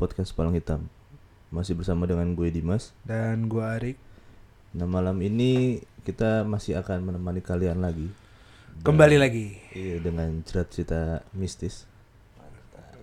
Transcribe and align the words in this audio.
podcast 0.00 0.32
Palang 0.32 0.56
Hitam. 0.56 0.88
Masih 1.52 1.76
bersama 1.76 2.08
dengan 2.08 2.32
gue 2.32 2.48
Dimas. 2.48 2.96
Dan 3.04 3.52
gua 3.52 3.76
Arik 3.76 4.00
Nah 4.72 4.88
malam 4.88 5.20
ini 5.20 5.84
kita 6.08 6.40
masih 6.48 6.80
akan 6.80 7.04
menemani 7.04 7.44
kalian 7.44 7.84
lagi. 7.84 8.08
kembali 8.80 9.20
lagi. 9.20 9.60
Iya 9.76 10.00
dengan 10.00 10.40
cerita-cerita 10.40 11.20
mistis. 11.36 11.84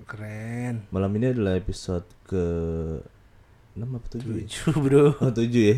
Keren. 0.09 0.89
Malam 0.89 1.11
ini 1.21 1.37
adalah 1.37 1.53
episode 1.59 2.07
ke 2.25 2.43
6 3.77 3.85
apa 3.85 4.07
7 4.09 4.17
ya? 4.17 4.33
Lucu 4.33 4.67
bro. 4.81 5.05
Oh 5.21 5.29
7 5.29 5.53
ya. 5.53 5.77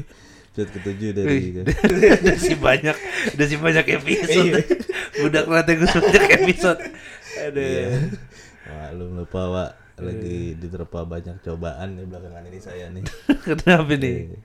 Episode 0.55 0.69
ke 0.71 0.79
7 0.87 1.19
dari 1.19 1.37
udah 2.23 2.37
sih 2.39 2.55
banyak, 2.55 2.95
udah 3.35 3.45
sih 3.49 3.59
banyak 3.59 3.85
episode. 3.91 4.55
Budak 5.19 5.51
rata 5.51 5.71
gue 5.75 5.83
banyak 5.83 6.31
episode. 6.47 6.79
Aduh. 7.43 7.59
Iya. 7.59 7.89
Wah, 8.69 8.87
lu 8.95 9.05
lupa 9.19 9.41
Wak 9.49 9.88
lagi 10.01 10.39
diterpa 10.55 10.99
banyak 11.03 11.35
cobaan 11.39 11.89
di 11.93 12.03
belakangan 12.03 12.43
ini 12.43 12.59
saya 12.59 12.85
nih. 12.89 13.03
Kenapa 13.45 13.91
nih? 13.91 14.15
Iya. 14.25 14.39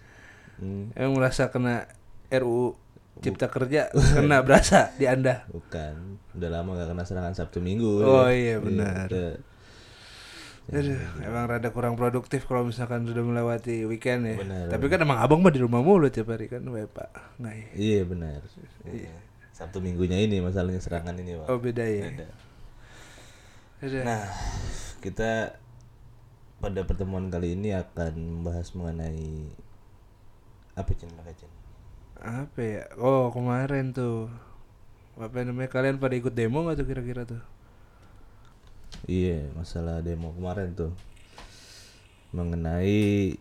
Hmm, 0.55 0.85
Emang 0.93 1.19
merasa 1.19 1.49
kena 1.49 1.91
RUU 2.29 2.79
Cipta 3.17 3.47
Kerja 3.47 3.91
kena 4.15 4.39
berasa 4.41 4.91
di 4.95 5.05
anda? 5.05 5.47
bukan. 5.47 6.19
Udah 6.33 6.51
lama 6.51 6.75
gak 6.75 6.91
kena 6.91 7.03
serangan 7.03 7.33
Sabtu 7.33 7.59
Minggu. 7.59 8.01
Oh 8.01 8.27
ya. 8.27 8.35
iya 8.35 8.57
benar. 8.59 9.07
kita- 9.07 9.39
Aduh, 10.65 10.97
emang 11.21 11.45
rada 11.45 11.69
kurang 11.69 11.93
produktif 11.93 12.49
kalau 12.49 12.65
misalkan 12.65 13.05
sudah 13.05 13.21
melewati 13.21 13.85
weekend 13.85 14.25
ya. 14.25 14.37
Benar. 14.39 14.73
Tapi 14.73 14.85
kan 14.89 14.97
emang 14.99 15.21
abang 15.21 15.37
mah 15.39 15.53
di 15.53 15.61
rumah 15.61 15.79
mulu 15.79 16.09
tiap 16.09 16.33
hari 16.33 16.49
kan, 16.49 16.65
Pak. 16.65 17.37
Nggak 17.37 17.53
ya? 17.53 17.67
Iya 17.77 18.01
benar. 18.03 18.41
Iya. 18.83 19.13
Sabtu 19.53 19.79
minggunya 19.79 20.17
ini 20.17 20.41
masalahnya 20.41 20.81
serangan 20.81 21.13
ini, 21.15 21.37
Pak. 21.37 21.47
Oh 21.47 21.61
beda 21.61 21.85
ya. 21.85 22.09
Beda. 22.09 22.27
Aduh. 23.85 24.01
Nah, 24.01 24.25
kita 25.05 25.61
pada 26.57 26.81
pertemuan 26.89 27.29
kali 27.29 27.53
ini 27.53 27.77
akan 27.77 28.17
membahas 28.17 28.73
mengenai 28.73 29.53
apa 30.73 30.89
Cin? 30.97 31.13
Apa, 32.17 32.61
ya? 32.65 32.89
Oh 32.97 33.29
kemarin 33.29 33.93
tuh. 33.93 34.33
Apa 35.21 35.45
namanya? 35.45 35.69
Kalian 35.69 36.01
pada 36.01 36.17
ikut 36.17 36.33
demo 36.33 36.65
nggak 36.65 36.81
tuh 36.81 36.89
kira-kira 36.89 37.29
tuh? 37.29 37.45
Iya, 39.05 39.53
masalah 39.53 40.01
demo 40.01 40.33
kemarin 40.33 40.73
tuh. 40.73 40.97
Mengenai 42.33 43.37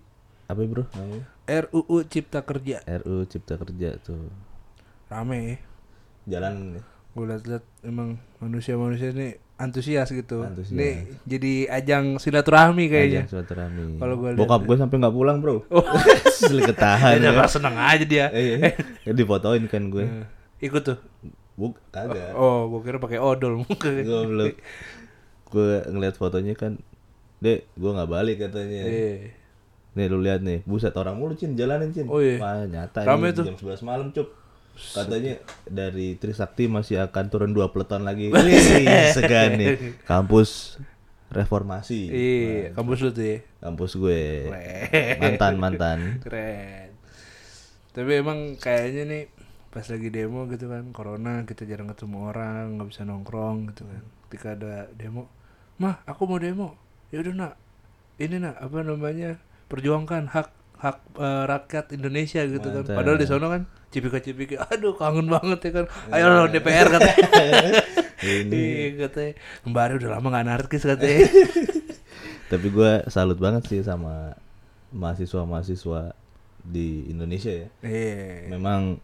apa 0.51 0.59
ya, 0.59 0.67
bro 0.67 0.83
namanya? 0.91 1.23
RUU 1.47 2.03
Cipta 2.11 2.43
Kerja. 2.43 2.83
RU 2.83 3.23
Cipta 3.31 3.55
Kerja 3.55 3.95
tuh. 4.03 4.27
Rame. 5.07 5.39
Ya? 5.39 5.55
Jalan 6.35 6.83
gue 7.13 7.25
liat-liat 7.29 7.63
emang 7.87 8.19
manusia-manusia 8.41 9.15
ini 9.15 9.37
antusias 9.55 10.07
gitu 10.07 10.41
Antusias. 10.41 10.73
ini 10.73 10.89
jadi 11.23 11.53
ajang 11.71 12.17
silaturahmi 12.17 12.85
kayaknya 12.85 13.23
ajang 13.23 13.31
silaturahmi. 13.31 13.97
Kalau 13.97 14.15
gua 14.15 14.29
Bokap 14.33 14.61
gue 14.63 14.75
sampai 14.75 14.97
nggak 14.97 15.13
pulang 15.13 15.37
bro. 15.39 15.61
Asli 16.27 16.61
ketahan 16.61 17.17
ya. 17.17 17.31
udah 17.31 17.47
seneng 17.47 17.75
aja 17.75 18.03
dia 18.03 18.25
Eh, 18.29 18.59
iya. 18.99 19.13
difotoin 19.15 19.63
kan 19.65 19.87
gue. 19.87 20.03
Eh, 20.03 20.25
ikut 20.63 20.81
tuh 20.83 20.97
Buk, 21.53 21.77
kagak. 21.87 22.33
oh 22.33 22.65
gue 22.67 22.81
kira 22.81 22.97
pakai 22.97 23.21
odol 23.21 23.61
gue 23.61 24.01
belum 24.25 24.57
gue 25.47 25.71
ngeliat 25.85 26.15
fotonya 26.15 26.53
kan 26.53 26.81
dek 27.37 27.69
gue 27.71 27.91
nggak 27.91 28.09
balik 28.09 28.41
katanya 28.41 28.81
Iya. 28.83 29.13
nih 29.93 30.05
lu 30.07 30.17
lihat 30.17 30.41
nih 30.41 30.65
buset 30.65 30.89
orang 30.93 31.13
mulu 31.13 31.35
cin 31.35 31.53
jalanin 31.53 31.93
cin 31.93 32.09
Oh, 32.09 32.17
iya. 32.17 32.41
Wah, 32.41 32.65
nyata 32.65 33.05
Rame 33.05 33.29
ini 33.29 33.37
tuh. 33.37 33.45
jam 33.45 33.55
11 33.55 33.85
malam 33.85 34.09
cup 34.09 34.33
katanya 34.73 35.37
dari 35.69 36.17
Trisakti 36.17 36.65
masih 36.65 37.01
akan 37.05 37.25
turun 37.29 37.51
dua 37.53 37.69
peleton 37.69 38.03
lagi. 38.05 38.29
Wih, 38.33 39.13
segan 39.13 39.57
nih. 39.57 40.01
Kampus 40.03 40.81
reformasi. 41.33 42.01
Iya 42.13 42.77
kampus 42.77 42.99
lu 43.01 43.09
tuh 43.11 43.25
ya. 43.25 43.37
Kampus 43.59 43.91
gue. 43.97 44.21
Keren. 44.47 45.17
mantan 45.19 45.53
mantan. 45.57 45.99
Keren. 46.21 46.89
Tapi 47.93 48.11
emang 48.13 48.57
kayaknya 48.57 49.03
nih 49.05 49.23
pas 49.73 49.85
lagi 49.89 50.09
demo 50.13 50.45
gitu 50.45 50.69
kan, 50.69 50.93
corona 50.93 51.49
kita 51.49 51.65
jarang 51.65 51.89
ketemu 51.89 52.29
orang, 52.29 52.77
nggak 52.77 52.87
bisa 52.93 53.01
nongkrong 53.09 53.73
gitu 53.73 53.89
kan. 53.89 54.03
Ketika 54.29 54.47
ada 54.53 54.85
demo, 54.93 55.29
mah 55.81 56.05
aku 56.05 56.29
mau 56.29 56.37
demo. 56.37 56.77
Ya 57.09 57.21
udah 57.25 57.33
nak, 57.33 57.53
ini 58.21 58.37
nak 58.37 58.61
apa 58.61 58.85
namanya? 58.85 59.41
Perjuangkan 59.69 60.29
hak 60.29 60.62
hak 60.83 60.97
eh, 61.15 61.43
rakyat 61.47 61.85
Indonesia 61.95 62.43
gitu 62.43 62.67
kan. 62.67 62.83
Mantap. 62.83 62.97
Padahal 62.99 63.17
di 63.17 63.27
sono 63.27 63.47
kan 63.47 63.63
cipika-cipiki, 63.93 64.59
aduh 64.59 64.99
kangen 64.99 65.31
banget 65.31 65.59
ya 65.63 65.71
kan. 65.71 65.85
Ayo 66.13 66.25
lawan 66.27 66.51
DPR 66.51 66.87
katanya. 66.91 67.27
ini 68.23 68.55
Iya 68.55 69.07
katanya, 69.07 69.33
kembali 69.63 69.91
udah 69.99 70.09
lama 70.19 70.27
gak 70.31 70.43
anarkis 70.43 70.83
katanya. 70.83 71.27
tapi 72.51 72.67
gue 72.69 72.91
salut 73.09 73.39
banget 73.39 73.65
sih 73.65 73.81
sama 73.81 74.37
mahasiswa-mahasiswa 74.93 76.13
di 76.61 77.09
Indonesia 77.09 77.49
ya 77.49 77.67
Iya. 77.81 78.53
memang 78.53 79.01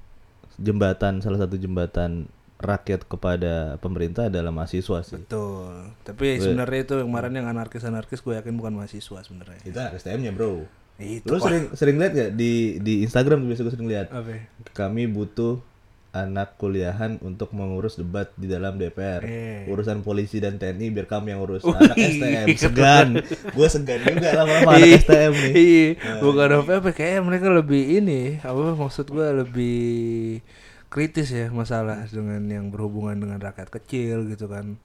jembatan 0.62 1.20
salah 1.26 1.42
satu 1.42 1.58
jembatan 1.58 2.30
rakyat 2.60 3.08
kepada 3.08 3.80
pemerintah 3.80 4.28
adalah 4.28 4.52
mahasiswa 4.52 5.00
sih. 5.02 5.16
Betul. 5.16 5.96
Tapi 6.04 6.44
sebenarnya 6.44 6.80
itu 6.84 6.94
yang 7.00 7.08
kemarin 7.08 7.34
yang 7.40 7.48
anarkis-anarkis 7.48 8.20
gue 8.20 8.36
yakin 8.36 8.54
bukan 8.60 8.76
mahasiswa 8.76 9.20
sebenarnya. 9.24 9.64
Itu 9.64 9.80
STM-nya, 9.80 10.36
Bro. 10.36 10.68
Itu 11.00 11.32
Lu 11.32 11.40
sering 11.40 11.72
sering 11.74 11.96
lihat 11.96 12.12
gak 12.12 12.32
di 12.36 12.78
di 12.84 13.08
Instagram 13.08 13.48
biasa 13.48 13.64
gue 13.64 13.74
sering 13.74 13.90
lihat. 13.90 14.12
ya? 14.12 14.44
Kami 14.76 15.08
butuh 15.08 15.64
anak 16.10 16.58
kuliahan 16.58 17.22
untuk 17.22 17.54
mengurus 17.54 17.94
debat 17.94 18.34
di 18.34 18.50
dalam 18.50 18.82
DPR. 18.82 19.22
Eh. 19.22 19.70
Urusan 19.70 20.02
polisi 20.02 20.42
dan 20.42 20.58
TNI 20.58 20.90
biar 20.90 21.06
kami 21.06 21.32
yang 21.32 21.46
urus. 21.46 21.62
Wih, 21.62 21.78
Anak 21.78 21.96
STM 21.96 22.48
segan. 22.58 23.08
gue 23.54 23.68
segan 23.70 24.02
juga 24.02 24.30
lama-lama 24.34 24.74
anak 24.74 24.90
Iya, 24.90 24.98
STM 25.06 25.34
nih. 25.38 25.54
Iya, 25.54 25.90
bukan 26.20 26.50
apa 26.66 26.72
apa 26.82 26.90
kayak 26.92 27.22
mereka 27.22 27.48
lebih 27.54 28.02
ini, 28.02 28.42
apa 28.42 28.74
maksud 28.74 29.06
gua 29.14 29.30
lebih 29.38 30.42
kritis 30.90 31.30
ya 31.30 31.54
masalah 31.54 32.10
dengan 32.10 32.42
yang 32.50 32.74
berhubungan 32.74 33.14
dengan 33.14 33.38
rakyat 33.38 33.70
kecil 33.70 34.26
gitu 34.34 34.50
kan. 34.50 34.82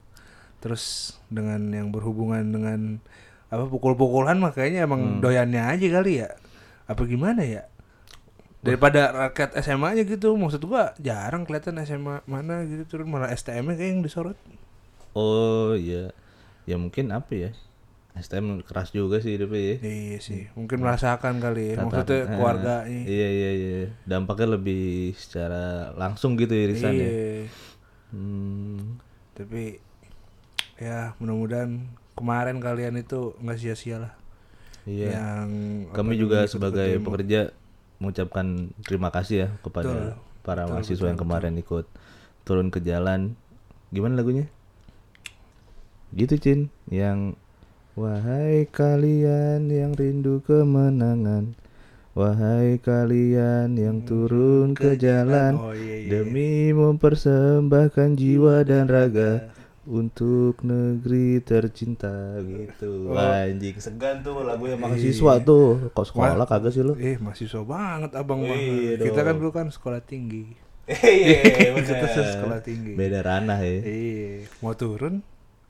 Terus 0.61 1.17
dengan 1.33 1.73
yang 1.73 1.89
berhubungan 1.89 2.45
dengan 2.45 3.01
apa 3.45 3.63
pukul-pukulan 3.65 4.35
makanya 4.35 4.83
emang 4.83 5.21
doyannya 5.21 5.61
aja 5.69 5.87
kali 5.91 6.21
ya. 6.21 6.29
Apa 6.85 7.05
gimana 7.05 7.41
ya? 7.41 7.65
Daripada 8.59 9.13
rakyat 9.29 9.53
SMA 9.61 9.93
aja 9.93 10.03
gitu, 10.03 10.33
maksud 10.33 10.65
gua 10.65 10.97
jarang 10.97 11.45
kelihatan 11.45 11.77
SMA 11.85 12.25
mana 12.25 12.65
gitu 12.65 12.83
terus 12.87 13.05
malah 13.05 13.29
STM-nya 13.29 13.77
kayak 13.77 13.91
yang 13.93 14.01
disorot. 14.01 14.37
Oh 15.13 15.77
iya. 15.77 16.09
Ya 16.65 16.75
mungkin 16.75 17.13
apa 17.13 17.29
ya? 17.31 17.51
STM 18.15 18.63
keras 18.63 18.89
juga 18.89 19.19
sih 19.19 19.35
hidupnya 19.35 19.59
ya. 19.59 19.75
Iya 19.83 20.17
sih, 20.17 20.41
mungkin 20.55 20.79
merasakan 20.81 21.37
kali 21.37 21.75
ya. 21.75 21.75
Tata- 21.75 21.85
Maksudnya 21.85 22.15
eh, 22.17 22.25
keluarganya. 22.31 23.01
Iya 23.05 23.27
iya 23.29 23.49
iya. 23.53 23.75
Dampaknya 24.07 24.55
lebih 24.55 25.11
secara 25.13 25.91
langsung 25.93 26.33
gitu 26.33 26.55
irisannya. 26.55 27.05
Iya. 27.05 27.45
Hmm. 28.15 28.97
Tapi 29.35 29.77
ya 30.79 31.11
mudah-mudahan 31.19 31.91
kemarin 32.15 32.57
kalian 32.63 32.95
itu 32.99 33.35
nggak 33.43 33.59
sia-sia 33.59 33.97
lah. 33.99 34.13
Iya. 34.87 35.19
Yang 35.19 35.49
Kami 35.91 36.13
juga 36.15 36.47
sebagai 36.47 36.89
pekerja 37.03 37.51
mengucapkan 37.99 38.71
terima 38.83 39.09
kasih 39.11 39.47
ya 39.47 39.49
kepada 39.63 39.91
Betul. 39.91 40.43
para 40.43 40.63
Betul, 40.65 40.73
mahasiswa 40.75 40.97
betul, 40.99 41.09
yang 41.11 41.19
kemarin 41.19 41.53
ikut 41.59 41.85
turun 42.47 42.67
ke 42.71 42.79
jalan. 42.81 43.35
Gimana 43.91 44.19
lagunya? 44.19 44.47
Gitu 46.15 46.39
Cin, 46.39 46.59
yang 46.87 47.35
wahai 47.97 48.67
kalian 48.71 49.67
yang 49.67 49.91
rindu 49.97 50.39
kemenangan, 50.45 51.57
wahai 52.15 52.79
kalian 52.79 53.75
yang 53.75 54.03
turun 54.07 54.71
ke 54.77 54.95
jalan 54.95 55.59
Oh 55.59 55.75
iya 55.75 56.05
iya. 56.05 56.09
demi 56.11 56.71
mempersembahkan 56.71 58.15
jiwa 58.15 58.63
dan 58.63 58.87
raga 58.87 59.51
untuk 59.85 60.57
negeri 60.59 61.39
tercinta 61.39 62.09
gitu. 62.41 63.09
Wah, 63.09 63.45
anjing 63.45 63.77
segan 63.77 64.19
tuh 64.19 64.41
lagu 64.41 64.65
yang 64.65 64.81
mahasiswa 64.81 65.33
tuh. 65.39 65.93
Kok 65.93 66.05
sekolah 66.05 66.43
kagak 66.43 66.73
sih 66.73 66.81
lu? 66.81 66.97
Eh 66.97 67.15
mahasiswa 67.15 67.61
banget 67.61 68.11
abang 68.13 68.41
mah. 68.41 68.51
Iya 68.51 68.97
Kita 68.99 69.21
kan 69.21 69.37
dulu 69.37 69.51
kan 69.51 69.69
sekolah 69.69 70.01
tinggi. 70.01 70.45
Iya, 70.85 71.73
Kita 71.73 72.05
sekolah 72.37 72.61
tinggi. 72.61 72.93
Beda 72.93 73.21
ranah 73.21 73.57
ya. 73.57 73.81
Iya. 73.81 74.45
Mau 74.59 74.73
turun 74.73 75.25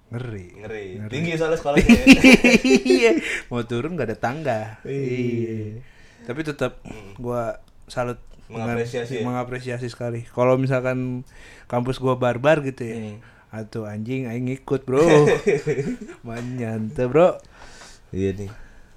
ngeri. 0.08 0.60
Ngeri. 0.60 0.88
Tinggi 1.08 1.32
soalnya 1.36 1.56
sekolahnya. 1.56 1.88
Iya. 2.96 3.12
Mau 3.48 3.64
turun 3.64 3.96
nggak 3.96 4.12
ada 4.12 4.18
tangga. 4.18 4.62
Iya. 4.84 5.80
Tapi 6.24 6.40
tetap 6.42 6.80
gua 7.16 7.60
salut 7.86 8.20
dengan- 8.46 8.76
Mengapresiasi 8.76 9.14
ya? 9.20 9.24
mengapresiasi 9.24 9.88
sekali. 9.88 10.24
Kalau 10.26 10.56
misalkan 10.56 11.24
kampus 11.66 11.96
gua 11.98 12.16
barbar 12.16 12.60
gitu 12.62 12.84
ya. 12.84 12.96
Hmm. 12.98 13.18
Atau 13.56 13.88
anjing 13.88 14.28
aing 14.28 14.52
ikut, 14.52 14.84
Bro. 14.84 15.08
Manyante, 16.28 17.08
Bro. 17.08 17.40
Iya 18.12 18.36
nih. 18.36 18.52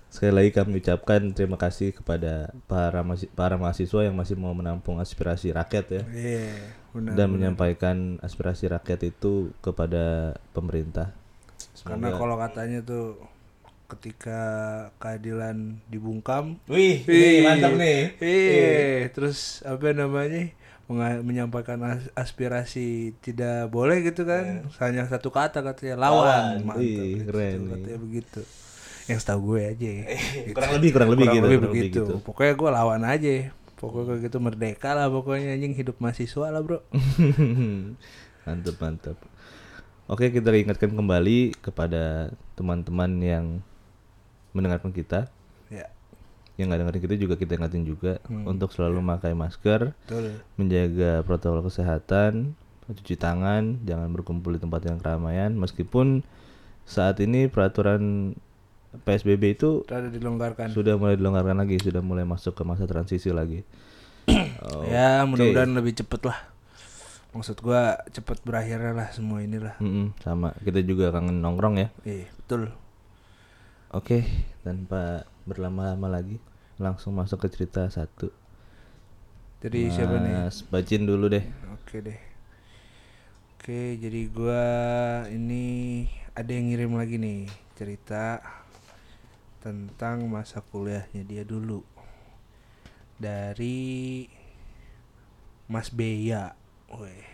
Sekali 0.09 0.33
lagi 0.35 0.51
kami 0.51 0.83
ucapkan 0.83 1.21
terima 1.31 1.55
kasih 1.55 1.95
kepada 1.95 2.51
para 2.67 3.05
para 3.37 3.55
mahasiswa 3.55 4.03
yang 4.03 4.19
masih 4.19 4.35
mau 4.35 4.51
menampung 4.51 4.99
aspirasi 4.99 5.55
rakyat 5.55 5.87
ya. 5.95 6.03
Iya, 6.11 6.51
benar. 6.91 7.13
dan 7.15 7.27
menyampaikan 7.31 7.97
aspirasi 8.19 8.67
rakyat 8.67 9.15
itu 9.15 9.55
kepada 9.61 10.35
pemerintah. 10.51 11.15
Karena 11.87 12.11
Semoga- 12.11 12.19
kalau 12.19 12.37
katanya 12.41 12.81
tuh 12.83 13.21
ketika 13.89 14.41
keadilan 14.99 15.79
dibungkam, 15.87 16.59
Wih, 16.67 17.05
Ih, 17.05 17.09
nih, 17.09 17.37
mantap 17.45 17.73
nih. 17.79 18.01
Iya, 18.19 19.09
terus 19.15 19.61
apa 19.63 19.93
namanya? 19.93 20.51
Menyampaikan 20.89 21.77
as- 21.85 22.09
aspirasi 22.17 23.13
tidak 23.21 23.69
boleh 23.69 24.01
gitu 24.01 24.25
kan. 24.25 24.65
Hanya 24.81 25.05
satu 25.05 25.29
kata 25.29 25.61
katanya 25.61 26.01
lawan. 26.01 26.65
Lawan. 26.65 26.65
Mantap. 26.65 26.81
Ih, 26.81 26.97
gitu, 27.21 27.23
keren 27.29 27.57
nih. 27.61 27.69
katanya 27.77 27.99
begitu. 28.01 28.41
Yang 29.09 29.19
setahu 29.21 29.41
gue 29.53 29.61
aja. 29.69 29.89
ya. 29.89 30.05
Gitu. 30.49 30.55
Kurang 30.57 30.73
lebih, 30.77 30.91
kurang 30.93 31.09
lebih 31.13 31.25
Kurang 31.25 31.37
gitu. 31.37 31.45
lebih 31.45 31.59
kurang 31.61 31.73
lebih 31.73 31.83
begitu. 31.89 32.03
gitu. 32.05 32.15
Pokoknya 32.25 32.53
gue 32.57 32.71
lawan 32.73 33.03
aja. 33.05 33.33
Pokoknya 33.79 34.15
gitu 34.19 34.39
merdeka 34.43 34.91
lah 34.91 35.07
pokoknya 35.07 35.55
anjing 35.55 35.73
hidup 35.73 35.97
mahasiswa 36.03 36.47
lah, 36.51 36.61
Bro. 36.61 36.83
mantap, 38.45 38.77
mantap. 38.81 39.17
Oke, 40.09 40.33
kita 40.33 40.49
ingatkan 40.51 40.91
kembali 40.91 41.53
kepada 41.61 42.33
teman-teman 42.57 43.13
yang 43.21 43.45
mendengarkan 44.51 44.91
kita. 44.91 45.29
Ya, 46.59 46.61
Yang 46.61 46.67
nggak 46.67 46.81
dengerin 46.83 47.03
kita 47.03 47.15
juga 47.15 47.35
kita 47.39 47.53
ingatin 47.55 47.85
juga 47.87 48.13
untuk 48.27 48.75
selalu 48.75 48.99
memakai 48.99 49.31
masker, 49.33 49.95
betul. 49.95 50.43
menjaga 50.59 51.23
protokol 51.23 51.63
kesehatan, 51.63 52.59
mencuci 52.85 53.15
tangan, 53.15 53.79
jangan 53.87 54.11
berkumpul 54.11 54.53
di 54.53 54.61
tempat 54.61 54.83
yang 54.83 54.99
keramaian. 54.99 55.55
Meskipun 55.55 56.27
saat 56.83 57.23
ini 57.23 57.47
peraturan 57.47 58.35
PSBB 59.05 59.55
itu 59.55 59.85
Ada 59.87 60.09
dilonggarkan. 60.09 60.73
sudah 60.73 60.99
mulai 60.99 61.15
dilonggarkan 61.15 61.63
lagi, 61.63 61.79
sudah 61.79 62.03
mulai 62.03 62.27
masuk 62.27 62.57
ke 62.57 62.63
masa 62.65 62.89
transisi 62.89 63.31
lagi. 63.31 63.63
Oh, 64.59 64.83
Ya, 64.93 65.23
mudah-mudahan 65.23 65.71
lebih 65.73 65.95
cepet 65.95 66.27
lah. 66.27 66.39
Maksud 67.29 67.61
gua 67.61 68.01
cepet 68.09 68.41
berakhirnya 68.41 68.97
lah 68.97 69.09
semua 69.13 69.45
inilah. 69.45 69.77
mm-mm, 69.79 70.17
sama 70.25 70.57
kita 70.65 70.81
juga 70.81 71.13
kangen 71.13 71.39
nongkrong 71.39 71.77
ya. 71.77 71.89
Iya, 72.03 72.25
betul. 72.41 72.73
Oke, 73.93 74.25
tanpa 74.65 75.29
berlama-lama 75.49 76.21
lagi, 76.21 76.37
langsung 76.77 77.17
masuk 77.17 77.41
ke 77.41 77.49
cerita 77.49 77.89
satu. 77.89 78.29
Jadi 79.65 79.91
siapa 79.91 80.21
nih? 80.21 80.47
Mas 80.47 80.63
Bacin 80.63 81.09
dulu 81.09 81.33
deh. 81.33 81.43
Oke 81.75 82.05
deh. 82.05 82.21
Oke, 83.59 83.99
jadi 83.99 84.21
gua 84.31 84.65
ini 85.33 86.07
ada 86.37 86.53
yang 86.53 86.71
ngirim 86.71 86.95
lagi 86.95 87.19
nih 87.19 87.51
cerita 87.75 88.39
tentang 89.59 90.31
masa 90.31 90.63
kuliahnya 90.63 91.27
dia 91.27 91.43
dulu. 91.43 91.83
Dari 93.19 94.29
Mas 95.67 95.91
Beya. 95.91 96.55
Weh. 96.95 97.27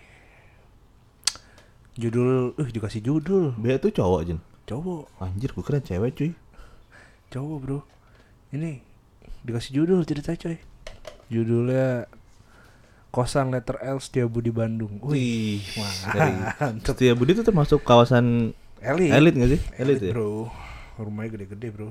Judul, 1.94 2.56
uh 2.58 2.68
dikasih 2.72 3.04
judul. 3.04 3.54
Bea 3.54 3.78
tuh 3.78 3.94
cowok 3.94 4.20
Jin. 4.26 4.40
Cowok, 4.64 5.12
Anjir, 5.20 5.52
gue 5.52 5.60
kira 5.60 5.78
cewek 5.78 6.10
cuy. 6.16 6.32
cowok 7.28 7.58
bro. 7.60 7.78
Ini 8.54 8.78
dikasih 9.42 9.82
judul 9.82 10.06
cerita 10.06 10.30
coy. 10.38 10.62
Judulnya 11.26 12.06
Kosan 13.10 13.50
Letter 13.50 13.82
L 13.82 13.98
Setiabudi 13.98 14.54
Bandung. 14.54 15.02
Wih, 15.02 15.58
mantap. 15.74 16.78
Setia 16.86 17.18
Budi 17.18 17.34
itu 17.34 17.42
termasuk 17.42 17.82
kawasan 17.82 18.54
Elit. 18.78 19.10
elit 19.10 19.34
gak 19.34 19.50
sih? 19.58 19.60
Elit, 19.74 19.98
ya? 19.98 20.14
bro. 20.14 20.54
Rumahnya 21.02 21.34
gede-gede 21.34 21.74
bro. 21.74 21.90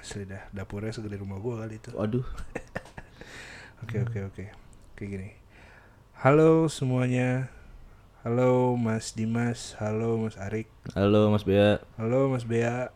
Asli 0.00 0.24
dah. 0.24 0.48
Dapurnya 0.48 0.96
segede 0.96 1.20
rumah 1.20 1.36
gua 1.36 1.68
kali 1.68 1.76
itu. 1.76 1.92
Waduh. 1.92 2.24
Oke 3.84 4.00
oke 4.00 4.16
oke. 4.32 4.44
Kayak 4.96 5.08
gini. 5.12 5.28
Halo 6.24 6.72
semuanya. 6.72 7.52
Halo 8.24 8.80
Mas 8.80 9.12
Dimas. 9.12 9.76
Halo 9.76 10.24
Mas 10.24 10.40
Arik. 10.40 10.72
Halo 10.96 11.28
Mas 11.28 11.44
Bea. 11.44 11.84
Halo 12.00 12.32
Mas 12.32 12.48
Bea. 12.48 12.88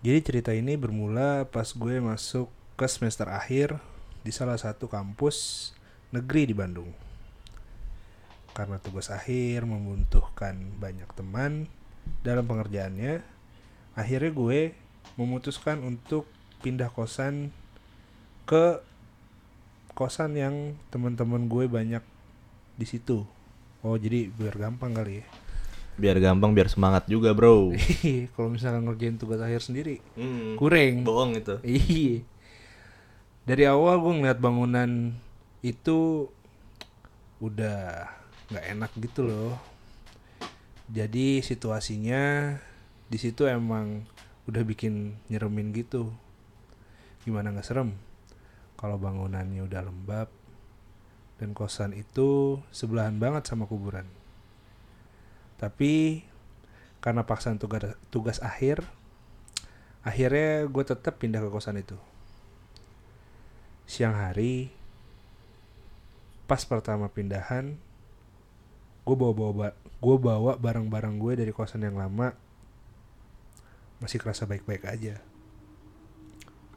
Jadi 0.00 0.18
cerita 0.24 0.56
ini 0.56 0.80
bermula 0.80 1.44
pas 1.44 1.76
gue 1.76 2.00
masuk 2.00 2.48
ke 2.80 2.88
semester 2.88 3.28
akhir 3.28 3.76
di 4.24 4.32
salah 4.32 4.56
satu 4.56 4.88
kampus 4.88 5.70
negeri 6.08 6.48
di 6.48 6.54
Bandung. 6.56 6.88
Karena 8.56 8.80
tugas 8.80 9.12
akhir 9.12 9.68
membutuhkan 9.68 10.56
banyak 10.80 11.04
teman 11.12 11.68
dalam 12.24 12.48
pengerjaannya, 12.48 13.20
akhirnya 13.92 14.32
gue 14.32 14.60
memutuskan 15.20 15.84
untuk 15.84 16.24
pindah 16.64 16.88
kosan 16.88 17.52
ke 18.48 18.80
kosan 19.92 20.32
yang 20.32 20.80
teman-teman 20.88 21.44
gue 21.44 21.68
banyak 21.68 22.00
di 22.80 22.86
situ. 22.88 23.28
Oh, 23.84 24.00
jadi 24.00 24.32
biar 24.32 24.56
gampang 24.56 24.96
kali 24.96 25.20
ya. 25.20 25.26
Biar 26.00 26.16
gampang, 26.16 26.56
biar 26.56 26.72
semangat 26.72 27.04
juga 27.04 27.36
bro. 27.36 27.76
Kalau 28.32 28.48
misalkan 28.48 28.88
ngerjain 28.88 29.20
tugas 29.20 29.36
akhir 29.38 29.60
sendiri, 29.60 30.00
Hmm. 30.16 30.56
kuring. 30.56 31.04
Bohong 31.04 31.36
itu. 31.36 31.60
Iya. 31.68 32.24
Dari 33.44 33.64
awal 33.68 34.00
gue 34.00 34.12
ngeliat 34.16 34.40
bangunan 34.40 35.12
itu 35.60 36.28
udah 37.38 38.08
nggak 38.48 38.64
enak 38.72 38.90
gitu 38.96 39.28
loh. 39.28 39.60
Jadi 40.88 41.44
situasinya 41.44 42.56
di 43.06 43.18
situ 43.20 43.44
emang 43.44 44.08
udah 44.48 44.62
bikin 44.64 45.20
nyeremin 45.28 45.76
gitu. 45.76 46.08
Gimana 47.22 47.52
nggak 47.52 47.66
serem? 47.66 47.92
Kalau 48.74 48.96
bangunannya 48.96 49.60
udah 49.60 49.84
lembab 49.84 50.28
dan 51.36 51.52
kosan 51.52 51.92
itu 51.92 52.56
sebelahan 52.72 53.20
banget 53.20 53.44
sama 53.44 53.68
kuburan. 53.68 54.08
Tapi 55.60 56.24
karena 57.04 57.28
paksaan 57.28 57.60
tugas 57.60 57.92
tugas 58.08 58.40
akhir, 58.40 58.80
akhirnya 60.00 60.64
gue 60.64 60.84
tetap 60.88 61.20
pindah 61.20 61.44
ke 61.44 61.52
kosan 61.52 61.76
itu. 61.76 62.00
Siang 63.84 64.16
hari, 64.16 64.72
pas 66.48 66.64
pertama 66.64 67.12
pindahan, 67.12 67.76
gue 69.04 69.16
bawa 69.16 69.32
bawa 69.36 69.68
gue 69.76 70.16
bawa 70.16 70.52
barang-barang 70.56 71.20
gue 71.20 71.32
dari 71.44 71.52
kosan 71.52 71.84
yang 71.84 72.00
lama 72.00 72.32
masih 74.00 74.16
kerasa 74.16 74.48
baik-baik 74.48 74.88
aja. 74.88 75.20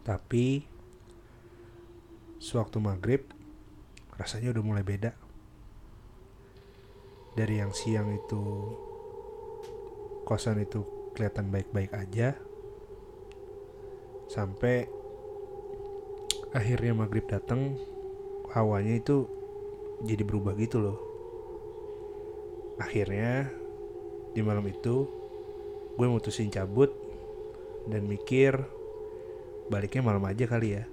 Tapi 0.04 0.68
sewaktu 2.44 2.84
maghrib 2.84 3.24
rasanya 4.20 4.52
udah 4.52 4.64
mulai 4.64 4.84
beda. 4.84 5.23
Dari 7.34 7.58
yang 7.58 7.74
siang 7.74 8.14
itu 8.14 8.42
kosan 10.24 10.62
itu 10.62 10.86
kelihatan 11.18 11.50
baik-baik 11.50 11.92
aja. 11.94 12.38
Sampai 14.30 14.86
akhirnya 16.54 16.94
maghrib 16.94 17.26
datang 17.26 17.78
hawanya 18.54 19.02
itu 19.02 19.26
jadi 20.06 20.22
berubah 20.22 20.54
gitu 20.58 20.78
loh. 20.82 20.98
Akhirnya 22.78 23.50
di 24.34 24.42
malam 24.42 24.66
itu 24.70 25.10
gue 25.94 26.08
mutusin 26.10 26.50
cabut 26.50 26.90
dan 27.86 28.06
mikir 28.10 28.58
baliknya 29.70 30.02
malam 30.02 30.26
aja 30.26 30.50
kali 30.50 30.78
ya 30.82 30.84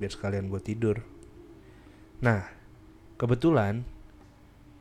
biar 0.00 0.12
sekalian 0.12 0.48
gue 0.48 0.60
tidur. 0.60 1.00
Nah 2.20 2.48
kebetulan 3.16 3.84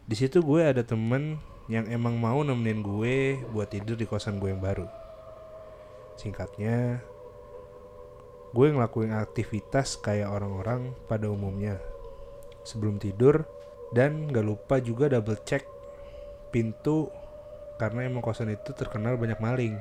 di 0.05 0.13
situ 0.13 0.45
gue 0.45 0.62
ada 0.62 0.85
temen 0.85 1.41
yang 1.65 1.89
emang 1.89 2.13
mau 2.21 2.45
nemenin 2.45 2.85
gue 2.85 3.41
buat 3.50 3.74
tidur 3.74 3.97
di 3.97 4.05
kosan 4.05 4.38
gue 4.38 4.53
yang 4.53 4.62
baru. 4.62 4.85
Singkatnya 6.13 7.01
gue 8.53 8.67
ngelakuin 8.69 9.17
aktivitas 9.17 9.97
kayak 9.97 10.29
orang-orang 10.29 10.93
pada 11.09 11.25
umumnya. 11.25 11.81
Sebelum 12.62 13.01
tidur 13.01 13.50
dan 13.97 14.29
gak 14.29 14.45
lupa 14.45 14.77
juga 14.77 15.09
double 15.09 15.41
check 15.41 15.65
pintu 16.53 17.09
karena 17.81 18.05
emang 18.05 18.21
kosan 18.21 18.53
itu 18.53 18.77
terkenal 18.77 19.17
banyak 19.17 19.41
maling. 19.41 19.75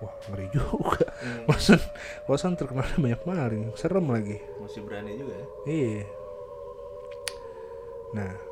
Wah 0.00 0.16
ngeri 0.32 0.48
juga. 0.50 1.12
Kosan 1.44 1.78
kosan 2.24 2.56
terkenal 2.56 2.88
banyak 2.96 3.20
maling 3.28 3.68
serem 3.76 4.08
lagi. 4.08 4.40
Masih 4.58 4.80
berani 4.80 5.20
juga 5.20 5.36
ya. 5.36 5.46
iya. 5.68 6.02
Nah 8.16 8.51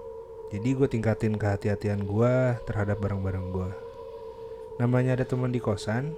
jadi 0.50 0.68
gue 0.74 0.88
tingkatin 0.90 1.38
kehati-hatian 1.38 2.04
gue 2.04 2.58
terhadap 2.66 2.98
barang-barang 2.98 3.46
gue 3.54 3.70
namanya 4.80 5.20
ada 5.20 5.24
teman 5.28 5.52
di 5.52 5.60
kosan 5.60 6.16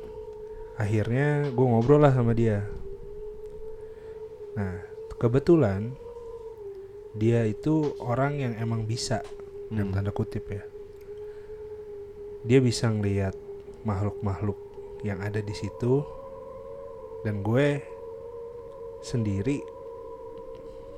akhirnya 0.78 1.50
gue 1.52 1.66
ngobrol 1.66 2.00
lah 2.00 2.14
sama 2.14 2.32
dia. 2.32 2.64
Nah 4.56 4.80
kebetulan 5.18 5.92
dia 7.12 7.44
itu 7.44 7.92
orang 8.00 8.40
yang 8.40 8.54
emang 8.56 8.88
bisa 8.88 9.20
dalam 9.68 9.92
tanda 9.92 10.14
kutip 10.14 10.48
ya. 10.48 10.64
Dia 12.42 12.58
bisa 12.58 12.88
ngelihat 12.90 13.36
makhluk-makhluk 13.82 14.58
yang 15.02 15.18
ada 15.18 15.42
di 15.42 15.54
situ 15.54 16.06
dan 17.26 17.42
gue 17.42 17.82
sendiri 19.02 19.58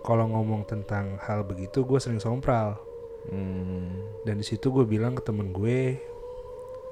kalau 0.04 0.28
ngomong 0.28 0.68
tentang 0.68 1.16
hal 1.24 1.40
begitu 1.48 1.84
gue 1.88 1.96
sering 1.96 2.20
sompral 2.20 2.76
Hmm. 3.24 4.04
dan 4.22 4.36
di 4.36 4.44
situ 4.44 4.68
gue 4.68 4.84
bilang 4.84 5.16
ke 5.16 5.22
temen 5.22 5.48
gue 5.48 5.96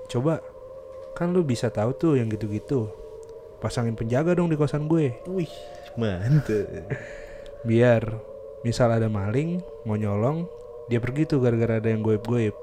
coba 0.08 0.40
kan 1.12 1.28
lu 1.30 1.44
bisa 1.44 1.68
tahu 1.68 1.92
tuh 1.92 2.12
yang 2.16 2.28
gitu-gitu 2.28 2.88
pasangin 3.58 3.92
penjaga 3.92 4.32
dong 4.32 4.48
di 4.48 4.56
kosan 4.56 4.88
gue 4.88 5.12
Wih, 5.28 5.52
mantep. 5.94 6.88
biar 7.68 8.02
misal 8.62 8.90
ada 8.90 9.06
maling 9.06 9.60
mau 9.84 9.94
nyolong 9.94 10.48
dia 10.88 10.98
pergi 10.98 11.28
tuh 11.28 11.38
gara-gara 11.38 11.78
ada 11.78 11.88
yang 11.88 12.00
goib-goib 12.00 12.56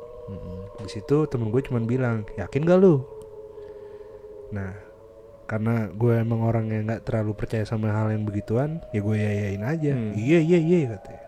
di 0.80 0.90
situ 0.90 1.26
temen 1.26 1.50
gue 1.50 1.62
cuman 1.62 1.84
bilang 1.84 2.28
yakin 2.36 2.62
gak 2.62 2.80
lu 2.80 3.02
nah 4.50 4.74
karena 5.46 5.90
gue 5.90 6.14
emang 6.14 6.46
orang 6.46 6.70
yang 6.70 6.86
nggak 6.86 7.06
terlalu 7.06 7.34
percaya 7.34 7.66
sama 7.66 7.90
hal 7.90 8.14
yang 8.14 8.22
begituan 8.22 8.82
ya 8.94 9.02
gue 9.02 9.16
yayain 9.18 9.64
aja 9.64 9.94
Hmm. 9.94 10.14
iya 10.14 10.38
iya 10.38 10.58
iya 10.58 10.78
katanya 10.94 11.22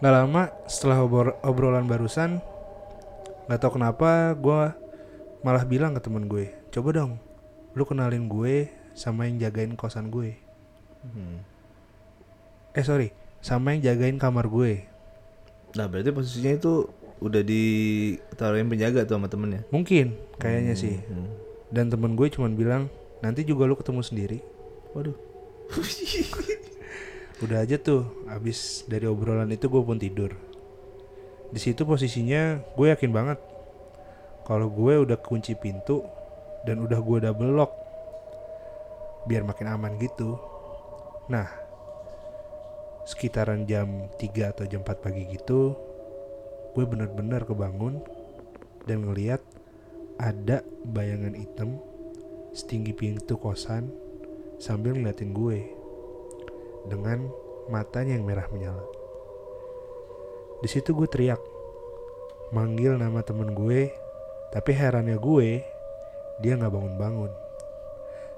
nggak 0.00 0.14
lama 0.14 0.42
setelah 0.64 0.98
obrol- 0.98 1.36
obrolan 1.42 1.84
barusan 1.84 2.40
nggak 3.46 3.58
tahu 3.58 3.76
kenapa 3.76 4.32
gue 4.32 4.60
malah 5.40 5.64
bilang 5.64 5.92
ke 5.92 6.00
temen 6.00 6.24
gue 6.24 6.48
coba 6.70 6.88
dong 6.94 7.12
lu 7.72 7.84
kenalin 7.84 8.24
gue 8.24 8.66
sama 8.92 9.24
yang 9.24 9.36
jagain 9.38 9.72
kosan 9.74 10.08
gue 10.08 10.36
Hmm. 11.00 11.40
eh 12.72 12.80
sorry 12.80 13.08
sama 13.38 13.72
yang 13.72 13.80
jagain 13.86 14.16
kamar 14.16 14.44
gue 14.46 14.84
Nah 15.70 15.86
berarti 15.86 16.10
posisinya 16.10 16.52
itu 16.52 16.92
udah 17.20 17.40
ditaruhin 17.40 18.66
penjaga 18.66 19.04
tuh 19.04 19.14
sama 19.14 19.26
temennya. 19.26 19.64
mungkin 19.68 20.12
kayaknya 20.36 20.74
sih 20.74 21.00
Hmm. 21.02 21.28
dan 21.68 21.88
temen 21.88 22.12
gue 22.12 22.28
cuman 22.28 22.52
bilang 22.52 22.82
nanti 23.20 23.42
juga 23.42 23.64
lu 23.64 23.74
ketemu 23.74 24.00
sendiri 24.00 24.38
Waduh. 24.90 25.16
udah 27.40 27.64
aja 27.64 27.80
tuh 27.80 28.28
abis 28.28 28.84
dari 28.84 29.08
obrolan 29.08 29.48
itu 29.48 29.66
gue 29.66 29.82
pun 29.82 29.96
tidur. 29.96 30.36
Di 31.50 31.58
situ 31.58 31.88
posisinya 31.88 32.60
gue 32.76 32.86
yakin 32.92 33.10
banget 33.10 33.38
kalau 34.44 34.68
gue 34.68 35.00
udah 35.00 35.18
kunci 35.18 35.56
pintu 35.56 36.04
dan 36.68 36.78
udah 36.84 37.00
gue 37.00 37.18
double 37.24 37.52
lock 37.56 37.72
biar 39.24 39.44
makin 39.44 39.72
aman 39.72 39.96
gitu. 39.96 40.36
Nah 41.32 41.48
sekitaran 43.08 43.64
jam 43.64 44.12
3 44.20 44.52
atau 44.52 44.64
jam 44.68 44.84
4 44.84 45.02
pagi 45.02 45.24
gitu 45.34 45.74
gue 46.76 46.84
bener-bener 46.86 47.42
kebangun 47.42 47.98
dan 48.86 49.02
ngeliat 49.02 49.42
ada 50.20 50.62
bayangan 50.86 51.34
hitam 51.34 51.80
setinggi 52.54 52.94
pintu 52.94 53.34
kosan 53.40 53.90
sambil 54.62 54.94
ngeliatin 54.94 55.32
gue 55.34 55.79
dengan 56.86 57.28
matanya 57.68 58.16
yang 58.16 58.24
merah 58.24 58.48
menyala. 58.48 58.84
Di 60.60 60.68
situ 60.68 60.92
gue 60.92 61.08
teriak, 61.08 61.40
manggil 62.52 63.00
nama 63.00 63.24
temen 63.24 63.56
gue, 63.56 63.92
tapi 64.52 64.70
herannya 64.76 65.16
gue, 65.16 65.64
dia 66.44 66.52
nggak 66.56 66.72
bangun-bangun. 66.72 67.32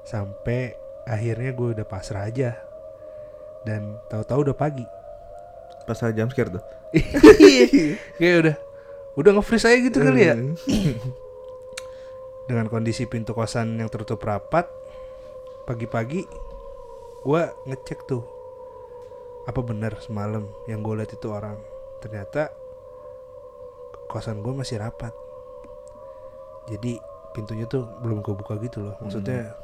Sampai 0.07 0.79
akhirnya 1.03 1.51
gue 1.51 1.69
udah 1.75 1.87
pasrah 1.87 2.31
aja, 2.31 2.55
dan 3.67 3.99
tahu-tahu 4.07 4.51
udah 4.51 4.57
pagi. 4.57 4.87
Pas 5.83 5.99
ada 5.99 6.15
jam 6.15 6.31
scare 6.31 6.51
tuh. 6.51 6.65
Kayak 8.21 8.37
udah, 8.39 8.57
udah 9.19 9.31
nge-freeze 9.39 9.67
aja 9.67 9.79
gitu 9.83 9.99
kali 9.99 10.23
ya. 10.23 10.35
Hmm. 10.39 10.55
Dengan 12.47 12.67
kondisi 12.71 13.07
pintu 13.11 13.35
kosan 13.35 13.79
yang 13.83 13.91
tertutup 13.91 14.23
rapat, 14.23 14.71
pagi-pagi 15.67 16.27
gue 17.23 17.43
ngecek 17.71 18.03
tuh 18.11 18.27
apa 19.47 19.59
benar 19.63 19.99
semalam 20.03 20.47
yang 20.67 20.83
gue 20.83 20.95
lihat 20.99 21.15
itu 21.15 21.27
orang. 21.31 21.59
Ternyata 22.03 22.51
kosan 24.11 24.43
gue 24.43 24.55
masih 24.55 24.83
rapat. 24.83 25.15
Jadi 26.71 26.99
pintunya 27.35 27.67
tuh 27.67 27.87
belum 28.03 28.23
kebuka 28.23 28.59
gitu 28.63 28.91
loh. 28.91 28.97
Maksudnya 29.03 29.55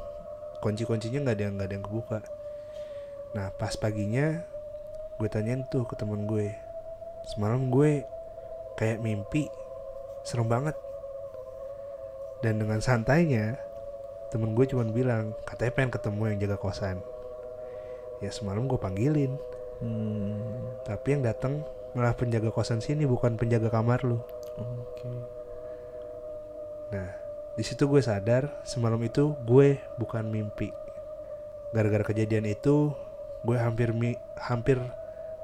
kunci-kuncinya 0.59 1.23
nggak 1.23 1.35
ada 1.35 1.43
yang 1.43 1.53
nggak 1.55 1.67
ada 1.67 1.75
yang 1.75 1.85
kebuka. 1.85 2.19
Nah 3.35 3.51
pas 3.55 3.75
paginya 3.75 4.43
gue 5.19 5.29
tanyain 5.31 5.63
tuh 5.67 5.83
ke 5.87 5.95
temen 5.99 6.27
gue. 6.27 6.51
Semalam 7.35 7.67
gue 7.71 8.03
kayak 8.79 9.03
mimpi 9.03 9.51
serem 10.23 10.47
banget 10.47 10.75
dan 12.39 12.59
dengan 12.59 12.79
santainya 12.79 13.59
temen 14.31 14.55
gue 14.55 14.65
cuman 14.69 14.95
bilang 14.95 15.35
katanya 15.43 15.71
pengen 15.75 15.91
ketemu 15.91 16.21
yang 16.31 16.37
jaga 16.47 16.57
kosan 16.61 17.03
ya 18.19 18.29
semalam 18.29 18.65
gue 18.65 18.77
panggilin 18.77 19.33
Hmm. 19.79 20.35
tapi 20.83 21.15
yang 21.15 21.23
datang 21.23 21.63
malah 21.95 22.11
penjaga 22.11 22.51
kosan 22.51 22.83
sini 22.83 23.07
bukan 23.07 23.39
penjaga 23.39 23.71
kamar 23.71 24.03
lu 24.03 24.19
Oke. 24.59 25.07
nah 26.91 27.07
di 27.55 27.63
situ 27.63 27.87
gue 27.87 28.03
sadar 28.03 28.59
semalam 28.61 28.99
itu 28.99 29.39
gue 29.39 29.79
bukan 29.95 30.27
mimpi 30.27 30.67
gara-gara 31.71 32.03
kejadian 32.03 32.43
itu 32.43 32.91
gue 33.41 33.55
hampir 33.55 33.95
mi- 33.95 34.19
hampir 34.35 34.83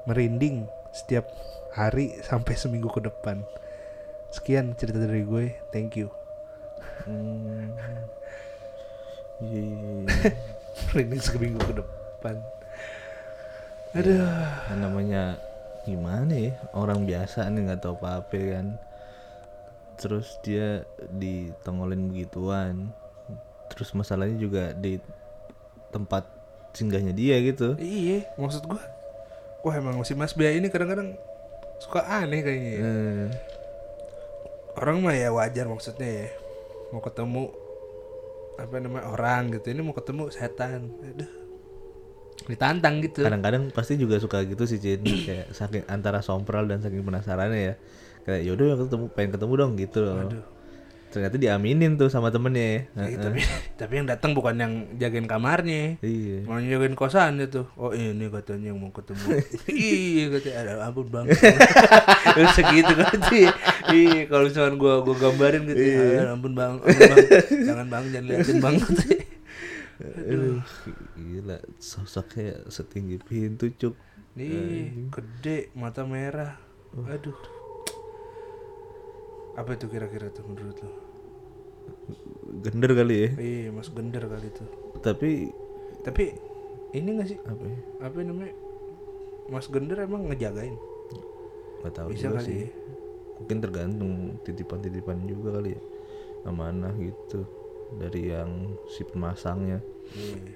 merinding 0.04 0.68
setiap 0.92 1.24
hari 1.72 2.12
sampai 2.28 2.54
seminggu 2.54 2.92
ke 2.92 3.00
depan 3.00 3.40
sekian 4.28 4.76
cerita 4.76 5.00
dari 5.00 5.24
gue 5.24 5.44
thank 5.72 5.96
you 5.96 6.12
Hmm. 7.08 7.72
Iya, 9.38 9.60
iya, 9.60 9.88
iya. 10.02 10.30
merinding 10.88 11.20
seminggu 11.20 11.60
ke 11.62 11.74
depan 11.76 12.36
aduh. 13.96 14.20
Namanya 14.76 15.40
gimana 15.86 16.34
ya 16.34 16.54
orang 16.74 17.06
biasa 17.06 17.46
nih 17.48 17.70
nggak 17.70 17.80
tahu 17.80 17.96
apa 18.02 18.20
apa 18.20 18.36
kan. 18.36 18.66
Terus 19.96 20.36
dia 20.44 20.84
ditongolin 21.16 22.12
begituan. 22.12 22.92
Terus 23.72 23.96
masalahnya 23.96 24.36
juga 24.36 24.64
di 24.76 25.00
tempat 25.90 26.28
singgahnya 26.76 27.16
dia 27.16 27.40
gitu. 27.40 27.72
Iya, 27.80 28.28
maksud 28.36 28.68
gua, 28.68 28.84
wah 29.64 29.74
emang 29.74 30.04
si 30.04 30.12
Mas 30.12 30.36
Bia 30.36 30.52
ini 30.52 30.68
kadang-kadang 30.68 31.16
suka 31.80 32.04
aneh 32.04 32.44
kayaknya. 32.44 32.72
ya. 32.76 32.80
Eh, 32.84 33.26
Orang 34.76 35.00
mah 35.00 35.16
ya 35.16 35.32
wajar 35.32 35.64
maksudnya 35.72 36.04
ya, 36.04 36.28
mau 36.92 37.00
ketemu 37.00 37.48
apa 38.60 38.76
namanya 38.76 39.08
orang 39.08 39.56
gitu, 39.56 39.72
ini 39.72 39.80
mau 39.80 39.96
ketemu 39.96 40.28
setan, 40.28 40.92
aduh, 41.00 41.32
ditantang 42.44 43.00
gitu. 43.00 43.24
kadang-kadang 43.24 43.72
pasti 43.72 43.96
juga 43.96 44.20
suka 44.20 44.44
gitu 44.44 44.68
sih 44.68 44.76
Cin 44.76 45.00
kayak 45.26 45.50
saking 45.50 45.88
antara 45.88 46.20
sompral 46.20 46.68
dan 46.68 46.84
saking 46.84 47.00
penasarannya 47.00 47.60
ya 47.60 47.74
kayak 48.22 48.42
yaudah 48.44 48.76
ketemu 48.76 49.04
pengen 49.10 49.30
ketemu 49.34 49.52
dong 49.56 49.72
gitu 49.74 49.98
loh 50.04 50.16
Aduh. 50.20 50.44
ternyata 51.06 51.38
diaminin 51.38 51.96
tuh 51.96 52.12
sama 52.12 52.28
temennya 52.28 52.90
Ya, 52.92 53.08
Heeh. 53.08 53.16
tapi 53.16 53.40
tapi 53.80 53.92
yang 53.96 54.06
datang 54.06 54.34
bukan 54.34 54.52
yang 54.52 54.72
jagain 54.96 55.24
kamarnya, 55.24 55.96
iya 56.04 56.44
mau 56.44 56.58
jagain 56.58 56.92
kosan 56.92 57.40
itu. 57.40 57.64
Oh 57.78 57.94
ini 57.94 58.26
katanya 58.28 58.72
yang 58.74 58.78
mau 58.82 58.90
ketemu. 58.90 59.24
iya 59.70 60.24
katanya 60.32 60.56
ada 60.60 60.72
ampun 60.90 61.06
bang. 61.08 61.24
Terus 62.36 62.52
segitu 62.52 62.92
sih. 63.32 63.46
Iya 63.88 64.28
kalau 64.28 64.48
misalkan 64.50 64.76
gua 64.76 65.00
gua 65.00 65.16
gambarin 65.16 65.64
gitu. 65.68 65.80
"Ah, 66.20 66.34
ampun 66.36 66.52
bang, 66.52 66.80
ampun 66.80 66.88
bang. 66.90 67.18
jangan 67.64 67.86
bang 67.88 68.04
jangan 68.12 68.24
liatin 68.26 68.56
bang. 68.60 68.74
Aduh, 69.96 70.60
gila 71.16 71.56
sosoknya 71.80 72.68
setinggi 72.68 73.16
pintu 73.16 73.72
cuk 73.72 73.94
Nih 74.36 75.08
gede 75.08 75.72
mata 75.72 76.04
merah. 76.04 76.60
Aduh. 77.08 77.32
Apa 79.56 79.72
itu 79.72 79.88
kira-kira 79.88 80.28
tuh 80.28 80.44
menurut 80.44 80.76
lo? 80.84 80.92
gender 82.60 82.90
kali 82.92 83.14
ya 83.16 83.28
Iya 83.38 83.68
mas 83.72 83.88
gender 83.88 84.24
kali 84.26 84.48
tuh. 84.52 84.68
tapi 85.00 85.48
Tapi 86.04 86.24
ini 86.92 87.08
gak 87.18 87.28
sih 87.32 87.38
apa 87.42 87.64
ya 87.64 87.78
apa 88.04 88.16
namanya? 88.20 88.54
Mas 89.48 89.66
gender 89.66 89.98
emang 90.02 90.28
ngejagain? 90.28 90.76
nggak 91.80 91.94
tahu 91.94 92.08
Bisa 92.10 92.28
juga 92.28 92.36
kali 92.42 92.46
sih 92.46 92.58
ya. 92.66 92.68
mungkin 93.36 93.58
tergantung 93.62 94.12
titipan-titipan 94.42 95.18
juga 95.24 95.48
kali 95.60 95.76
ya 95.76 95.80
amanah 96.44 96.92
gitu 96.98 97.44
dari 97.94 98.30
yang 98.30 98.50
si 98.88 99.02
pemasangnya 99.02 99.78
Iya. 100.06 100.54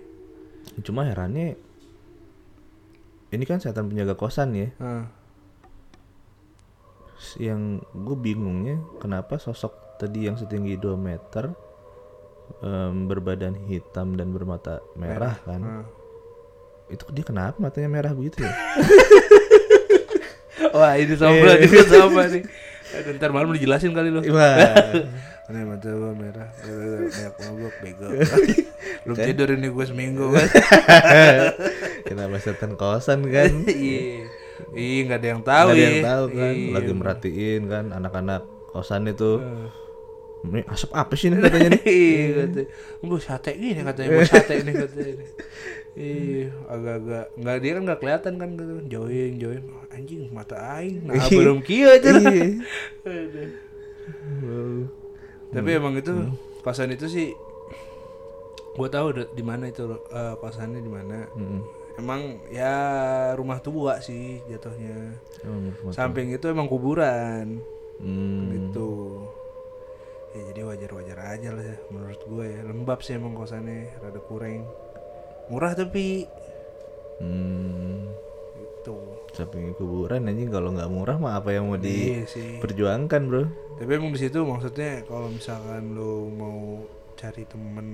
cuma 0.82 1.02
herannya 1.02 1.58
ini 3.30 3.44
kan 3.44 3.58
setan 3.58 3.87
penjaga 3.87 4.14
kosan 4.14 4.54
ya 4.54 4.68
Ah, 4.78 5.06
yang 7.37 7.82
gue 7.92 8.16
bingungnya 8.16 8.78
kenapa 8.99 9.37
sosok 9.37 9.99
tadi 9.99 10.26
yang 10.26 10.34
setinggi 10.34 10.75
2 10.75 10.94
meter 10.96 11.52
em, 12.58 13.06
berbadan 13.06 13.54
hitam 13.66 14.14
dan 14.14 14.32
bermata 14.32 14.80
merah, 14.94 15.37
kan 15.44 15.60
ah. 15.60 15.87
itu 16.88 17.04
dia 17.12 17.22
kenapa 17.22 17.58
matanya 17.58 17.90
merah 17.90 18.10
begitu 18.10 18.40
ya 18.42 18.50
Wah 20.70 20.94
ini 20.94 21.16
sama 21.18 21.56
juga 21.58 21.82
sama 21.88 22.22
nih. 22.30 22.44
Aduh, 22.94 23.12
ntar 23.16 23.32
malam 23.32 23.50
dijelasin 23.50 23.90
kali 23.90 24.06
lo. 24.06 24.22
Wah. 24.30 24.54
Ini 25.50 25.66
mata 25.66 25.90
gua 25.90 26.12
merah, 26.12 26.47
banyak 27.11 27.35
mabuk 27.37 27.75
bego. 27.80 28.07
Belum 29.02 29.16
tidur 29.19 29.49
ini 29.50 29.66
gue 29.66 29.85
seminggu 29.85 30.30
kan. 30.35 30.47
kenapa 32.02 32.37
setan 32.37 32.75
kosan 32.75 33.26
kan 33.26 33.50
Iya. 33.64 34.28
Iya 34.71 34.99
nggak 35.04 35.19
ada 35.19 35.28
yang 35.28 35.42
tahu 35.42 35.66
Nggak 35.66 35.75
ada 35.75 35.80
ya. 35.80 35.88
yang 35.90 36.07
tahu 36.07 36.25
kan 36.30 36.54
Iya. 36.54 36.71
lagi 36.71 36.92
merhatiin 36.92 37.62
kan 37.64 37.85
anak-anak 37.90 38.42
kosan 38.69 39.09
itu 39.09 39.40
Eh. 39.40 39.69
ini 40.42 40.61
asap 40.64 40.90
apa 40.92 41.12
sih 41.14 41.28
nih 41.28 41.38
katanya 41.40 41.69
nih 41.73 41.83
Iya. 41.83 42.45
Bu 43.00 43.16
sate 43.16 43.50
gini 43.54 43.80
katanya, 43.80 44.09
bu 44.12 44.23
sate 44.23 44.54
ini 44.57 44.71
katanya. 44.71 45.11
ini. 45.11 45.26
Iya, 45.90 46.47
agak-agak 46.66 47.25
nggak 47.35 47.57
dia 47.59 47.73
kan 47.73 47.83
nggak 47.83 47.99
kelihatan 47.99 48.33
kan 48.37 48.49
gitu. 48.54 48.75
Join, 48.87 49.33
join. 49.37 49.62
Anjing 49.90 50.30
mata 50.30 50.57
aing. 50.78 51.02
Nah, 51.02 51.19
belum 51.26 51.59
kieu 51.61 51.88
aja. 51.88 52.14
Iya. 52.14 52.62
Tapi 55.50 55.71
emang 55.73 55.95
itu 55.95 56.12
kosan 56.61 56.90
itu 56.90 57.07
sih 57.07 57.28
gua 58.73 58.87
tahu 58.87 59.11
di 59.28 59.42
mana 59.42 59.66
itu 59.66 59.83
eh, 59.90 60.35
kosannya 60.38 60.78
di 60.78 60.88
mana. 60.88 61.26
Mm-mm. 61.35 61.61
Emang 61.99 62.21
ya 62.49 62.73
rumah 63.35 63.61
tua 63.61 64.00
sih 64.00 64.40
jatuhnya. 64.47 65.19
Rumah- 65.42 65.92
Samping 65.92 66.33
itu 66.33 66.47
emang 66.47 66.64
kuburan 66.64 67.61
Hmm. 68.00 68.49
gitu. 68.49 69.21
Ya 70.33 70.40
jadi 70.49 70.61
wajar-wajar 70.62 71.19
aja 71.35 71.50
lah 71.52 71.64
ya 71.66 71.76
menurut 71.90 72.21
gue 72.23 72.45
ya. 72.47 72.61
Lembab 72.64 73.02
sih 73.02 73.19
emang 73.19 73.35
kosannya 73.35 73.90
rada 73.99 74.23
kurang. 74.23 74.64
Murah 75.50 75.75
tapi 75.75 76.25
Hmm. 77.21 78.09
itu. 78.57 78.97
Samping 79.40 79.73
kuburan 79.73 80.28
anjing 80.28 80.52
kalau 80.52 80.76
nggak 80.76 80.92
murah 80.92 81.16
mah 81.16 81.40
apa 81.40 81.56
yang 81.56 81.73
mau 81.73 81.80
Iya 81.80 82.28
diperjuangkan 82.28 83.20
bro? 83.25 83.49
Tapi 83.80 83.90
emang 83.97 84.12
di 84.12 84.20
situ 84.20 84.44
maksudnya 84.44 85.00
kalau 85.09 85.32
misalkan 85.32 85.97
lo 85.97 86.28
mau 86.28 86.85
cari 87.16 87.49
temen 87.49 87.88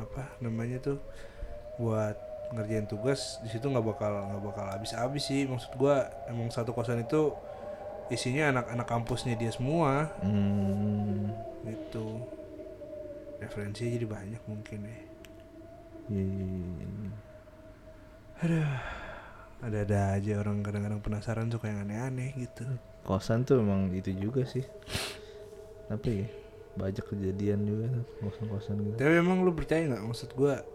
apa 0.00 0.32
namanya 0.40 0.80
tuh 0.80 0.96
buat 1.76 2.16
ngerjain 2.56 2.88
tugas 2.88 3.40
di 3.44 3.52
situ 3.52 3.68
nggak 3.68 3.84
bakal 3.84 4.12
nggak 4.32 4.42
bakal 4.48 4.64
habis-habis 4.72 5.28
sih. 5.28 5.44
Maksud 5.44 5.76
gua 5.76 6.08
emang 6.32 6.48
satu 6.48 6.72
kosan 6.72 7.04
itu 7.04 7.36
isinya 8.08 8.48
anak-anak 8.56 8.88
kampusnya 8.88 9.36
dia 9.36 9.52
semua. 9.52 10.08
Hmm. 10.24 11.28
gitu. 11.68 12.16
Referensinya 13.44 13.92
jadi 13.92 14.06
banyak 14.08 14.42
mungkin 14.48 14.88
ya. 14.88 14.98
Iya, 16.08 16.24
iya. 18.48 19.01
Ada-ada 19.62 20.18
aja 20.18 20.42
orang 20.42 20.66
kadang-kadang 20.66 20.98
penasaran 20.98 21.46
suka 21.46 21.70
yang 21.70 21.86
aneh-aneh 21.86 22.34
gitu. 22.34 22.66
Kosan 23.06 23.46
tuh 23.46 23.62
emang 23.62 23.94
itu 23.94 24.10
juga 24.10 24.42
sih. 24.42 24.66
Tapi 25.86 26.26
ya? 26.26 26.28
Banyak 26.72 27.04
kejadian 27.04 27.62
juga 27.68 27.84
tuh, 27.94 28.06
kosan-kosan 28.26 28.76
gitu. 28.82 28.96
Tapi 28.98 29.14
emang 29.22 29.46
lu 29.46 29.54
percaya 29.54 29.86
nggak? 29.86 30.02
Maksud 30.02 30.30
gua 30.34 30.66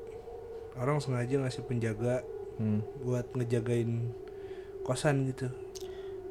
orang 0.80 1.04
sengaja 1.04 1.36
ngasih 1.42 1.68
penjaga 1.68 2.24
hmm. 2.62 3.04
buat 3.04 3.28
ngejagain 3.36 4.14
kosan 4.88 5.28
gitu. 5.28 5.52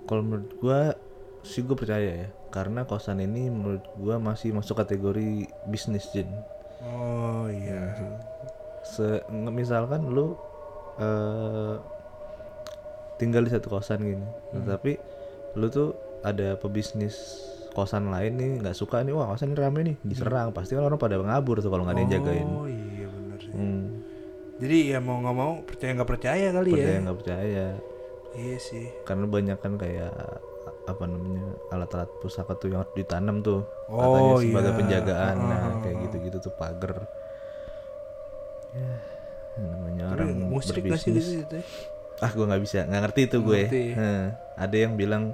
Kalau 0.09 0.23
menurut 0.25 0.51
gua 0.57 0.97
sih 1.45 1.61
gue 1.61 1.77
percaya 1.77 2.25
ya. 2.25 2.29
Karena 2.49 2.88
kosan 2.88 3.21
ini 3.21 3.53
menurut 3.53 3.85
gua 4.01 4.16
masih 4.16 4.57
masuk 4.57 4.81
kategori 4.81 5.51
bisnis 5.69 6.09
Jin. 6.14 6.31
Oh 6.87 7.51
iya. 7.53 7.92
Se 8.87 9.21
misalkan 9.31 10.09
lu 10.09 10.38
eh 10.97 11.96
tinggal 13.17 13.41
di 13.41 13.51
satu 13.51 13.69
kosan 13.69 14.01
gini. 14.01 14.27
Tapi 14.63 14.97
lu 15.55 15.67
tuh 15.67 15.93
ada 16.21 16.55
pebisnis 16.55 17.17
kosan 17.73 18.09
lain 18.09 18.33
nih 18.35 18.51
nggak 18.61 18.73
suka 18.73 19.01
nih 19.01 19.13
wah 19.13 19.29
kosan 19.29 19.51
ini 19.51 19.59
rame 19.59 19.81
nih 19.83 19.97
diserang. 20.03 20.51
Pasti 20.51 20.73
kan 20.73 20.85
orang 20.85 20.97
pada 20.97 21.17
ngabur 21.17 21.61
tuh 21.61 21.69
kalau 21.69 21.85
nggak 21.85 21.95
ada 21.95 22.03
yang 22.03 22.13
jagain. 22.15 22.47
Oh 22.47 22.65
iya 22.65 23.07
benar 23.07 23.39
sih. 23.39 23.53
Hmm, 23.53 23.85
jadi 24.57 24.77
ya 24.93 24.99
mau 24.99 25.17
nggak 25.19 25.37
mau 25.37 25.53
percaya 25.61 25.91
nggak 25.93 26.11
percaya 26.11 26.47
kali 26.51 26.71
percaya 26.73 26.89
ya 26.89 26.99
nggak 27.03 27.19
percaya. 27.19 27.67
Iya 28.33 28.57
sih. 28.59 28.87
Karena 29.03 29.25
banyak 29.25 29.59
kan 29.59 29.73
kayak 29.77 30.13
apa 30.87 31.03
namanya 31.03 31.43
alat-alat 31.69 32.07
pusaka 32.21 32.55
tuh 32.55 32.71
yang 32.71 32.87
ditanam 32.95 33.43
tuh 33.43 33.67
Oh, 33.91 33.99
katanya 33.99 34.35
sebagai 34.39 34.71
iya. 34.71 34.79
penjagaan. 34.79 35.37
Nah 35.41 35.59
Ah. 35.59 35.75
kayak 35.83 35.97
gitu-gitu 36.07 36.37
tuh 36.41 36.53
pagar. 36.55 36.95
Ya 38.77 38.93
namanya 39.57 40.05
tapi 40.13 40.21
orang 40.21 40.53
musrik 40.53 40.85
gak 40.85 41.01
sih 41.01 41.11
berbisnis. 41.11 41.27
gitu 41.33 41.57
gitu? 41.57 41.59
Ah 42.19 42.31
gue 42.31 42.45
nggak 42.45 42.63
bisa. 42.63 42.85
Nggak 42.85 43.03
ngerti 43.05 43.21
itu 43.23 43.37
Nggak 43.37 43.47
gue. 43.47 43.61
Ngerti. 43.63 43.83
Heh, 43.93 44.25
ada 44.57 44.77
yang 44.77 44.93
bilang 44.95 45.25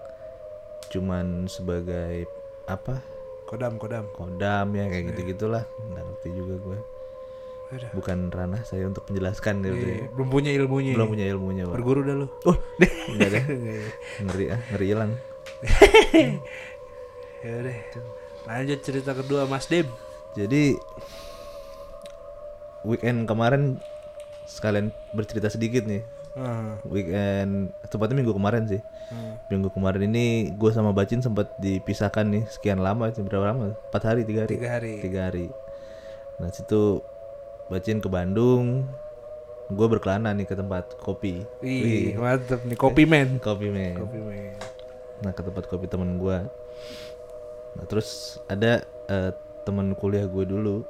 cuman 0.89 1.27
sebagai 1.47 2.27
apa? 2.65 3.01
Kodam 3.45 3.77
kodam. 3.77 4.07
Kodam 4.11 4.67
ya 4.71 4.81
Iya. 4.81 4.85
kayak 4.89 5.05
gitu 5.09 5.21
gitulah 5.29 5.65
nggak 5.85 6.05
ngerti 6.05 6.29
juga 6.33 6.57
gue 6.59 6.79
bukan 7.73 8.29
ranah 8.29 8.61
saya 8.63 8.85
untuk 8.85 9.09
menjelaskan 9.09 9.65
gitu 9.65 9.73
Iya, 9.73 9.97
ya. 9.97 10.09
belum 10.13 10.29
punya 10.29 10.53
ilmunya 10.53 10.93
belum 10.93 11.09
punya 11.09 11.25
ilmunya 11.27 11.65
Pak. 11.65 11.73
berguru 11.73 12.05
dah 12.05 12.15
lu. 12.15 12.29
Oh 12.45 12.53
enggak 13.09 13.29
deh. 13.33 13.43
Ngeri 14.21 14.45
ah 14.51 14.61
ngeri 14.69 14.87
hilang. 14.87 15.13
Ya 17.41 17.59
deh. 17.59 17.79
Lanjut 18.45 18.79
cerita 18.79 19.11
kedua 19.13 19.49
Mas 19.49 19.67
Dim. 19.67 19.89
Jadi 20.33 20.77
weekend 22.83 23.25
kemarin 23.25 23.81
sekalian 24.45 24.91
bercerita 25.11 25.49
sedikit 25.49 25.83
nih 25.83 26.03
Ah, 26.33 26.81
weekend 26.89 27.77
tepatnya 27.93 28.25
minggu 28.25 28.33
kemarin 28.33 28.65
sih. 28.65 28.81
Ah. 29.13 29.37
minggu 29.53 29.69
kemarin 29.69 30.09
ini 30.09 30.49
gue 30.57 30.71
sama 30.73 30.97
Bacin 30.97 31.21
sempat 31.21 31.53
dipisahkan 31.61 32.25
nih 32.25 32.49
sekian 32.49 32.81
lama 32.81 33.13
itu 33.13 33.21
berapa 33.21 33.53
lama? 33.53 33.77
Empat 33.93 34.03
hari 34.09 34.25
tiga 34.25 34.49
hari. 34.49 34.57
Tiga 34.57 34.69
hari. 34.73 34.95
Tiga 35.05 35.21
hari. 35.29 35.47
Nah 36.41 36.49
situ 36.49 37.05
Bacin 37.69 38.01
ke 38.01 38.09
Bandung 38.09 38.89
gue 39.73 39.87
berkelana 39.89 40.33
nih 40.33 40.49
ke 40.49 40.57
tempat 40.57 40.97
kopi. 41.01 41.45
Wih, 41.61 42.17
mantep 42.17 42.61
nih 42.65 42.77
kopi 42.77 43.05
man 43.09 43.37
kopi 43.45 43.69
man 43.69 43.97
nah 45.23 45.31
ke 45.31 45.39
tempat 45.39 45.71
kopi 45.71 45.87
temen 45.87 46.19
gue 46.19 46.35
nah 47.79 47.85
terus 47.87 48.43
ada 48.51 48.83
eh, 49.07 49.31
temen 49.65 49.95
kuliah 49.97 50.27
gue 50.27 50.45
dulu. 50.45 50.83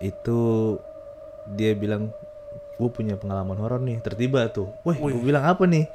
Itu 0.00 0.38
dia 1.54 1.76
bilang 1.76 2.10
gue 2.74 2.90
punya 2.90 3.14
pengalaman 3.14 3.54
horor 3.58 3.80
nih 3.82 4.02
tertiba 4.02 4.50
tuh. 4.50 4.74
Wah 4.82 4.96
gue 4.98 5.22
bilang 5.22 5.46
apa 5.46 5.62
nih? 5.66 5.86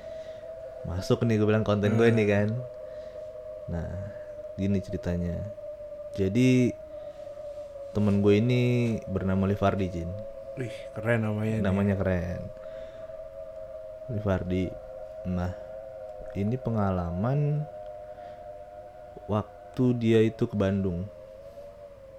Masuk 0.88 1.28
nih 1.28 1.36
gue 1.40 1.48
bilang 1.48 1.68
konten 1.68 1.96
gue 2.00 2.08
nih 2.08 2.28
kan? 2.28 2.50
Nah 3.68 3.90
gini 4.56 4.80
ceritanya. 4.80 5.40
Jadi 6.16 6.72
temen 7.92 8.24
gue 8.24 8.34
ini 8.40 8.62
bernama 9.08 9.44
Livardi 9.50 9.88
Jin. 9.92 10.10
Wih, 10.60 10.76
keren 10.96 11.24
namanya 11.24 11.56
nih. 11.60 11.64
namanya 11.64 11.96
keren. 12.00 12.42
Livardi. 14.12 14.72
Nah 15.28 15.52
ini 16.36 16.56
pengalaman 16.56 17.64
waktu 19.28 19.86
dia 20.00 20.20
itu 20.24 20.48
ke 20.48 20.56
Bandung. 20.56 21.06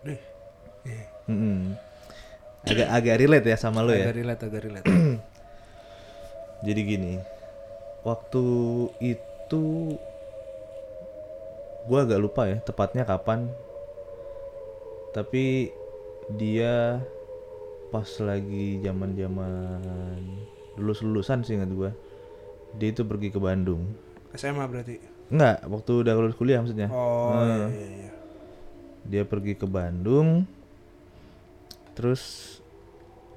Dih, 0.04 0.20
eh, 0.88 1.04
Mm-mm. 1.28 1.76
Agak 2.66 2.88
agak 2.92 3.16
relate 3.20 3.46
ya 3.48 3.56
sama 3.56 3.80
lo 3.80 3.92
ya 3.92 4.08
agak 4.08 4.16
relate, 4.20 4.42
agak 4.44 4.62
relate. 4.68 4.86
jadi 6.66 6.80
gini 6.84 7.14
waktu 8.04 8.44
itu 9.00 9.62
gua 11.88 12.04
agak 12.04 12.20
lupa 12.20 12.42
ya 12.48 12.60
tepatnya 12.60 13.08
kapan 13.08 13.48
tapi 15.10 15.72
dia 16.36 17.00
pas 17.90 18.06
lagi 18.22 18.78
zaman 18.84 19.18
zaman 19.18 20.20
lulus 20.78 21.02
lulusan 21.02 21.42
sih 21.42 21.58
ingat 21.58 21.72
gua 21.74 21.90
dia 22.78 22.94
itu 22.94 23.02
pergi 23.02 23.34
ke 23.34 23.40
Bandung 23.42 23.82
SMA 24.30 24.62
berarti. 24.70 24.94
Enggak, 25.30 25.66
waktu 25.66 25.92
udah 26.06 26.14
lulus 26.14 26.38
kuliah 26.38 26.62
maksudnya. 26.62 26.86
Oh, 26.90 27.34
Nah, 27.34 27.66
iya, 27.66 27.66
iya, 27.70 27.88
iya. 28.06 28.12
Dia 29.06 29.22
pergi 29.26 29.58
ke 29.58 29.66
Bandung, 29.66 30.46
terus 31.94 32.58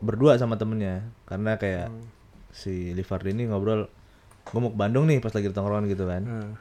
berdua 0.03 0.35
sama 0.35 0.59
temennya, 0.59 1.07
karena 1.23 1.55
kayak 1.55 1.87
Hmm. 1.87 2.05
si 2.51 2.91
Livardi 2.91 3.31
ini 3.31 3.47
ngobrol, 3.49 3.87
gue 4.45 4.59
mau 4.59 4.69
ke 4.69 4.77
Bandung 4.77 5.07
nih 5.07 5.23
pas 5.23 5.31
lagi 5.31 5.49
di 5.49 5.55
tongkrongan 5.55 5.87
gitu 5.87 6.03
kan. 6.05 6.23
Hmm. 6.27 6.51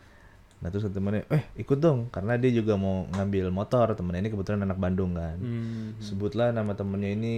Nah 0.63 0.69
terus 0.71 0.87
temennya, 0.89 1.27
eh 1.27 1.43
ikut 1.59 1.83
dong, 1.83 2.07
karena 2.15 2.39
dia 2.39 2.55
juga 2.55 2.79
mau 2.79 3.11
ngambil 3.11 3.51
motor, 3.51 3.99
temennya 3.99 4.25
ini 4.25 4.31
kebetulan 4.31 4.63
anak 4.63 4.79
Bandung 4.79 5.19
kan. 5.19 5.37
Hmm. 5.43 5.99
Sebutlah 5.99 6.55
nama 6.55 6.73
temennya 6.79 7.11
ini 7.13 7.35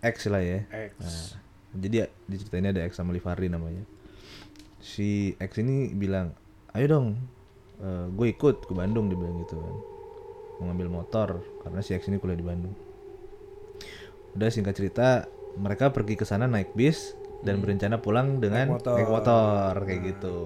X 0.00 0.32
lah 0.32 0.40
ya. 0.40 0.64
X. 0.72 0.90
Nah, 0.98 1.24
jadi 1.76 1.94
ya, 2.02 2.06
di 2.26 2.34
cerita 2.40 2.56
ini 2.56 2.68
ada 2.72 2.82
X 2.88 2.96
sama 2.96 3.12
Livardi 3.12 3.52
namanya. 3.52 3.84
Si 4.80 5.36
X 5.36 5.60
ini 5.60 5.92
bilang, 5.92 6.32
ayo 6.74 6.86
dong, 6.88 7.06
gue 8.16 8.26
ikut 8.32 8.64
ke 8.64 8.72
Bandung 8.72 9.12
dia 9.12 9.14
bilang 9.20 9.38
gitu 9.44 9.60
kan. 9.60 9.74
Mau 10.58 10.64
ngambil 10.72 10.88
motor 10.88 11.28
karena 11.62 11.78
si 11.84 11.94
X 11.94 12.08
ini 12.10 12.18
kuliah 12.18 12.34
di 12.34 12.46
Bandung. 12.48 12.74
Udah 14.32 14.48
singkat 14.48 14.74
cerita, 14.74 15.28
mereka 15.54 15.90
pergi 15.90 16.14
ke 16.14 16.24
sana 16.24 16.46
naik 16.46 16.72
bis 16.72 17.12
dan 17.42 17.58
berencana 17.58 17.98
pulang 17.98 18.38
dengan 18.38 18.66
Hmm. 18.68 18.74
Naik 18.74 18.80
motor. 18.80 18.96
naik 18.96 19.10
motor 19.10 19.72
kayak 19.84 20.02
gitu. 20.08 20.38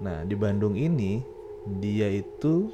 Nah 0.00 0.24
di 0.24 0.34
Bandung 0.34 0.74
ini 0.74 1.22
dia 1.78 2.10
itu 2.10 2.72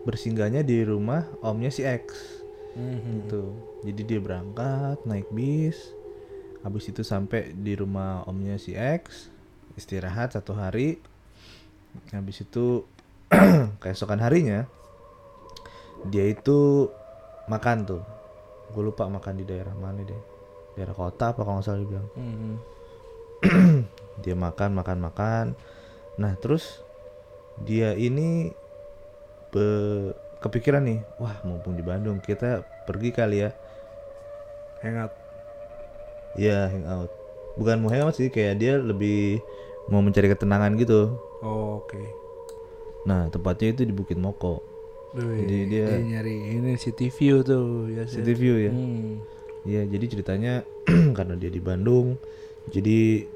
bersinggahnya 0.00 0.64
di 0.64 0.80
rumah 0.80 1.28
omnya 1.40 1.68
si 1.68 1.84
X 1.84 2.40
Mhm. 2.72 3.26
gitu 3.26 3.42
jadi 3.82 4.00
dia 4.06 4.20
berangkat 4.22 4.96
naik 5.04 5.28
bis 5.28 5.92
habis 6.62 6.88
itu 6.88 7.02
sampai 7.02 7.52
di 7.52 7.76
rumah 7.76 8.24
omnya 8.24 8.56
si 8.56 8.72
X 8.72 9.28
istirahat 9.74 10.32
satu 10.32 10.56
hari 10.56 10.96
habis 12.08 12.40
itu 12.40 12.86
keesokan 13.82 14.24
harinya 14.24 14.64
dia 16.06 16.32
itu 16.32 16.88
makan 17.44 17.84
tuh 17.84 18.02
gue 18.70 18.82
lupa 18.82 19.06
makan 19.10 19.34
di 19.40 19.44
daerah 19.44 19.74
mana 19.76 20.02
deh. 20.02 20.22
Daerah 20.78 20.94
kota 20.94 21.34
apa 21.34 21.42
kalau 21.42 21.58
nggak 21.58 21.66
salah 21.66 21.80
dibilang. 21.82 22.08
Mhm. 22.14 22.54
dia 24.22 24.34
makan 24.36 24.70
makan 24.76 24.98
makan. 25.00 25.46
Nah 26.20 26.32
terus 26.38 26.84
dia 27.60 27.92
ini 27.96 28.52
be- 29.52 30.14
kepikiran 30.40 30.80
nih 30.88 31.00
wah 31.20 31.36
mumpung 31.44 31.76
di 31.76 31.84
Bandung 31.84 32.22
kita 32.22 32.64
pergi 32.88 33.10
kali 33.12 33.44
ya. 33.44 33.50
Hangout 34.80 35.12
ya 36.38 36.70
hangout 36.70 37.10
bukan 37.58 37.76
mau 37.82 37.90
hangout 37.90 38.16
sih 38.16 38.30
kayak 38.30 38.54
dia 38.62 38.78
lebih 38.78 39.42
mau 39.90 40.00
mencari 40.00 40.30
ketenangan 40.30 40.78
gitu. 40.78 41.18
Oh, 41.42 41.82
oke. 41.82 41.98
Nah 43.04 43.26
tempatnya 43.32 43.74
itu 43.74 43.82
di 43.82 43.92
Bukit 43.92 44.16
Moko 44.16 44.69
Jadi 45.12 45.56
dia- 45.66 45.98
nyari 45.98 46.36
ini 46.54 46.72
city 46.74 47.08
view 47.08 47.42
tuh 47.42 47.88
ya 47.88 48.06
City 48.06 48.30
View 48.32 48.56
ya 48.56 48.70
Hmm. 48.70 49.18
Iya, 49.60 49.84
jadi 49.86 50.04
ceritanya 50.08 50.52
karena 51.16 51.34
dia 51.34 51.48
di 51.48 51.58
Bandung, 51.58 52.16
jadi 52.66 53.28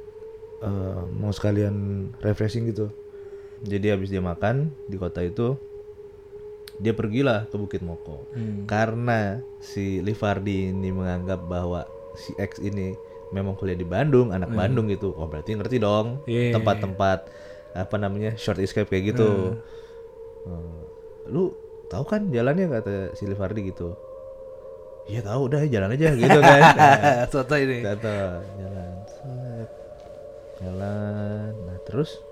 eh, 0.58 1.02
mau 1.12 1.28
sekalian 1.28 1.74
refreshing 2.18 2.64
gitu. 2.66 2.88
Jadi 3.60 3.86
habis 3.88 4.08
dia 4.08 4.20
makan 4.20 4.72
di 4.86 4.96
kota 4.96 5.20
itu, 5.20 5.52
dia 6.76 6.90
pergilah 6.90 7.44
ke 7.44 7.54
Bukit 7.54 7.80
Moko. 7.80 8.24
Hmm. 8.30 8.64
Karena 8.64 9.36
si 9.58 10.00
Livardi 10.00 10.70
ini 10.70 10.88
menganggap 10.90 11.44
bahwa 11.44 11.84
si 12.14 12.32
X 12.34 12.56
ini 12.58 12.96
memang 13.30 13.52
kuliah 13.52 13.74
di 13.74 13.84
Bandung, 13.84 14.30
anak 14.30 14.48
Bandung 14.50 14.88
gitu. 14.88 15.12
Oh 15.12 15.26
berarti 15.26 15.52
ngerti 15.52 15.76
dong 15.76 16.24
Iya. 16.24 16.54
tempat-tempat 16.54 17.18
apa 17.74 17.96
namanya 17.96 18.32
short 18.34 18.56
escape 18.58 18.86
kayak 18.86 19.12
gitu. 19.12 19.58
Eh, 20.44 20.80
lu 21.26 21.52
tahu 21.88 22.04
kan 22.04 22.28
jalannya 22.28 22.66
kata 22.68 22.94
si 23.14 23.24
Livardi 23.24 23.68
gitu. 23.68 23.94
Iya 25.04 25.20
tahu 25.20 25.52
udah 25.52 25.60
jalan 25.68 25.92
aja 25.92 26.16
gitu 26.16 26.38
kan. 26.40 26.60
Nah, 26.80 27.28
Soto 27.28 27.56
ini 27.60 27.84
Kata 27.84 28.40
jalan, 28.56 28.92
set. 29.04 29.68
jalan. 30.64 31.50
Nah 31.68 31.78
terus 31.84 32.24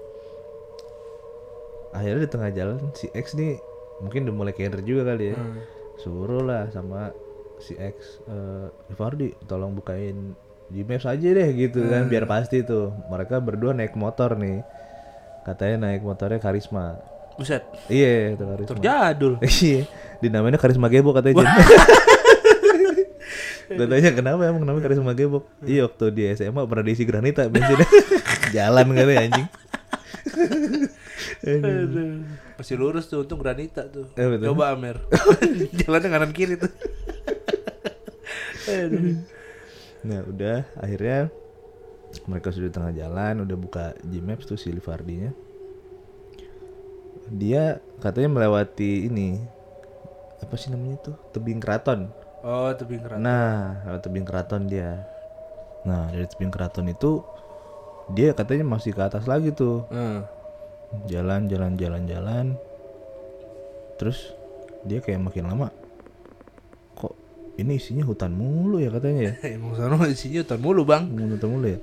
akhirnya 1.92 2.24
di 2.24 2.30
tengah 2.32 2.50
jalan 2.50 2.80
si 2.96 3.12
X 3.12 3.36
nih 3.36 3.60
mungkin 4.00 4.24
udah 4.24 4.34
mulai 4.34 4.54
keder 4.56 4.80
juga 4.80 5.12
kali 5.12 5.32
ya. 5.32 5.36
Hmm. 5.36 5.60
Suruh 6.00 6.40
lah 6.42 6.72
sama 6.72 7.12
si 7.60 7.76
X 7.76 8.24
eh 8.26 8.66
Rifardi 8.88 9.36
tolong 9.44 9.76
bukain 9.76 10.32
Gmaps 10.72 11.04
aja 11.04 11.28
deh 11.36 11.48
gitu 11.52 11.84
kan 11.84 12.08
biar 12.08 12.24
pasti 12.24 12.64
tuh. 12.64 12.96
Mereka 13.12 13.44
berdua 13.44 13.76
naik 13.76 13.92
motor 13.92 14.40
nih. 14.40 14.64
Katanya 15.44 15.92
naik 15.92 16.00
motornya 16.00 16.40
Karisma. 16.40 16.96
Buset 17.35 17.62
Iya, 17.87 18.35
itu 18.35 18.45
Karisma. 18.45 18.71
terjadul 18.71 19.33
Iya, 19.64 19.81
dinamanya 20.18 20.57
Karisma 20.57 20.87
Gebok 20.87 21.18
katanya. 21.18 21.42
Jin. 21.42 21.49
Katanya 23.73 24.11
kenapa 24.18 24.40
emang 24.45 24.62
namanya 24.62 24.85
Karisma 24.85 25.12
Gebok? 25.12 25.45
Iya 25.62 25.87
waktu 25.87 26.05
di 26.11 26.23
SMA 26.33 26.62
pernah 26.62 26.83
diisi 26.83 27.05
granita 27.05 27.47
bensinnya. 27.47 27.88
Jalan 28.55 28.85
katanya 28.90 29.21
anjing. 29.23 29.47
Masih 32.55 32.77
lurus 32.77 33.07
tuh 33.07 33.23
untung 33.23 33.38
granita 33.38 33.88
tuh 33.88 34.07
Eh, 34.14 34.27
betul. 34.29 34.53
coba 34.53 34.71
Amer 34.71 35.01
jalannya 35.75 36.09
kanan 36.09 36.31
kiri 36.31 36.55
tuh. 36.55 36.71
Nah 40.03 40.21
udah 40.23 40.66
akhirnya 40.77 41.31
mereka 42.25 42.53
sudah 42.53 42.68
di 42.68 42.75
tengah 42.75 42.92
jalan, 42.92 43.42
udah 43.42 43.57
buka 43.57 43.85
Gmaps 44.01 44.45
tuh 44.45 44.55
si 44.55 44.68
Livardinya. 44.68 45.33
Dia 47.33 47.81
katanya 48.05 48.37
melewati 48.37 49.09
ini 49.09 49.40
apa 50.42 50.55
sih 50.59 50.68
namanya 50.75 50.99
tuh 51.01 51.16
tebing 51.33 51.62
keraton. 51.62 52.11
oh 52.42 52.75
tebing 52.75 53.01
keraton 53.01 53.23
Nah, 53.23 53.79
tebing 54.03 54.27
keraton 54.27 54.62
dia. 54.66 55.07
Nah, 55.87 56.11
dari 56.11 56.27
tebing 56.27 56.51
keraton 56.51 56.90
itu 56.90 57.23
dia 58.12 58.35
katanya 58.35 58.66
masih 58.66 58.92
ke 58.92 59.01
atas 59.01 59.25
lagi 59.31 59.55
tuh. 59.55 59.87
Hmm. 59.88 60.27
Jalan, 61.09 61.49
jalan, 61.49 61.79
jalan, 61.79 62.03
jalan. 62.05 62.47
Terus 63.97 64.35
dia 64.83 64.99
kayak 64.99 65.23
makin 65.23 65.47
lama 65.47 65.71
kok 66.99 67.14
ini 67.55 67.79
isinya 67.79 68.03
hutan 68.03 68.35
mulu 68.35 68.83
ya 68.83 68.90
katanya 68.90 69.31
ya. 69.31 69.35
emang 69.57 69.79
sana 69.79 69.95
isinya 70.11 70.42
hutan 70.42 70.59
mulu 70.59 70.83
bang 70.83 71.07
Hutan 71.07 71.31
hutan 71.38 71.49
mulu 71.49 71.66
ya. 71.71 71.81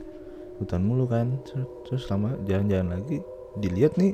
Hutan 0.60 0.82
mulu 0.84 1.04
kan. 1.08 1.28
Terus, 1.48 1.68
terus 1.88 2.04
lama 2.12 2.36
jalan-jalan 2.44 3.00
lagi 3.00 3.24
dilihat 3.58 3.96
nih 3.96 4.14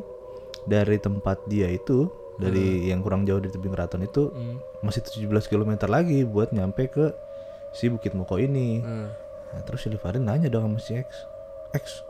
dari 0.66 0.98
tempat 0.98 1.42
dia 1.46 1.70
itu 1.70 2.10
dari 2.36 2.92
yang 2.92 3.00
kurang 3.00 3.24
jauh 3.24 3.40
dari 3.40 3.54
tebing 3.54 3.72
keraton 3.72 4.04
itu 4.04 4.28
Hmm. 4.28 4.60
masih 4.84 5.02
17 5.02 5.48
km 5.48 5.72
lagi 5.88 6.28
buat 6.28 6.52
nyampe 6.52 6.92
ke 6.92 7.16
si 7.72 7.88
Bukit 7.88 8.12
Moko 8.12 8.36
ini. 8.36 8.84
Hmm. 8.84 9.08
Nah, 9.56 9.62
terus 9.64 9.88
si 9.88 9.92
nanya 10.20 10.52
dong 10.52 10.68
sama 10.68 10.80
si 10.84 11.00
X. 11.00 11.08
X, 11.72 12.04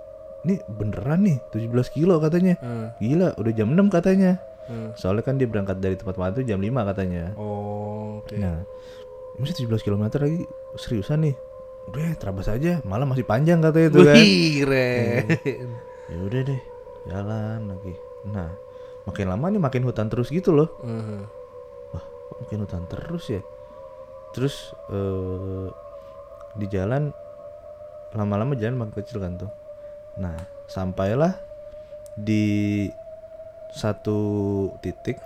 ini 0.46 0.58
beneran 0.66 1.26
nih 1.26 1.38
17 1.54 1.94
kilo 1.94 2.18
katanya. 2.18 2.58
Hmm. 2.58 2.90
Gila, 2.98 3.38
udah 3.38 3.54
jam 3.54 3.70
6 3.70 3.86
katanya. 3.90 4.42
Hmm. 4.66 4.98
Soalnya 4.98 5.22
kan 5.22 5.38
dia 5.38 5.46
berangkat 5.46 5.78
dari 5.78 5.94
tempat 5.94 6.18
makan 6.18 6.42
itu 6.42 6.44
jam 6.50 6.58
5 6.58 6.90
katanya. 6.90 7.38
oh 7.38 8.22
oke 8.26 8.34
Nah, 8.34 8.66
masih 9.38 9.66
17 9.70 9.86
km 9.86 10.10
lagi 10.18 10.42
seriusan 10.82 11.22
nih. 11.22 11.36
Udah, 11.86 12.18
terabas 12.18 12.50
aja, 12.50 12.82
malah 12.82 13.06
masih 13.06 13.22
panjang 13.30 13.62
katanya 13.62 13.88
itu 13.94 14.00
kan. 14.02 14.16
Wih, 14.18 14.50
keren. 14.66 15.26
Ya 16.10 16.18
udah 16.18 16.42
deh, 16.50 16.62
jalan 17.06 17.60
lagi. 17.70 17.94
Nah, 18.30 18.50
makin 19.06 19.30
lama 19.30 19.46
nih 19.50 19.62
makin 19.62 19.84
hutan 19.86 20.10
terus 20.10 20.34
gitu 20.34 20.52
loh. 20.52 20.70
Hmm. 20.82 21.26
Wah, 21.94 22.04
kok 22.04 22.38
makin 22.46 22.60
hutan 22.66 22.84
terus 22.90 23.26
ya? 23.30 23.42
Terus 24.34 24.74
eh 24.90 25.68
di 26.56 26.66
jalan 26.72 27.12
lama-lama 28.16 28.56
jalan 28.56 28.80
makin 28.80 28.96
kecil 29.04 29.20
kan 29.20 29.36
tuh. 29.36 29.52
Nah, 30.18 30.36
sampailah 30.66 31.36
di 32.16 32.88
satu 33.76 34.20
titik 34.80 35.20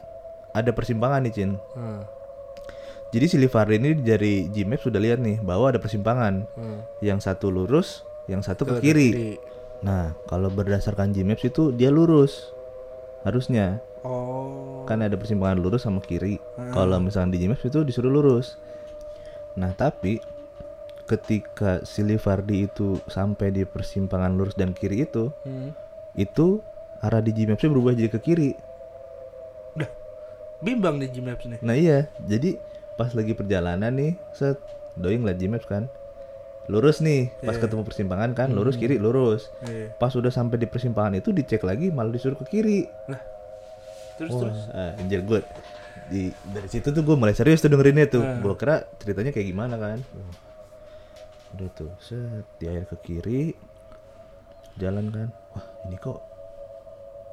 ada 0.58 0.74
persimpangan 0.74 1.22
nih, 1.30 1.34
Cin. 1.34 1.52
Hmm. 1.78 2.02
Jadi 3.10 3.26
si 3.26 3.38
Livardi 3.42 3.78
ini 3.82 3.98
dari 3.98 4.46
Gmaps 4.50 4.86
sudah 4.86 5.02
lihat 5.02 5.18
nih 5.22 5.42
bahwa 5.42 5.70
ada 5.74 5.82
persimpangan. 5.82 6.46
Hmm. 6.58 6.82
Yang 7.02 7.30
satu 7.30 7.50
lurus, 7.54 8.06
yang 8.30 8.42
satu 8.42 8.66
ke 8.66 8.78
Ke 8.78 8.82
kiri. 8.82 9.10
kiri. 9.14 9.32
Nah, 9.86 10.14
kalau 10.26 10.50
berdasarkan 10.50 11.14
Gmaps 11.14 11.46
itu 11.46 11.74
dia 11.74 11.90
lurus. 11.94 12.54
Harusnya 13.23 13.84
oh 14.08 14.84
kan 14.89 15.05
ada 15.05 15.13
persimpangan 15.13 15.62
lurus 15.62 15.86
sama 15.86 16.01
kiri. 16.01 16.41
Kalau 16.73 16.97
misalnya 16.97 17.38
di 17.38 17.45
Gmaps 17.45 17.69
itu 17.69 17.86
disuruh 17.86 18.10
lurus. 18.10 18.58
Nah, 19.53 19.69
tapi 19.77 20.17
ketika 21.05 21.86
si 21.86 22.01
Livardi 22.01 22.65
itu 22.65 22.97
sampai 23.05 23.53
di 23.53 23.69
persimpangan 23.69 24.34
lurus 24.34 24.58
dan 24.58 24.73
kiri 24.73 25.05
itu, 25.05 25.29
Hmm. 25.45 25.77
itu 26.17 26.58
arah 27.05 27.21
di 27.21 27.34
Gmaps-nya 27.34 27.69
berubah 27.69 27.93
jadi 27.93 28.10
ke 28.10 28.19
kiri. 28.21 28.49
Udah. 29.77 29.89
Bimbang 30.65 30.97
nih 30.97 31.10
Gmaps 31.13 31.45
nih. 31.45 31.60
Nah, 31.62 31.77
iya. 31.77 32.10
Jadi 32.25 32.58
pas 32.97 33.13
lagi 33.13 33.38
perjalanan 33.38 33.93
nih, 33.93 34.17
set 34.34 34.58
doi 34.97 35.21
ngeliat 35.21 35.38
Gmaps 35.38 35.69
kan. 35.69 35.86
Lurus 36.69 37.01
nih, 37.01 37.34
pas 37.41 37.58
ketemu 37.58 37.82
persimpangan 37.82 38.38
kan, 38.38 38.53
lurus 38.53 38.77
kiri, 38.77 39.01
lurus. 39.01 39.49
Iya. 39.65 39.89
Pas 39.97 40.13
udah 40.13 40.29
sampai 40.29 40.62
di 40.62 40.69
persimpangan 40.69 41.17
itu 41.17 41.34
dicek 41.34 41.65
lagi 41.65 41.89
malah 41.89 42.13
disuruh 42.13 42.38
ke 42.38 42.45
kiri. 42.45 42.86
Lah. 43.10 43.21
Terus 44.21 44.32
Wah, 44.38 44.41
terus. 44.45 44.60
ah, 44.77 44.91
anjir 45.01 45.25
gue 45.25 45.39
di 46.10 46.34
dari 46.53 46.67
situ 46.69 46.89
tuh 46.89 47.01
gue 47.05 47.15
mulai 47.17 47.34
serius 47.34 47.65
tuh 47.65 47.73
dengerinnya 47.73 48.05
tuh. 48.05 48.21
Gue 48.21 48.53
kira 48.53 48.86
ceritanya 49.01 49.34
kayak 49.34 49.47
gimana 49.49 49.75
kan. 49.82 49.97
Udah 51.58 51.69
tuh, 51.73 51.89
set 51.97 52.45
di 52.62 52.69
akhir 52.69 52.86
ke 52.93 52.95
kiri, 53.01 53.43
jalan 54.77 55.10
kan. 55.10 55.27
Wah 55.58 55.65
ini 55.89 55.97
kok 55.97 56.21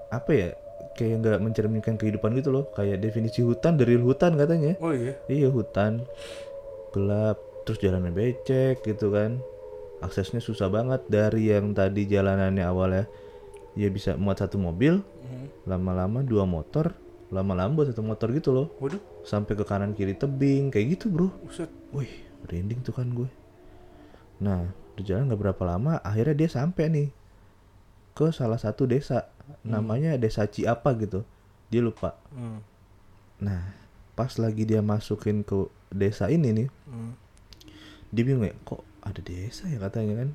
apa 0.09 0.31
ya? 0.33 0.49
Kayak 0.97 1.17
nggak 1.21 1.41
mencerminkan 1.45 2.01
kehidupan 2.01 2.33
gitu 2.41 2.49
loh. 2.57 2.73
Kayak 2.73 3.05
definisi 3.05 3.45
hutan 3.45 3.77
dari 3.77 4.01
hutan 4.01 4.33
katanya. 4.41 4.81
Oh 4.81 4.97
iya. 4.97 5.13
Iya 5.29 5.53
hutan, 5.53 6.09
gelap, 6.97 7.37
terus 7.67 7.77
jalannya 7.77 8.11
becek 8.11 8.81
gitu 8.81 9.11
kan. 9.11 9.43
Aksesnya 9.99 10.39
susah 10.39 10.69
banget 10.69 11.03
dari 11.07 11.51
yang 11.51 11.73
tadi 11.73 12.07
jalanannya 12.07 12.63
awalnya 12.63 13.05
ya 13.75 13.89
bisa 13.89 14.15
muat 14.15 14.39
satu 14.39 14.57
mobil, 14.57 15.03
Hmm. 15.21 15.51
lama-lama 15.67 16.23
dua 16.23 16.47
motor, 16.47 16.95
lama-lama 17.29 17.75
buat 17.75 17.91
satu 17.91 18.01
motor 18.01 18.31
gitu 18.31 18.55
loh. 18.55 18.71
Waduh, 18.79 19.03
Sampai 19.21 19.53
ke 19.53 19.67
kanan 19.67 19.91
kiri 19.91 20.15
tebing 20.15 20.71
kayak 20.71 20.95
gitu 20.95 21.11
bro. 21.11 21.29
buset. 21.43 21.67
Wih, 21.91 22.09
merinding 22.41 22.79
tuh 22.81 22.95
kan 22.95 23.11
gue. 23.11 23.27
Nah, 24.39 24.65
di 24.95 25.03
jalan 25.03 25.27
nggak 25.27 25.41
berapa 25.43 25.63
lama, 25.67 25.99
akhirnya 25.99 26.37
dia 26.37 26.51
sampai 26.53 26.85
nih 26.87 27.09
ke 28.13 28.31
salah 28.31 28.57
satu 28.57 28.87
desa, 28.87 29.29
namanya 29.61 30.15
Desa 30.15 30.47
Ciapa 30.47 30.95
gitu. 30.97 31.27
Dia 31.67 31.83
lupa. 31.83 32.15
Hmm. 32.31 32.63
Nah, 33.39 33.75
pas 34.15 34.31
lagi 34.37 34.63
dia 34.63 34.81
masukin 34.81 35.43
ke 35.43 35.67
desa 35.91 36.29
ini 36.29 36.49
nih, 36.55 36.69
Hmm. 36.87 37.13
Dia 38.17 38.25
bingung 38.25 38.43
ya, 38.43 38.57
kok 38.63 38.81
ada 39.03 39.21
desa 39.21 39.69
ya 39.69 39.77
katanya 39.77 40.15
kan? 40.17 40.29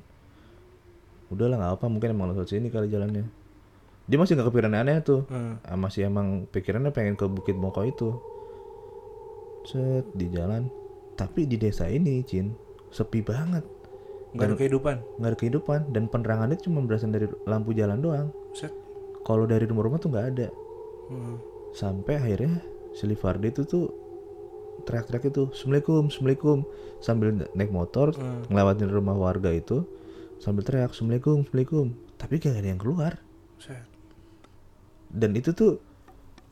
Udahlah 1.28 1.56
nggak 1.56 1.72
apa, 1.74 1.86
mungkin 1.86 2.08
emang 2.10 2.30
lewat 2.30 2.46
sini 2.46 2.68
kali 2.68 2.86
jalannya. 2.86 3.26
dia 4.02 4.18
masih 4.18 4.34
nggak 4.34 4.46
kepikiran 4.46 4.74
aneh 4.76 4.98
tuh 5.00 5.22
Hmm. 5.26 5.62
Ah, 5.62 5.74
masih 5.74 6.04
emang 6.04 6.46
pikirannya 6.46 6.90
pengen 6.90 7.14
ke 7.14 7.22
Bukit 7.24 7.54
Moko 7.54 7.82
itu 7.82 8.18
set 9.62 10.06
di 10.12 10.26
jalan 10.28 10.66
tapi 11.14 11.44
di 11.44 11.54
desa 11.54 11.86
ini 11.86 12.22
Cin 12.22 12.50
sepi 12.88 13.22
banget 13.22 13.62
Nggak 14.32 14.42
ada 14.44 14.56
kehidupan. 14.56 14.96
nggak 15.16 15.30
ada 15.30 15.38
kehidupan 15.38 15.80
dan 15.92 16.04
penerangannya 16.08 16.58
cuma 16.58 16.80
berasal 16.80 17.10
dari 17.10 17.30
lampu 17.44 17.70
jalan 17.70 18.00
doang 18.00 18.28
Set. 18.50 18.74
kalau 19.22 19.44
dari 19.44 19.64
rumah-rumah 19.64 19.98
tuh 19.98 20.10
nggak 20.10 20.26
ada 20.30 20.48
Hmm. 21.04 21.38
sampai 21.70 22.16
akhirnya 22.16 22.58
si 22.90 23.06
Livardi 23.06 23.50
itu 23.50 23.62
tuh 23.62 23.86
teriak-teriak 24.82 25.24
itu 25.26 25.42
Assalamualaikum 25.48 26.02
Assalamualaikum 26.06 26.58
sambil 26.98 27.28
naik 27.52 27.70
motor 27.70 28.12
Hmm. 28.12 28.46
ngelewatin 28.46 28.88
rumah 28.88 29.14
warga 29.14 29.50
itu 29.50 29.86
sambil 30.36 30.62
teriak 30.62 30.90
Assalamualaikum 30.90 31.42
Assalamualaikum 31.42 31.86
tapi 32.16 32.38
gak 32.38 32.54
ada 32.54 32.68
yang 32.68 32.78
keluar 32.78 33.18
Set. 33.56 33.82
dan 35.08 35.32
itu 35.32 35.52
tuh 35.52 35.78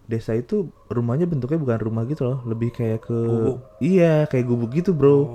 desa 0.05 0.33
itu 0.33 0.57
rumahnya 0.87 1.25
bentuknya 1.25 1.57
bukan 1.57 1.79
rumah 1.81 2.03
gitu 2.05 2.23
loh 2.25 2.39
lebih 2.45 2.71
kayak 2.71 3.03
ke 3.03 3.15
Gubuk. 3.15 3.47
Oh. 3.49 3.59
iya 3.79 4.27
kayak 4.27 4.43
gubuk 4.45 4.71
gitu 4.73 4.91
bro 4.91 5.27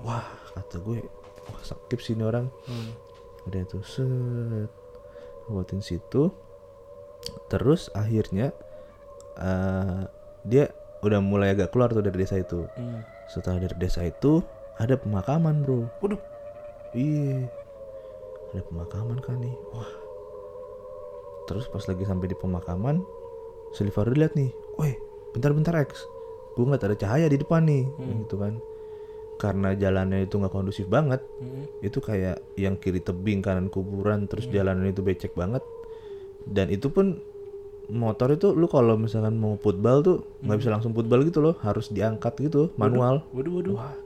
wah 0.00 0.24
kata 0.54 0.80
gue 0.80 1.04
wah 1.46 1.62
sakit 1.62 1.98
sih 1.98 2.12
ini 2.12 2.24
orang 2.24 2.48
Hmm. 2.64 2.92
udah 3.44 3.62
tuh 3.64 3.82
set 3.82 4.68
buatin 5.46 5.80
situ 5.80 6.32
terus 7.46 7.88
akhirnya 7.90 8.52
eh, 9.36 10.02
dia 10.42 10.72
udah 10.98 11.20
mulai 11.22 11.54
agak 11.54 11.70
keluar 11.70 11.90
tuh 11.90 12.02
dari 12.02 12.18
desa 12.18 12.38
itu. 12.38 12.66
Hmm. 12.74 13.02
setelah 13.28 13.60
dari 13.60 13.76
desa 13.76 14.00
itu 14.02 14.40
ada 14.80 14.96
pemakaman 14.96 15.60
bro. 15.62 15.84
Waduh. 16.00 16.16
iya. 16.92 17.44
Ada 18.50 18.64
pemakaman 18.64 19.20
kan 19.20 19.36
nih. 19.36 19.52
Wah. 19.70 19.90
Terus 21.44 21.68
pas 21.68 21.84
lagi 21.84 22.04
sampai 22.04 22.28
di 22.28 22.36
pemakaman 22.36 23.00
Silver 23.72 24.08
lihat 24.16 24.32
nih 24.32 24.48
weh 24.80 24.96
bentar-bentar 25.36 25.76
X. 25.84 26.08
Gue 26.56 26.64
ngeliat 26.64 26.88
ada 26.88 26.96
cahaya 26.96 27.28
di 27.28 27.36
depan 27.36 27.68
nih. 27.68 27.84
Gitu 28.24 28.40
kan. 28.40 28.56
Karena 29.36 29.76
jalannya 29.76 30.24
itu 30.24 30.34
nggak 30.34 30.50
kondusif 30.50 30.88
banget 30.88 31.20
Hmm. 31.38 31.68
itu 31.78 32.00
kayak 32.00 32.40
yang 32.56 32.74
kiri 32.74 32.98
tebing 32.98 33.38
kanan 33.38 33.68
kuburan 33.68 34.26
terus 34.26 34.48
jalanan 34.48 34.88
itu 34.88 35.04
becek 35.04 35.36
banget. 35.36 35.60
Dan 36.48 36.72
itu 36.72 36.88
pun 36.88 37.20
motor 37.88 38.36
itu 38.36 38.52
lu 38.52 38.68
kalau 38.68 39.00
misalkan 39.00 39.40
mau 39.40 39.56
football 39.56 40.04
tuh 40.04 40.16
nggak 40.44 40.58
bisa 40.60 40.70
langsung 40.72 40.92
football 40.92 41.24
gitu 41.24 41.40
loh 41.40 41.56
harus 41.64 41.88
diangkat 41.88 42.36
gitu 42.44 42.68
manual 42.76 43.24
Waduh, 43.32 43.52
waduh. 43.60 43.74
Wah. 43.80 43.96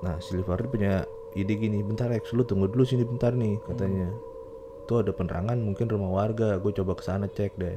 Nah, 0.00 0.16
si 0.20 0.36
Livari 0.36 0.66
punya 0.68 1.04
ide 1.36 1.54
gini, 1.56 1.80
bentar 1.84 2.10
Rex, 2.10 2.32
lu 2.32 2.42
tunggu 2.44 2.68
dulu 2.68 2.84
sini 2.84 3.04
bentar 3.06 3.32
nih, 3.36 3.60
katanya. 3.64 4.08
Tuh 4.88 5.04
ada 5.04 5.12
penerangan 5.14 5.56
mungkin 5.60 5.86
rumah 5.88 6.10
warga, 6.10 6.58
gue 6.58 6.72
coba 6.74 6.96
ke 6.98 7.02
sana 7.06 7.30
cek 7.30 7.54
deh. 7.56 7.76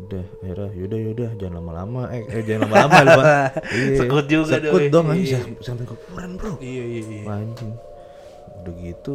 Udah, 0.00 0.24
akhirnya 0.44 0.70
yaudah 0.76 0.98
yaudah 1.02 1.30
jangan 1.34 1.54
lama-lama, 1.60 2.02
eh, 2.14 2.22
eh 2.30 2.42
jangan 2.46 2.70
lama-lama 2.70 2.98
lu. 3.02 3.20
Iya, 3.74 3.96
Sekut 3.98 4.24
juga 4.30 4.54
Sekut 4.58 4.82
dong, 4.90 5.10
dong, 5.10 5.18
iya. 5.18 5.38
anjing 5.42 5.58
sampai 5.60 5.84
kuburan 5.88 6.30
bro. 6.38 6.52
Iya, 6.62 6.84
iya, 6.86 7.00
iya. 7.02 7.22
Wah, 7.26 7.36
Anjing. 7.42 7.72
Udah 8.62 8.74
gitu, 8.76 9.14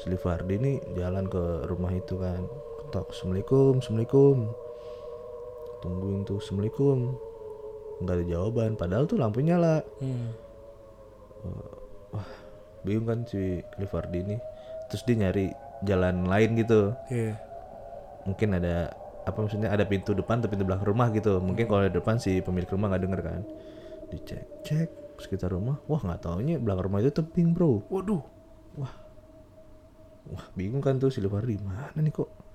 si 0.00 0.04
Livardi 0.10 0.54
nih 0.58 0.76
jalan 0.98 1.24
ke 1.30 1.42
rumah 1.68 1.92
itu 1.94 2.14
kan. 2.18 2.42
Ketok, 2.90 3.14
Assalamualaikum, 3.14 3.72
Assalamualaikum. 3.78 4.36
Tungguin 5.78 6.26
tuh, 6.26 6.42
Assalamualaikum. 6.42 7.14
Nggak 8.02 8.14
ada 8.18 8.24
jawaban, 8.26 8.70
padahal 8.74 9.06
tuh 9.06 9.14
lampu 9.14 9.46
nyala. 9.46 9.86
Hmm. 10.02 10.34
Bingung 12.82 13.06
kan 13.06 13.22
si 13.30 13.62
Livardi 13.78 14.26
ini. 14.26 14.36
Terus 14.90 15.06
dia 15.06 15.22
nyari 15.22 15.54
jalan 15.86 16.26
lain 16.26 16.58
gitu. 16.58 16.90
Iya. 17.14 17.38
Mungkin 18.26 18.58
ada 18.58 18.90
apa 19.22 19.38
maksudnya 19.38 19.70
ada 19.70 19.86
pintu 19.86 20.10
depan 20.10 20.42
atau 20.42 20.50
pintu 20.50 20.66
belakang 20.66 20.90
rumah 20.90 21.14
gitu. 21.14 21.38
Mungkin 21.38 21.70
kalau 21.70 21.86
di 21.86 21.94
depan 21.94 22.18
si 22.18 22.42
pemilik 22.42 22.74
rumah 22.74 22.90
nggak 22.90 23.06
denger 23.06 23.20
kan. 23.22 23.40
Dicek, 24.10 24.66
cek 24.66 24.90
sekitar 25.22 25.54
rumah. 25.54 25.78
Wah 25.86 26.02
nggak 26.02 26.26
taunya 26.26 26.58
belakang 26.58 26.90
rumah 26.90 27.06
itu 27.06 27.14
tebing 27.14 27.54
bro. 27.54 27.86
Waduh. 27.86 28.26
Wah 28.82 28.90
bingung 30.58 30.82
kan 30.82 30.98
tuh 30.98 31.14
si 31.14 31.22
Livardi 31.22 31.54
mana 31.62 31.94
nih 31.94 32.10
kok 32.10 32.49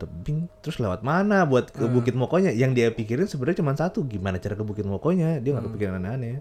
tebing 0.00 0.48
terus 0.60 0.80
lewat 0.80 1.04
mana 1.04 1.44
buat 1.44 1.68
ke 1.68 1.84
Bukit 1.84 2.16
Mokonya? 2.16 2.50
Yang 2.50 2.70
dia 2.72 2.88
pikirin 2.88 3.28
sebenarnya 3.28 3.60
cuma 3.60 3.72
satu 3.74 4.02
gimana 4.02 4.40
cara 4.40 4.56
ke 4.56 4.64
Bukit 4.64 4.88
Mokonya? 4.88 5.38
Dia 5.38 5.52
nggak 5.52 5.68
kepikiran 5.68 6.00
aneh-aneh. 6.00 6.40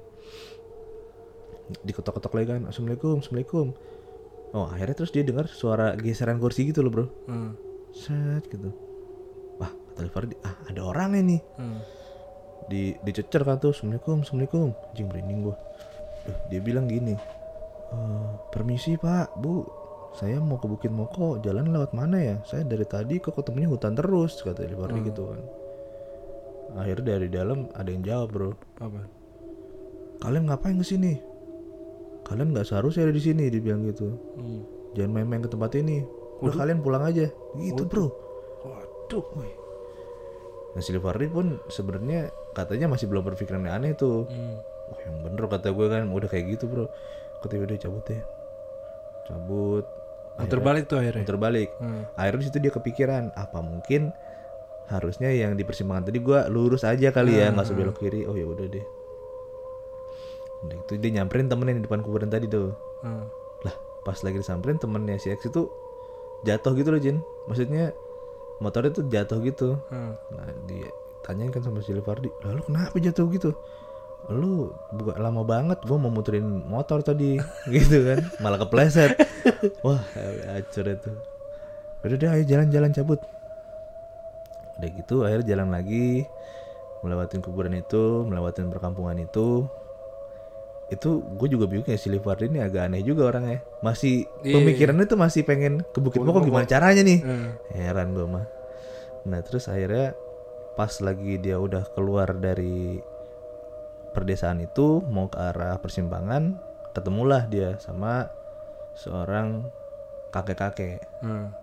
Diketok-ketok 1.83 2.33
lagi 2.33 2.47
kan 2.49 2.61
assalamualaikum 2.65 3.21
assalamualaikum. 3.21 3.67
Oh 4.49 4.65
akhirnya 4.65 4.95
terus 4.97 5.13
dia 5.13 5.21
dengar 5.21 5.45
suara 5.45 5.93
geseran 5.93 6.41
kursi 6.41 6.65
gitu 6.65 6.81
loh 6.81 6.89
bro. 6.89 7.05
Hmm. 7.27 7.53
set 7.89 8.45
gitu. 8.47 8.69
Wah 9.57 9.69
kata 9.69 10.01
Livardi 10.01 10.35
ah 10.41 10.55
ada 10.65 10.81
orangnya 10.81 11.21
nih 11.25 11.41
Hmm. 11.57 11.79
di 12.65 12.93
dicecer 13.01 13.41
kan 13.41 13.57
tuh 13.57 13.73
assalamualaikum 13.73 14.21
assalamualaikum. 14.21 14.73
Anjing 14.89 15.07
merinding 15.09 15.39
gua. 15.41 15.55
Duh, 16.25 16.37
dia 16.49 16.59
bilang 16.59 16.85
gini 16.85 17.13
"Eh, 17.89 18.29
permisi 18.49 18.93
pak 18.93 19.33
bu 19.37 19.65
saya 20.11 20.41
mau 20.41 20.57
ke 20.57 20.65
Bukit 20.65 20.89
Moko 20.89 21.37
jalan 21.39 21.69
lewat 21.69 21.93
mana 21.93 22.17
ya 22.17 22.35
saya 22.43 22.63
dari 22.63 22.83
tadi 22.83 23.17
kok 23.17 23.33
ketemunya 23.33 23.67
hutan 23.67 23.93
terus 23.93 24.39
kata 24.39 24.65
Livardi 24.65 25.05
gitu 25.05 25.29
kan 25.29 25.39
akhirnya 26.75 27.15
dari 27.15 27.27
dalam 27.27 27.69
ada 27.71 27.89
yang 27.89 28.01
jawab 28.01 28.27
bro 28.29 28.51
Apa? 28.77 29.01
kalian 30.19 30.45
ngapain 30.45 30.75
ke 30.75 30.85
sini 30.85 31.13
kalian 32.23 32.51
nggak 32.51 32.65
seharusnya 32.65 33.05
ada 33.05 33.13
di 33.13 33.23
sini 33.23 33.47
dibilang 33.47 33.85
gitu 33.85 34.09
Hmm. 34.35 34.61
jangan 34.93 35.11
main-main 35.13 35.41
ke 35.41 35.49
tempat 35.49 35.71
ini 35.75 36.03
udah 36.39 36.55
kalian 36.55 36.79
pulang 36.79 37.03
aja 37.03 37.29
gitu 37.55 37.83
bro 37.83 38.07
Waduh. 38.59 39.25
Wih. 39.39 39.55
Nah 40.69 40.81
si 40.83 40.91
Livardi 40.91 41.25
pun 41.25 41.57
sebenarnya 41.65 42.27
katanya 42.51 42.91
masih 42.91 43.07
belum 43.07 43.25
berpikiran 43.25 43.63
yang 43.63 43.81
aneh 43.81 43.95
tuh. 43.95 44.27
Hmm. 44.27 44.59
Wah 44.85 44.99
yang 45.01 45.15
bener 45.23 45.47
kata 45.47 45.71
gue 45.71 45.87
kan 45.87 46.05
udah 46.05 46.27
kayak 46.27 46.53
gitu 46.53 46.67
bro. 46.67 46.85
Kata 47.41 47.57
udah 47.57 47.79
cabut 47.79 48.03
deh. 48.05 48.21
Cabut. 49.25 49.85
Muter 50.39 50.59
balik 50.63 50.83
tuh 50.87 50.97
akhirnya. 51.03 51.23
Muter 51.27 51.37
balik. 51.37 51.69
Hmm. 51.77 52.07
Akhirnya 52.15 52.47
situ 52.47 52.57
dia 52.63 52.71
kepikiran 52.71 53.35
apa 53.35 53.59
mungkin 53.59 54.15
harusnya 54.89 55.29
yang 55.29 55.53
di 55.53 55.61
persimpangan 55.61 56.09
tadi 56.09 56.17
gue 56.17 56.39
lurus 56.49 56.81
aja 56.81 57.13
kali 57.13 57.37
ya 57.37 57.53
nggak 57.53 57.67
usah 57.67 57.75
belok 57.75 57.97
kiri. 57.99 58.25
Oh 58.25 58.33
ya 58.33 58.47
udah 58.47 58.65
deh. 58.65 58.85
Udah 60.65 60.77
itu 60.79 60.93
dia 60.97 61.11
nyamperin 61.21 61.51
temennya 61.51 61.79
di 61.79 61.83
depan 61.85 62.01
kuburan 62.01 62.31
tadi 62.31 62.47
tuh. 62.47 62.73
Hmm. 63.03 63.27
Lah 63.67 63.75
pas 64.07 64.17
lagi 64.23 64.39
disamperin 64.39 64.79
temennya 64.79 65.19
si 65.19 65.29
X 65.29 65.51
itu 65.51 65.67
jatuh 66.47 66.73
gitu 66.79 66.89
loh 66.89 67.01
Jin. 67.03 67.19
Maksudnya 67.51 67.91
motornya 68.63 68.91
tuh 68.95 69.05
jatuh 69.11 69.39
gitu. 69.43 69.75
Hmm. 69.91 70.15
Nah 70.33 70.47
dia 70.65 70.89
tanyain 71.19 71.51
kan 71.53 71.61
sama 71.61 71.83
si 71.83 71.93
Livardi, 71.93 72.31
lalu 72.41 72.63
kenapa 72.65 72.95
jatuh 72.97 73.27
gitu? 73.29 73.51
Lu 74.29 74.77
buka 74.93 75.17
lama 75.17 75.41
banget, 75.41 75.81
gua 75.83 75.97
mau 75.97 76.13
muterin 76.13 76.45
motor 76.45 77.01
tadi, 77.01 77.41
gitu 77.73 78.05
kan, 78.05 78.19
malah 78.37 78.61
kepleset. 78.61 79.17
Wah, 79.81 80.01
acur 80.53 80.85
itu. 80.85 81.11
Udah 82.05 82.15
deh, 82.15 82.29
ayo 82.29 82.43
jalan-jalan 82.45 82.93
cabut. 82.93 83.19
Udah 84.77 84.89
gitu, 84.93 85.25
akhirnya 85.25 85.57
jalan 85.57 85.69
lagi, 85.73 86.23
melewatin 87.01 87.41
kuburan 87.41 87.73
itu, 87.75 88.23
melewatin 88.29 88.69
perkampungan 88.69 89.17
itu. 89.17 89.65
Itu 90.89 91.21
gue 91.37 91.47
juga 91.49 91.69
bingung 91.69 91.85
ya 91.85 91.97
si 92.01 92.09
Livardi 92.09 92.49
ini 92.49 92.61
agak 92.61 92.89
aneh 92.89 93.05
juga 93.05 93.29
orangnya. 93.29 93.61
Masih 93.81 94.25
Iya, 94.41 94.57
pemikirannya 94.57 95.05
tuh 95.05 95.19
masih 95.21 95.45
pengen 95.45 95.85
ke 95.85 95.99
Bukit 96.01 96.21
Moko 96.21 96.41
gimana 96.41 96.65
caranya 96.65 97.05
nih? 97.05 97.19
Hmm. 97.21 97.49
heran 97.73 98.13
gue 98.13 98.25
mah 98.25 98.45
nah 99.27 99.43
terus 99.43 99.67
akhirnya 99.67 100.15
pas 100.73 100.89
lagi 101.03 101.35
dia 101.37 101.59
udah 101.59 101.83
keluar 101.91 102.31
dari 102.33 102.97
perdesaan 104.09 104.59
itu 104.59 105.01
mau 105.03 105.27
ke 105.27 105.37
arah 105.37 105.77
persimpangan 105.77 106.57
ketemulah 106.91 107.45
dia 107.45 107.77
sama 107.77 108.27
seorang 108.93 109.69
kakek-kakek 110.29 111.05
Hmm. 111.19 111.53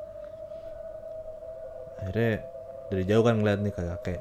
akhirnya 1.96 2.44
dari 2.86 3.02
jauh 3.04 3.20
kan 3.20 3.36
ngeliat 3.36 3.60
nih 3.60 3.72
kakek 3.72 4.20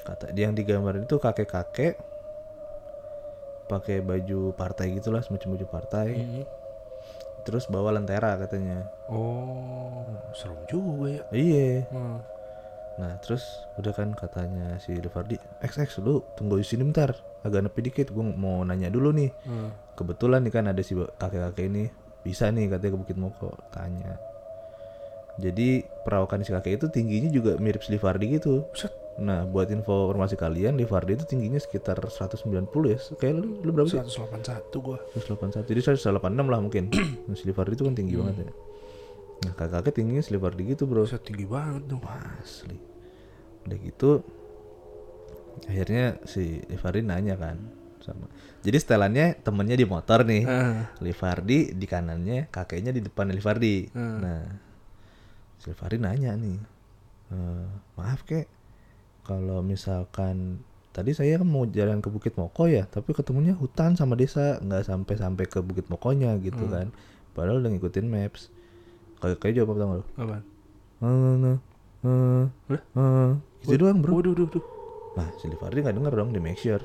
kata 0.00 0.26
dia 0.30 0.44
yang 0.44 0.54
digambar 0.54 0.98
itu 0.98 1.16
kakek-kakek 1.16 1.96
pakai 3.64 4.00
baju 4.00 4.52
partai 4.52 4.92
gitulah 4.92 5.20
semacam 5.20 5.56
baju 5.56 5.66
partai 5.66 6.08
Hmm. 6.14 6.44
terus 7.42 7.64
bawa 7.64 7.92
lentera 7.92 8.36
katanya 8.36 8.88
Oh, 9.06 10.04
serem 10.32 10.56
juga 10.64 11.08
ya. 11.10 11.22
iya 11.30 11.68
Hmm. 11.88 12.20
Nah 12.94 13.18
terus 13.18 13.42
udah 13.74 13.90
kan 13.90 14.14
katanya 14.14 14.78
si 14.78 14.94
Devardi 14.94 15.34
X 15.62 15.82
X 15.82 15.98
lu 15.98 16.22
tunggu 16.38 16.62
di 16.62 16.66
sini 16.66 16.86
bentar 16.86 17.10
agak 17.42 17.66
nepi 17.66 17.80
dikit 17.90 18.14
gue 18.14 18.24
mau 18.24 18.62
nanya 18.62 18.88
dulu 18.88 19.10
nih. 19.10 19.30
Hmm. 19.44 19.70
kebetulan 19.94 20.42
nih 20.42 20.50
kan 20.50 20.64
ada 20.66 20.82
si 20.82 20.98
kakek-kakek 20.98 21.70
ini 21.70 21.86
bisa 22.26 22.50
nih 22.50 22.66
katanya 22.66 22.92
ke 22.94 22.98
Bukit 22.98 23.18
Moko 23.18 23.54
tanya. 23.70 24.18
Jadi 25.38 25.82
perawakan 26.06 26.46
si 26.46 26.50
kakek 26.54 26.78
itu 26.82 26.86
tingginya 26.90 27.30
juga 27.30 27.58
mirip 27.58 27.82
si 27.82 27.94
Livardi 27.94 28.38
gitu. 28.38 28.66
Nah 29.18 29.46
buat 29.46 29.70
info 29.70 30.10
informasi 30.10 30.34
kalian 30.34 30.74
Livardi 30.78 31.14
itu 31.14 31.26
tingginya 31.26 31.58
sekitar 31.62 31.98
190 31.98 32.46
ya 32.90 32.98
kayak 33.18 33.34
lu, 33.38 33.62
lu 33.62 33.70
berapa 33.70 33.90
sih? 33.90 33.98
181 33.98 34.70
gua. 34.82 34.98
181 35.14 35.66
jadi 35.66 35.80
186 35.94 36.22
lah 36.46 36.58
mungkin. 36.62 36.90
Nah, 37.26 37.34
si 37.38 37.46
Livardi 37.46 37.74
itu 37.78 37.86
kan 37.86 37.94
tinggi 37.94 38.14
banget 38.18 38.46
ya 38.46 38.73
Nah 39.44 39.52
kakaknya 39.54 39.92
tingginya 39.92 40.22
Slivardi 40.24 40.72
gitu 40.72 40.88
bro. 40.88 41.04
Bisa 41.04 41.20
tinggi 41.20 41.44
banget 41.44 41.84
dong. 41.86 42.02
Asli. 42.40 42.78
Udah 43.64 43.78
gitu 43.80 44.10
akhirnya 45.64 46.18
si 46.26 46.58
Livardi 46.66 47.06
nanya 47.06 47.38
kan 47.38 47.56
sama. 48.02 48.28
Jadi 48.60 48.76
setelannya 48.76 49.40
temennya 49.40 49.76
di 49.78 49.86
motor 49.88 50.26
nih. 50.26 50.44
Ah. 50.44 50.92
Livardi 51.00 51.72
di 51.72 51.86
kanannya, 51.88 52.52
kakeknya 52.52 52.92
di 52.92 53.00
depan 53.00 53.32
Livardi. 53.32 53.88
Hmm. 53.96 54.18
Nah, 54.20 54.44
si 55.56 55.72
Livardi 55.72 55.96
nanya 56.02 56.36
nih, 56.36 56.58
"Eh, 57.32 57.66
maaf 57.96 58.28
kek, 58.28 58.44
kalau 59.24 59.64
misalkan 59.64 60.60
tadi 60.92 61.16
saya 61.16 61.40
mau 61.40 61.64
jalan 61.64 62.04
ke 62.04 62.12
Bukit 62.12 62.36
Moko 62.36 62.68
ya, 62.68 62.84
tapi 62.86 63.16
ketemunya 63.16 63.56
hutan 63.56 63.96
sama 63.96 64.14
desa, 64.14 64.60
nggak 64.60 64.84
sampai 64.84 65.14
sampai 65.16 65.44
ke 65.48 65.58
Bukit 65.64 65.88
Mokonya 65.88 66.36
gitu 66.44 66.68
kan. 66.68 66.92
Padahal 67.34 67.64
udah 67.64 67.70
ngikutin 67.72 68.06
maps. 68.06 68.53
Kakeknya 69.24 69.64
jawab 69.64 69.68
apa 69.72 69.80
tau 69.80 69.88
lu? 69.88 70.04
Apa? 70.20 70.36
Eh, 71.00 71.08
eh, 71.08 71.56
eh, 72.04 72.44
Lah? 72.68 72.82
eh, 72.84 73.30
gitu 73.64 73.76
doang 73.80 73.98
bro. 74.04 74.10
Waduh, 74.20 74.30
waduh, 74.36 74.44
waduh. 74.46 74.64
Nah, 75.14 75.28
si 75.38 75.44
Livardi 75.48 75.80
nggak 75.80 75.96
denger 75.96 76.12
dong 76.12 76.30
di 76.30 76.40
make 76.42 76.60
sure. 76.60 76.82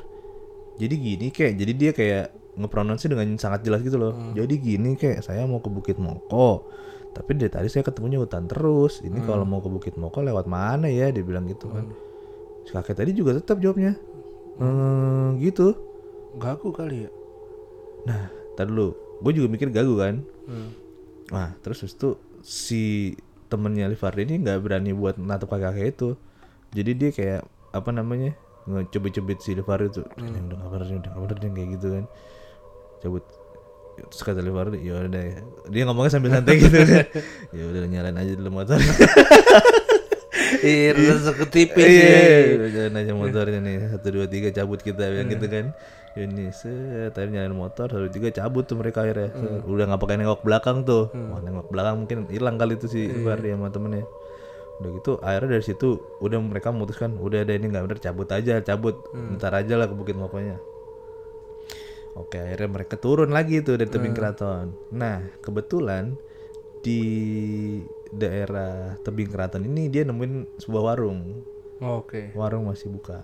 Jadi 0.79 0.95
gini 0.95 1.27
kayak, 1.27 1.53
jadi 1.59 1.71
dia 1.75 1.91
kayak 1.91 2.25
ngepronounce 2.55 3.03
dengan 3.05 3.27
sangat 3.35 3.67
jelas 3.67 3.83
gitu 3.83 3.99
loh. 3.99 4.15
Jadi 4.31 4.53
gini 4.55 4.95
kayak 4.95 5.19
saya 5.21 5.43
mau 5.43 5.59
ke 5.59 5.67
Bukit 5.67 5.99
Moko. 5.99 6.63
Tapi 7.11 7.35
dari 7.35 7.51
tadi 7.51 7.67
saya 7.67 7.83
ketemunya 7.83 8.15
hutan 8.15 8.47
terus. 8.47 9.03
Ini 9.03 9.19
kalau 9.25 9.43
mau 9.43 9.59
ke 9.59 9.67
Bukit 9.67 9.99
Moko 9.99 10.23
lewat 10.23 10.47
mana 10.47 10.87
ya? 10.87 11.11
Dia 11.11 11.25
bilang 11.25 11.43
gitu 11.49 11.67
kan. 11.67 11.91
Si 12.63 12.71
kakek 12.71 12.95
tadi 12.95 13.11
juga 13.11 13.35
tetap 13.35 13.59
jawabnya. 13.59 13.97
"Eh, 14.61 15.27
gitu. 15.43 15.75
Gagu 16.37 16.69
kali 16.71 17.07
ya. 17.07 17.11
Nah, 18.07 18.29
tadi 18.55 18.69
dulu. 18.71 18.93
Gue 19.19 19.31
juga 19.35 19.47
mikir 19.51 19.67
gagu 19.73 19.99
kan. 19.99 20.23
Hmm. 20.47 20.69
Nah, 21.33 21.49
terus 21.59 21.83
itu 21.83 22.15
si 22.41 23.15
temennya 23.49 23.89
Livardi 23.89 24.29
ini 24.29 24.45
nggak 24.45 24.57
berani 24.61 24.91
buat 24.93 25.17
natap 25.17 25.49
kakek 25.53 25.97
itu. 25.97 26.15
Jadi 26.71 26.91
dia 26.93 27.09
kayak 27.09 27.41
apa 27.73 27.89
namanya 27.89 28.37
ngecubit-cubit 28.69 29.41
si 29.41 29.57
Livardi 29.57 29.89
tuh. 29.89 30.05
"Ini 30.17 30.37
Udah 30.45 30.55
nggak 30.59 30.69
bener, 30.69 30.87
udah 31.01 31.09
nggak 31.09 31.23
bener 31.25 31.37
nih," 31.41 31.51
kayak 31.57 31.69
gitu 31.77 31.87
kan. 31.97 32.03
Cabut. 33.01 33.23
Terus 33.99 34.21
kata 34.23 34.39
Livardi, 34.39 34.79
ya 34.79 34.95
udah 34.95 35.09
deh. 35.11 35.43
Dia 35.73 35.83
ngomongnya 35.83 36.11
sambil 36.13 36.31
santai 36.31 36.55
gitu 36.55 36.71
kan. 36.71 36.87
ya 37.57 37.63
udah 37.67 37.81
nyalain 37.89 38.15
aja 38.15 38.31
dulu 38.37 38.49
motor. 38.53 38.79
Iya, 40.59 40.91
rasa 40.91 41.31
ketipis 41.39 41.87
Iya, 41.87 42.59
ya. 42.67 42.91
aja 42.91 43.13
motornya 43.15 43.59
nih. 43.63 43.95
Satu 43.95 44.11
dua 44.11 44.27
tiga 44.27 44.51
cabut 44.51 44.83
kita 44.83 45.07
bilang 45.07 45.31
gitu 45.31 45.47
kan. 45.47 45.71
Ini 46.17 46.49
set, 46.49 47.13
tadi 47.13 47.37
nyalain 47.37 47.53
motor, 47.53 47.85
satu 47.85 48.09
tiga 48.09 48.33
cabut 48.33 48.65
tuh 48.65 48.77
mereka 48.81 49.05
akhirnya. 49.05 49.29
Set, 49.29 49.61
Udah 49.69 49.85
nggak 49.85 50.01
pakai 50.01 50.17
nengok 50.17 50.41
belakang 50.41 50.81
tuh. 50.81 51.13
Wah, 51.13 51.39
nengok 51.39 51.69
belakang 51.69 51.95
mungkin 52.05 52.25
hilang 52.33 52.57
kali 52.57 52.81
itu 52.81 52.89
si 52.89 53.05
Fardi 53.21 53.53
sama 53.53 53.69
temennya. 53.69 54.09
Udah 54.79 54.89
gitu, 54.95 55.11
akhirnya 55.21 55.59
dari 55.59 55.65
situ 55.65 56.01
udah 56.23 56.39
mereka 56.41 56.71
memutuskan, 56.73 57.19
udah 57.19 57.45
ada 57.45 57.53
ini 57.53 57.69
nggak 57.69 57.83
bener 57.85 57.99
cabut 58.01 58.29
aja, 58.31 58.57
cabut. 58.65 58.95
Ntar 59.13 59.53
aja 59.53 59.77
lah 59.77 59.85
ke 59.85 59.93
Bukit 59.93 60.17
Mokonya. 60.17 60.57
Oke, 62.17 62.41
akhirnya 62.41 62.69
mereka 62.73 62.97
turun 62.97 63.29
lagi 63.29 63.61
tuh 63.61 63.77
dari 63.77 63.87
tebing 63.87 64.17
keraton. 64.17 64.73
Nah, 64.91 65.23
kebetulan 65.39 66.17
di 66.81 67.03
daerah 68.09 68.97
tebing 69.05 69.29
keraton 69.29 69.61
ini 69.67 69.91
dia 69.91 70.01
nemuin 70.07 70.57
sebuah 70.57 70.83
warung 70.95 71.45
Oke. 71.79 72.33
warung 72.33 72.67
masih 72.67 72.89
buka. 72.89 73.21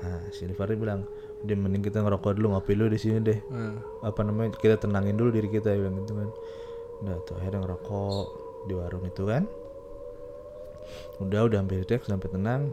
Nah, 0.00 0.26
si 0.32 0.48
Livari 0.48 0.74
bilang, 0.74 1.04
udah 1.40 1.56
mending 1.56 1.84
kita 1.84 2.04
ngerokok 2.04 2.36
dulu, 2.36 2.56
ngopi 2.56 2.72
dulu 2.76 2.88
di 2.92 3.00
sini 3.00 3.18
deh. 3.24 3.40
Hmm. 3.48 3.80
Apa 4.04 4.20
namanya, 4.24 4.56
kita 4.56 4.76
tenangin 4.76 5.16
dulu 5.16 5.32
diri 5.32 5.48
kita, 5.48 5.72
dia 5.72 5.80
bilang 5.80 6.00
gitu 6.04 6.12
kan. 6.16 6.28
Udah 7.00 7.16
tuh 7.24 7.34
akhirnya 7.40 7.60
ngerokok 7.64 8.24
di 8.68 8.74
warung 8.76 9.04
itu 9.08 9.22
kan. 9.24 9.42
Udah, 11.20 11.40
udah 11.48 11.58
hampir 11.60 11.84
dek, 11.88 12.04
sampai 12.04 12.28
tenang. 12.28 12.72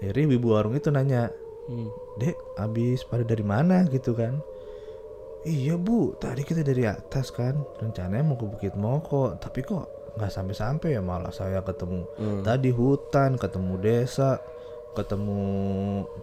Akhirnya 0.00 0.34
ibu 0.34 0.48
warung 0.50 0.74
itu 0.74 0.90
nanya, 0.90 1.30
Hmm. 1.70 1.86
Dek, 2.18 2.34
abis 2.58 3.06
pada 3.06 3.22
dari 3.22 3.46
mana 3.46 3.86
gitu 3.86 4.10
kan? 4.18 4.42
Iya 5.46 5.78
bu, 5.78 6.18
tadi 6.18 6.42
kita 6.42 6.66
dari 6.66 6.82
atas 6.82 7.30
kan, 7.30 7.62
rencananya 7.78 8.26
mau 8.26 8.34
ke 8.34 8.44
Bukit 8.44 8.74
Moko, 8.74 9.38
tapi 9.38 9.62
kok 9.62 9.86
nggak 10.18 10.32
sampai-sampai 10.34 10.98
ya 10.98 11.00
malah 11.00 11.30
saya 11.30 11.62
ketemu 11.62 12.02
tadi 12.42 12.74
hutan, 12.74 13.38
ketemu 13.38 13.78
desa, 13.78 14.42
ketemu 14.98 15.46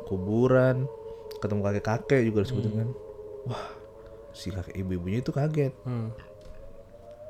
kuburan, 0.06 0.86
ketemu 1.40 1.62
kakek-kakek 1.64 2.22
juga 2.26 2.40
disebutin 2.44 2.74
kan. 2.74 2.90
Wah, 3.48 3.66
si 4.34 4.52
kakek 4.52 4.76
ibu-ibunya 4.76 5.20
itu 5.22 5.32
kaget. 5.32 5.74
Hmm. 5.86 6.12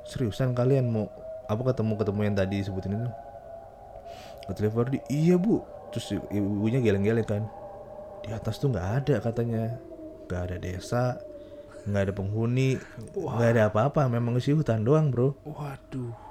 Seriusan 0.08 0.56
kalian 0.56 0.88
mau 0.88 1.12
apa 1.48 1.62
ketemu 1.72 1.94
ketemu 2.00 2.20
yang 2.24 2.36
tadi 2.36 2.56
disebutin 2.64 2.96
itu? 2.96 3.10
Kata 4.48 4.60
Levardi, 4.64 5.04
iya 5.12 5.36
bu. 5.36 5.60
Terus 5.92 6.20
ibunya 6.32 6.80
geleng-geleng 6.80 7.28
kan. 7.28 7.44
Di 8.24 8.32
atas 8.32 8.60
tuh 8.60 8.72
nggak 8.72 8.88
ada 9.04 9.16
katanya, 9.20 9.76
nggak 10.28 10.42
ada 10.48 10.56
desa, 10.60 11.20
nggak 11.88 12.02
ada 12.08 12.14
penghuni, 12.16 12.80
nggak 13.16 13.50
ada 13.56 13.64
apa-apa. 13.72 14.08
Memang 14.08 14.40
isi 14.40 14.56
hutan 14.56 14.88
doang 14.88 15.12
bro. 15.12 15.36
Waduh. 15.44 16.27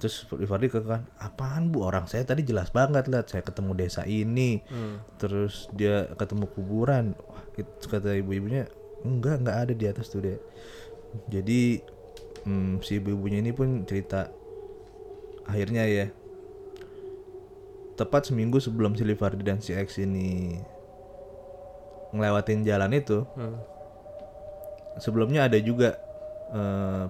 Terus 0.00 0.24
Levardi 0.32 0.72
kan, 0.72 1.04
apaan 1.20 1.68
bu? 1.68 1.84
Orang 1.84 2.08
saya 2.08 2.24
tadi 2.24 2.40
jelas 2.40 2.72
banget 2.72 3.04
lihat 3.06 3.28
saya 3.28 3.44
ketemu 3.44 3.76
desa 3.76 4.08
ini. 4.08 4.64
Terus 5.20 5.68
dia 5.76 6.08
ketemu 6.16 6.48
kuburan. 6.48 7.12
Wah, 7.28 7.44
itu 7.54 7.84
kata 7.84 8.16
ibu-ibunya, 8.16 8.64
enggak 9.04 9.44
nggak 9.44 9.58
ada 9.68 9.72
di 9.76 9.84
atas 9.84 10.08
tuh 10.08 10.24
dia. 10.24 10.40
Jadi 11.28 11.84
hmm, 12.48 12.80
si 12.80 12.96
ibu-ibunya 12.96 13.44
ini 13.44 13.52
pun 13.52 13.84
cerita 13.84 14.32
akhirnya 15.44 15.84
ya 15.84 16.06
tepat 17.98 18.32
seminggu 18.32 18.56
sebelum 18.62 18.96
si 18.96 19.04
Livardi 19.04 19.44
dan 19.44 19.60
si 19.60 19.76
X 19.76 20.00
ini 20.00 20.56
ngelewatin 22.16 22.64
jalan 22.64 22.96
itu 22.96 23.28
Hmm. 23.36 23.58
sebelumnya 24.96 25.46
ada 25.46 25.58
juga 25.60 25.98
eh, 26.50 27.04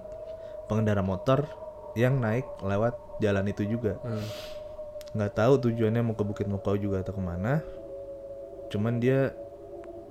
pengendara 0.67 1.01
motor 1.01 1.47
yang 1.95 2.19
naik 2.19 2.47
lewat 2.63 2.95
jalan 3.21 3.45
itu 3.49 3.63
juga. 3.67 3.99
Hmm. 4.01 4.25
nggak 5.11 5.35
tahu 5.35 5.59
tujuannya 5.67 6.07
mau 6.07 6.15
ke 6.15 6.23
Bukit 6.23 6.47
Mokau 6.47 6.79
juga 6.79 7.03
atau 7.03 7.11
ke 7.11 7.19
mana. 7.19 7.59
Cuman 8.71 8.95
dia 9.03 9.35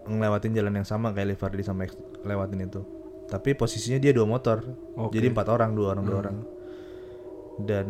ngelewatin 0.04 0.52
jalan 0.52 0.76
yang 0.76 0.84
sama 0.84 1.16
kayak 1.16 1.32
Livardi 1.32 1.64
sama 1.64 1.88
lewatin 2.20 2.68
itu. 2.68 2.84
Tapi 3.24 3.56
posisinya 3.56 3.96
dia 3.96 4.12
dua 4.12 4.28
motor. 4.28 4.60
Oke. 5.00 5.16
jadi 5.16 5.32
empat 5.32 5.48
orang 5.48 5.72
dua 5.72 5.96
orang 5.96 6.04
dua 6.04 6.18
orang. 6.20 6.36
Dan 7.64 7.88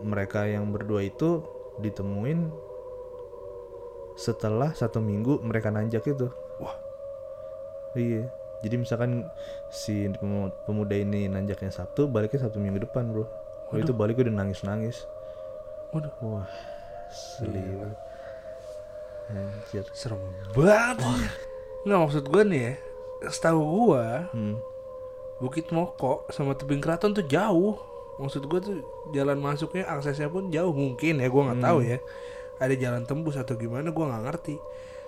mereka 0.00 0.48
yang 0.48 0.72
berdua 0.72 1.04
itu 1.04 1.44
ditemuin 1.76 2.48
setelah 4.16 4.72
satu 4.72 5.04
minggu 5.04 5.44
mereka 5.44 5.68
nanjak 5.68 6.08
itu. 6.08 6.32
Wah. 6.56 6.76
iya 8.00 8.32
jadi 8.64 8.76
misalkan 8.80 9.28
si 9.68 10.08
pemu- 10.16 10.52
pemuda 10.64 10.96
ini 10.96 11.28
nanjaknya 11.28 11.68
Sabtu 11.68 12.08
baliknya 12.08 12.46
Sabtu 12.46 12.56
minggu 12.62 12.88
depan 12.88 13.12
bro 13.12 13.28
Kalau 13.66 13.82
itu 13.82 13.92
balik 13.92 14.22
udah 14.22 14.32
nangis 14.32 14.62
nangis 14.62 15.04
Waduh. 15.90 16.12
wah 16.22 16.48
seliw 17.10 17.86
anjir 19.30 19.86
Serem 19.90 20.20
banget. 20.54 21.30
Nggak 21.82 21.98
maksud 21.98 22.24
gue 22.30 22.42
nih 22.46 22.60
ya. 22.62 22.74
Setahu 23.26 23.62
gue 23.62 24.06
hmm. 24.34 24.56
Bukit 25.42 25.68
Moko 25.74 26.24
sama 26.32 26.54
tebing 26.54 26.78
keraton 26.78 27.12
tuh 27.12 27.26
jauh. 27.26 27.76
Maksud 28.22 28.46
gue 28.48 28.60
tuh 28.62 28.76
jalan 29.12 29.36
masuknya 29.36 29.84
aksesnya 29.90 30.32
pun 30.32 30.48
jauh 30.48 30.72
mungkin 30.72 31.20
ya 31.20 31.28
gue 31.28 31.42
nggak 31.42 31.60
tahu 31.62 31.78
ya. 31.84 31.98
Ada 32.56 32.74
jalan 32.78 33.02
tembus 33.04 33.36
atau 33.36 33.58
gimana 33.58 33.92
gue 33.92 34.04
nggak 34.04 34.24
ngerti. 34.30 34.56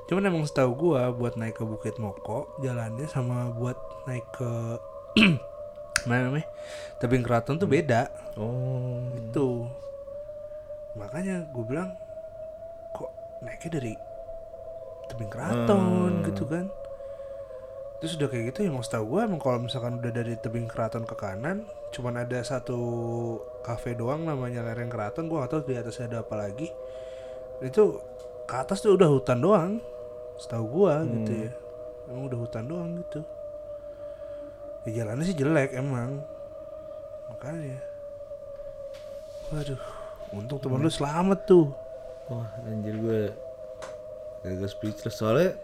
Cuman 0.08 0.24
emang 0.24 0.48
setahu 0.48 0.72
gue 0.88 1.00
buat 1.20 1.36
naik 1.36 1.60
ke 1.60 1.64
Bukit 1.68 2.00
Moko 2.00 2.48
jalannya 2.64 3.04
sama 3.12 3.52
buat 3.52 3.76
naik 4.08 4.24
ke 4.32 4.50
mana 6.08 6.32
namanya? 6.32 6.48
Tebing 6.96 7.20
keraton 7.20 7.60
tuh 7.60 7.68
beda. 7.68 8.08
oh. 8.40 9.04
Itu 9.12 9.68
makanya 10.96 11.44
gue 11.52 11.64
bilang 11.68 11.92
kok 12.96 13.12
naiknya 13.44 13.70
dari 13.76 13.92
tebing 15.12 15.28
keraton? 15.28 16.24
Gitu 16.24 16.48
kan. 16.48 16.72
Terus 18.00 18.16
udah 18.16 18.28
kayak 18.32 18.44
gitu 18.56 18.58
ya 18.64 18.70
mau 18.72 18.80
setahu 18.80 19.12
gue 19.12 19.20
emang 19.28 19.44
kalau 19.44 19.60
misalkan 19.60 20.00
udah 20.00 20.08
dari 20.08 20.40
tebing 20.40 20.72
keraton 20.72 21.04
ke 21.04 21.12
kanan 21.20 21.68
cuman 21.92 22.24
ada 22.24 22.40
satu 22.44 22.80
cafe 23.60 23.92
doang 23.92 24.24
namanya 24.24 24.60
lereng 24.60 24.92
keraton 24.92 25.28
gue 25.28 25.40
gak 25.40 25.52
tahu 25.52 25.68
di 25.68 25.76
atasnya 25.76 26.16
ada 26.16 26.18
apa 26.24 26.32
lagi. 26.32 26.72
Itu 27.60 28.00
ke 28.48 28.54
atas 28.56 28.80
tuh 28.80 28.96
udah 28.96 29.12
hutan 29.12 29.44
doang 29.44 29.72
setahu 30.38 30.64
gue 30.70 30.94
gitu 31.20 31.32
ya. 31.46 31.50
Emang 32.08 32.30
udah 32.30 32.38
hutan 32.40 32.64
doang 32.64 32.90
gitu. 33.02 33.20
Ya 34.88 35.02
jalannya 35.02 35.24
sih 35.26 35.36
jelek 35.36 35.76
emang. 35.76 36.22
Makanya. 37.28 37.78
Waduh 39.52 39.98
untung 40.32 40.60
temen 40.60 40.80
lu 40.80 40.92
selamat 40.92 41.48
tuh. 41.48 41.72
Wah 42.28 42.48
anjir 42.68 42.96
gue 42.96 43.20
agak 44.44 44.70
speechless. 44.70 45.20
Soalnya 45.20 45.56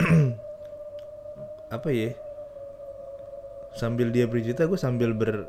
apa 1.76 1.88
ya? 1.92 2.12
Sambil 3.76 4.12
dia 4.12 4.26
bercerita 4.26 4.66
gue 4.66 4.76
sambil 4.76 5.16
ber 5.16 5.48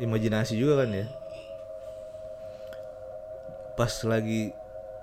imajinasi 0.00 0.56
juga 0.56 0.84
kan 0.84 0.90
ya. 0.92 1.06
Pas 3.76 3.92
lagi 4.08 4.52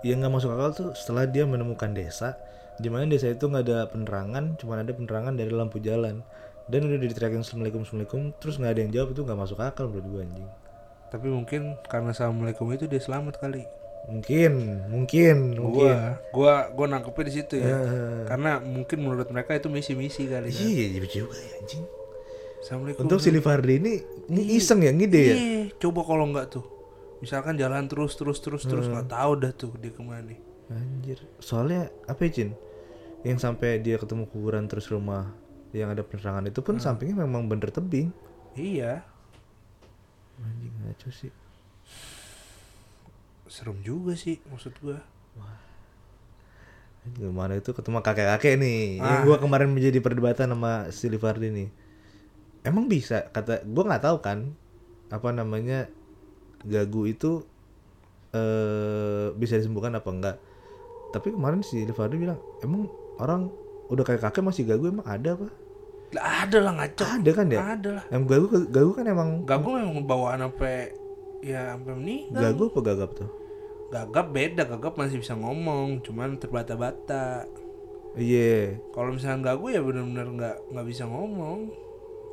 ya 0.01 0.13
nggak 0.15 0.31
masuk 0.31 0.51
akal 0.51 0.69
tuh 0.71 0.89
setelah 0.93 1.25
dia 1.25 1.43
menemukan 1.43 1.91
desa 1.91 2.39
di 2.79 2.87
mana 2.87 3.03
desa 3.05 3.27
itu 3.27 3.43
nggak 3.43 3.63
ada 3.67 3.79
penerangan 3.87 4.55
cuma 4.55 4.79
ada 4.79 4.91
penerangan 4.91 5.35
dari 5.35 5.51
lampu 5.51 5.79
jalan 5.79 6.23
dan 6.65 6.79
udah 6.85 6.95
diteriakin 6.97 7.41
assalamualaikum 7.41 7.83
assalamualaikum 7.83 8.21
terus 8.37 8.55
nggak 8.55 8.71
ada 8.71 8.81
yang 8.81 8.91
jawab 8.93 9.09
itu 9.11 9.21
nggak 9.21 9.35
masuk 9.37 9.59
akal 9.59 9.85
menurut 9.87 10.07
gue 10.07 10.21
anjing 10.23 10.49
Tapi 11.09 11.27
mungkin 11.27 11.61
karena 11.85 12.13
assalamualaikum 12.13 12.69
itu 12.69 12.85
dia 12.85 13.01
selamat 13.01 13.35
kali. 13.37 13.65
mungkin 14.05 14.53
mungkin 14.87 15.57
mungkin 15.57 15.89
Gua 15.89 15.93
gua 16.31 16.53
gua 16.71 16.85
nangkepnya 16.87 17.23
di 17.25 17.33
situ 17.35 17.53
ya. 17.57 17.67
Eh, 17.67 18.23
Karena 18.25 18.57
mungkin 18.57 18.97
menurut 19.01 19.27
mereka 19.29 19.53
itu 19.53 19.67
misi-misi 19.67 20.25
kali 20.25 20.49
kan. 20.49 20.61
iya 20.63 20.85
iya 20.87 21.01
juga 21.03 21.33
ya 21.35 21.49
anjing 21.59 21.83
Assalamualaikum. 22.59 23.01
untuk 23.03 23.19
si 23.19 23.29
Livardi 23.29 23.73
ini 23.75 23.93
ini 24.29 24.41
iseng 24.55 24.79
ya 24.81 24.91
ngide 24.91 25.21
ya 25.21 25.35
Iya, 25.35 25.61
coba 25.77 26.01
kalau 26.03 26.25
nggak 26.27 26.45
tuh. 26.49 26.65
Misalkan 27.19 27.55
jalan 27.55 27.85
terus 27.85 28.15
terus 28.15 28.39
terus 28.39 28.63
terus 28.63 28.85
Hmm. 28.85 28.95
nggak 28.95 29.09
tahu 29.09 29.31
dah 29.37 29.51
tuh 29.51 29.71
dia 29.75 29.91
ke 29.91 29.99
mana. 29.99 30.31
Anjir. 30.69 31.19
Soalnya 31.37 31.89
apa 32.05 32.23
ya, 32.23 32.31
Cin? 32.31 32.49
Yang 33.21 33.39
sampai 33.41 33.79
dia 33.79 33.97
ketemu 33.97 34.23
kuburan 34.25 34.65
terus 34.65 34.87
rumah 34.87 35.33
yang 35.69 35.89
ada 35.89 36.01
penerangan 36.01 36.45
itu 36.45 36.61
pun 36.61 36.77
sampingnya 36.77 37.19
memang 37.19 37.45
bener 37.45 37.69
tebing. 37.69 38.09
Iya, 38.53 39.03
Anjing 40.39 40.73
ngaco 40.79 41.09
sih. 41.09 41.31
serem 43.45 43.81
juga 43.81 44.13
sih 44.13 44.37
maksud 44.45 44.77
gua. 44.79 45.01
Anjing, 47.01 47.27
Gimana 47.27 47.57
itu 47.57 47.71
ketemu 47.71 47.99
kakek-kakek 47.99 48.55
nih. 48.55 49.01
Yang 49.01 49.17
Ah. 49.17 49.23
gua 49.25 49.37
kemarin 49.37 49.69
menjadi 49.69 49.99
perdebatan 49.99 50.47
sama 50.47 50.87
si 50.89 51.09
Livardi 51.09 51.49
nih. 51.49 51.69
Emang 52.61 52.85
bisa 52.85 53.25
kata 53.27 53.65
gua 53.65 53.83
nggak 53.85 54.03
tahu 54.03 54.17
kan 54.21 54.53
apa 55.09 55.29
namanya 55.31 55.89
gagu 56.65 57.07
itu 57.07 57.43
eh 58.29 59.33
bisa 59.33 59.57
disembuhkan 59.57 59.95
apa 59.97 60.09
enggak. 60.09 60.35
Tapi 61.09 61.33
kemarin 61.33 61.65
si 61.65 61.81
Livardi 61.81 62.21
bilang, 62.21 62.37
"Emang 62.61 62.85
orang 63.17 63.49
udah 63.89 64.05
kayak 64.05 64.21
kakek 64.21 64.45
masih 64.45 64.63
gagu 64.69 64.93
emang 64.93 65.05
ada 65.09 65.33
apa?" 65.33 65.49
Lah 66.09 66.45
ada 66.45 66.57
lah 66.61 66.73
ngaco. 66.77 67.05
Ada 67.05 67.31
kan 67.33 67.45
ya? 67.49 67.59
Ada 67.77 67.89
lah. 68.01 68.03
Em 68.09 68.23
gagu 68.25 68.45
gagu 68.69 68.91
kan 68.93 69.05
emang 69.05 69.29
Gagu 69.45 69.69
memang 69.77 70.05
bawaan 70.05 70.41
sampai 70.45 70.93
ya 71.41 71.73
sampai 71.77 71.93
meninggal. 71.97 72.41
gagu 72.49 72.63
apa 72.69 72.79
gagap 72.85 73.11
tuh? 73.17 73.29
Gagap 73.89 74.27
beda, 74.29 74.61
gagap 74.69 74.93
masih 75.01 75.17
bisa 75.17 75.33
ngomong, 75.33 76.05
cuman 76.05 76.37
terbata-bata. 76.37 77.45
Iya. 78.13 78.77
Kalau 78.93 79.13
misalnya 79.13 79.53
gagu 79.53 79.69
ya 79.73 79.81
benar-benar 79.81 80.27
nggak 80.29 80.55
nggak 80.73 80.85
bisa 80.85 81.03
ngomong, 81.09 81.73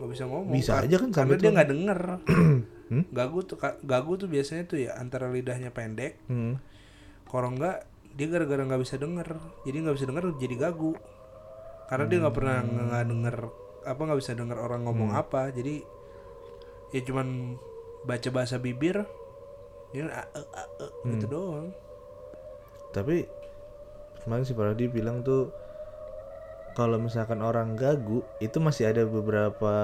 nggak 0.01 0.11
bisa 0.12 0.24
ngomong. 0.29 0.53
Bisa 0.53 0.72
aja 0.85 0.97
kan 1.01 1.11
karena 1.12 1.35
dia 1.37 1.51
nggak 1.53 1.70
denger. 1.72 2.01
Hmm? 2.87 3.03
Gagu 3.11 3.43
tuh 3.43 3.59
gagu 3.82 4.12
tuh 4.14 4.30
biasanya 4.30 4.64
tuh 4.64 4.78
ya 4.78 4.95
antara 4.95 5.26
lidahnya 5.26 5.74
pendek, 5.74 6.22
Hmm. 6.30 6.62
kalau 7.26 7.51
enggak 7.51 7.82
dia 8.14 8.30
gara-gara 8.30 8.62
nggak 8.62 8.80
bisa 8.80 8.97
denger, 8.97 9.28
jadi 9.66 9.76
nggak 9.82 9.97
bisa 9.99 10.07
denger 10.07 10.24
jadi 10.39 10.55
gagu. 10.57 10.95
Karena 11.87 12.05
dia 12.07 12.18
nggak 12.22 12.37
pernah 12.37 12.59
Hmm. 12.62 12.91
nggak 12.91 13.05
denger 13.07 13.37
apa 13.87 14.01
nggak 14.03 14.20
bisa 14.22 14.32
denger 14.34 14.59
orang 14.59 14.82
ngomong 14.82 15.11
apa, 15.14 15.51
jadi 15.51 15.82
ya 16.91 17.01
cuman 17.03 17.59
baca 18.03 18.28
bahasa 18.30 18.57
bibir, 18.57 19.03
ya 19.91 20.07
a, 20.07 20.22
e, 20.30 20.41
a, 20.43 20.62
e, 20.78 20.87
Hmm. 21.03 21.11
gitu 21.12 21.26
doang. 21.26 21.68
Tapi 22.95 23.26
kemarin 24.22 24.47
si 24.47 24.55
Paradi 24.55 24.87
bilang 24.87 25.20
tuh 25.20 25.51
kalau 26.72 26.99
misalkan 26.99 27.41
orang 27.41 27.74
gagu 27.74 28.22
itu 28.39 28.59
masih 28.59 28.91
ada 28.91 29.03
beberapa 29.03 29.74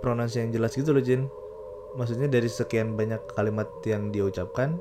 pronouns 0.00 0.32
yang 0.32 0.48
jelas 0.48 0.72
gitu 0.72 0.90
loh 0.90 1.00
Jin. 1.00 1.28
Maksudnya 1.92 2.26
dari 2.26 2.46
sekian 2.46 2.94
banyak 2.94 3.20
kalimat 3.30 3.66
yang 3.84 4.08
dia 4.08 4.22
ucapkan 4.22 4.78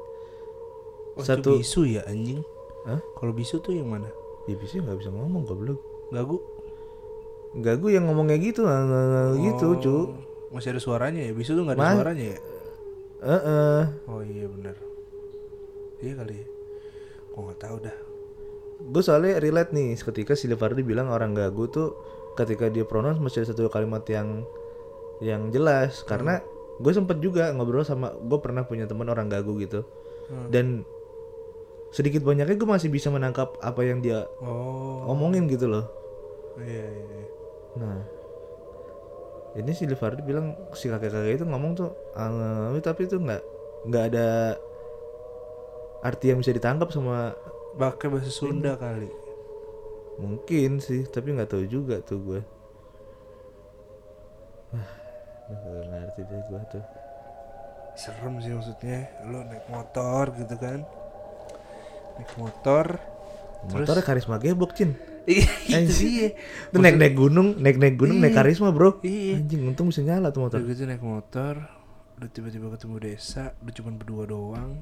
Oh, 1.13 1.21
Satu- 1.21 1.57
bisu 1.57 1.83
ya 1.83 2.05
anjing. 2.05 2.39
Hah? 2.83 3.03
Kalau 3.13 3.31
bisu 3.31 3.59
tuh 3.59 3.73
yang 3.73 3.87
mana? 3.87 4.07
ya 4.45 4.55
bisa 4.55 4.79
nggak 4.79 4.97
bisa 4.97 5.09
ngomong 5.09 5.43
goblok. 5.43 5.77
Gagu? 6.09 6.39
Gagu 7.55 7.87
yang 7.87 8.07
ngomongnya 8.07 8.39
gitu 8.39 8.63
nggak- 8.63 8.85
nggak 8.85 9.27
gitu 9.43 9.67
Oh, 9.67 9.77
cu. 9.77 9.95
Masih 10.49 10.71
ada 10.71 10.79
suaranya 10.79 11.21
ya? 11.21 11.31
Bisu 11.31 11.53
tuh 11.53 11.63
nggak 11.63 11.75
ada 11.75 11.83
Ma- 11.83 11.95
suaranya 11.95 12.25
ya? 12.25 12.39
Heeh. 13.19 13.81
Oh 14.07 14.21
iya 14.21 14.45
benar. 14.47 14.75
Iya 15.99 16.13
kali 16.15 16.33
ya. 16.33 16.45
Gua 17.29 17.41
nggak 17.45 17.59
tahu 17.59 17.77
dah. 17.79 17.97
Gue 18.79 19.03
soalnya 19.03 19.37
relate 19.37 19.69
nih 19.69 19.99
ketika 19.99 20.33
si 20.33 20.47
Levardi 20.47 20.81
bilang 20.81 21.11
orang 21.11 21.35
gagu 21.35 21.67
tuh 21.67 21.99
ketika 22.33 22.71
dia 22.71 22.87
pronounce 22.87 23.19
masih 23.19 23.43
ada 23.43 23.51
satu 23.51 23.67
kalimat 23.67 24.07
yang 24.07 24.47
yang 25.19 25.51
jelas 25.51 26.03
karena 26.03 26.39
gue 26.79 26.91
sempet 26.95 27.19
juga 27.19 27.51
ngobrol 27.51 27.83
sama 27.83 28.15
gue 28.15 28.39
pernah 28.39 28.63
punya 28.63 28.87
teman 28.87 29.07
orang 29.11 29.27
gagu 29.27 29.55
gitu 29.59 29.83
Hmm. 30.29 30.45
dan 30.53 30.85
sedikit 31.89 32.21
banyaknya 32.21 32.53
gue 32.53 32.69
masih 32.69 32.93
bisa 32.93 33.09
menangkap 33.09 33.57
apa 33.65 33.81
yang 33.81 33.97
dia 33.97 34.29
Oh. 34.45 35.09
omongin 35.09 35.49
gitu 35.49 35.65
loh 35.65 35.89
Iya 36.61 36.85
iya. 36.85 37.05
iya. 37.17 37.25
nah 37.81 37.97
ini 39.57 39.73
si 39.73 39.89
Levardi 39.89 40.21
bilang 40.21 40.53
si 40.77 40.85
kakek-kakek 40.85 41.41
itu 41.41 41.45
ngomong 41.49 41.73
tuh 41.73 41.89
"Ah, 42.13 42.69
tapi 42.77 43.09
itu 43.09 43.17
nggak 43.17 43.41
nggak 43.89 44.03
ada 44.13 44.53
arti 46.05 46.29
yang 46.29 46.39
bisa 46.45 46.53
ditangkap 46.53 46.93
sama 46.93 47.33
Pakai 47.79 48.11
bahasa 48.11 48.27
Sunda 48.33 48.75
kali. 48.75 49.07
Mungkin 50.19 50.83
sih, 50.83 51.07
tapi 51.07 51.31
nggak 51.31 51.53
tahu 51.53 51.63
juga 51.69 52.03
tuh 52.03 52.19
gue. 52.19 52.41
Nggak 55.49 55.85
ngerti 55.89 56.21
deh 56.29 56.41
gue 56.45 56.61
tuh. 56.69 56.83
Serem 57.97 58.37
sih 58.39 58.53
maksudnya. 58.53 59.09
Lo 59.25 59.41
naik 59.43 59.65
motor 59.67 60.31
gitu 60.37 60.55
kan? 60.55 60.79
Naik 62.15 62.31
motor. 62.37 62.85
Motornya 63.65 64.03
karisma 64.05 64.37
gebok 64.37 64.73
cin. 64.77 64.93
Iya 65.29 65.85
dia. 65.85 66.33
Itu 66.73 66.81
naik 66.81 66.97
naik 66.97 67.13
gunung, 67.13 67.53
naik 67.61 67.77
naik 67.77 68.01
gunung, 68.01 68.17
naik 68.17 68.33
Iya. 68.33 68.39
karisma 68.41 68.73
bro. 68.73 68.97
Iya. 69.05 69.37
Anjing, 69.37 69.61
untung 69.61 69.93
bisa 69.93 70.01
nyala 70.01 70.33
tuh 70.33 70.41
motor. 70.47 70.57
Gitu 70.63 70.89
naik 70.89 71.05
motor. 71.05 71.69
Udah 72.17 72.29
tiba-tiba 72.33 72.73
ketemu 72.73 72.95
desa. 72.97 73.53
Udah 73.61 73.73
cuma 73.77 73.93
berdua 73.93 74.25
doang. 74.25 74.81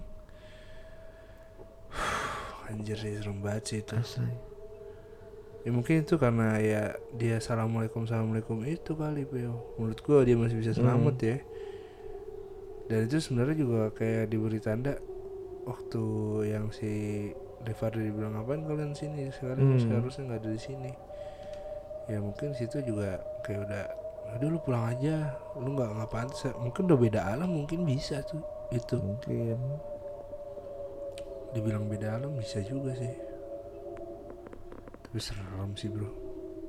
Anjir 2.71 2.95
sih 2.95 3.19
serem 3.19 3.43
banget 3.43 3.63
sih 3.67 3.77
itu. 3.83 3.95
Asli. 3.95 4.31
Ya 5.67 5.75
mungkin 5.75 6.07
itu 6.07 6.15
karena 6.15 6.55
ya 6.63 6.95
dia 7.11 7.43
assalamualaikum 7.43 8.07
assalamualaikum 8.07 8.63
itu 8.63 8.95
kali 8.95 9.27
Peo. 9.27 9.75
Menurut 9.75 9.99
gua 9.99 10.23
dia 10.23 10.39
masih 10.39 10.63
bisa 10.63 10.71
selamat 10.71 11.15
ya. 11.19 11.37
Dan 12.87 13.03
itu 13.03 13.19
sebenarnya 13.19 13.55
juga 13.59 13.81
kayak 13.91 14.31
diberi 14.31 14.63
tanda 14.63 14.95
waktu 15.67 16.03
yang 16.47 16.71
si 16.71 16.87
Levardi 17.67 18.07
bilang 18.15 18.39
ngapain 18.39 18.63
kalian 18.63 18.95
sini 18.95 19.27
sekarang 19.27 19.75
Hmm. 19.75 19.81
seharusnya 19.83 20.23
nggak 20.31 20.39
ada 20.39 20.51
di 20.55 20.61
sini. 20.61 20.91
Ya 22.07 22.23
mungkin 22.23 22.55
situ 22.55 22.79
juga 22.87 23.19
kayak 23.43 23.67
udah 23.67 23.83
udah 24.39 24.47
lu 24.47 24.59
pulang 24.63 24.87
aja 24.87 25.35
lu 25.59 25.75
nggak 25.75 25.91
ngapain 25.99 26.31
mungkin 26.63 26.81
udah 26.87 26.99
beda 26.99 27.21
alam 27.27 27.47
mungkin 27.51 27.83
bisa 27.83 28.23
tuh 28.23 28.39
itu 28.71 28.95
Mungkin. 28.99 29.55
dibilang 31.51 31.87
beda 31.87 32.19
alam 32.19 32.35
bisa 32.35 32.59
juga 32.59 32.91
sih 32.95 33.11
tapi 35.17 35.33
serem 35.33 35.73
sih 35.73 35.89
bro 35.89 36.05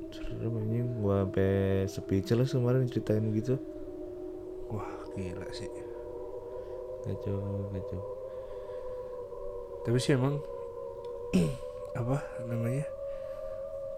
Serem 0.09 0.57
anjing, 0.57 1.05
gua 1.05 1.29
sampai 1.29 1.85
speechless 1.85 2.57
kemarin 2.57 2.89
ceritain 2.89 3.21
gitu. 3.37 3.61
wah 4.73 4.89
gila 5.13 5.45
sih 5.53 5.69
Kacau, 7.05 7.69
kacau. 7.69 8.01
tapi 9.85 10.01
sih 10.01 10.17
emang 10.17 10.41
apa 12.01 12.25
namanya 12.49 12.89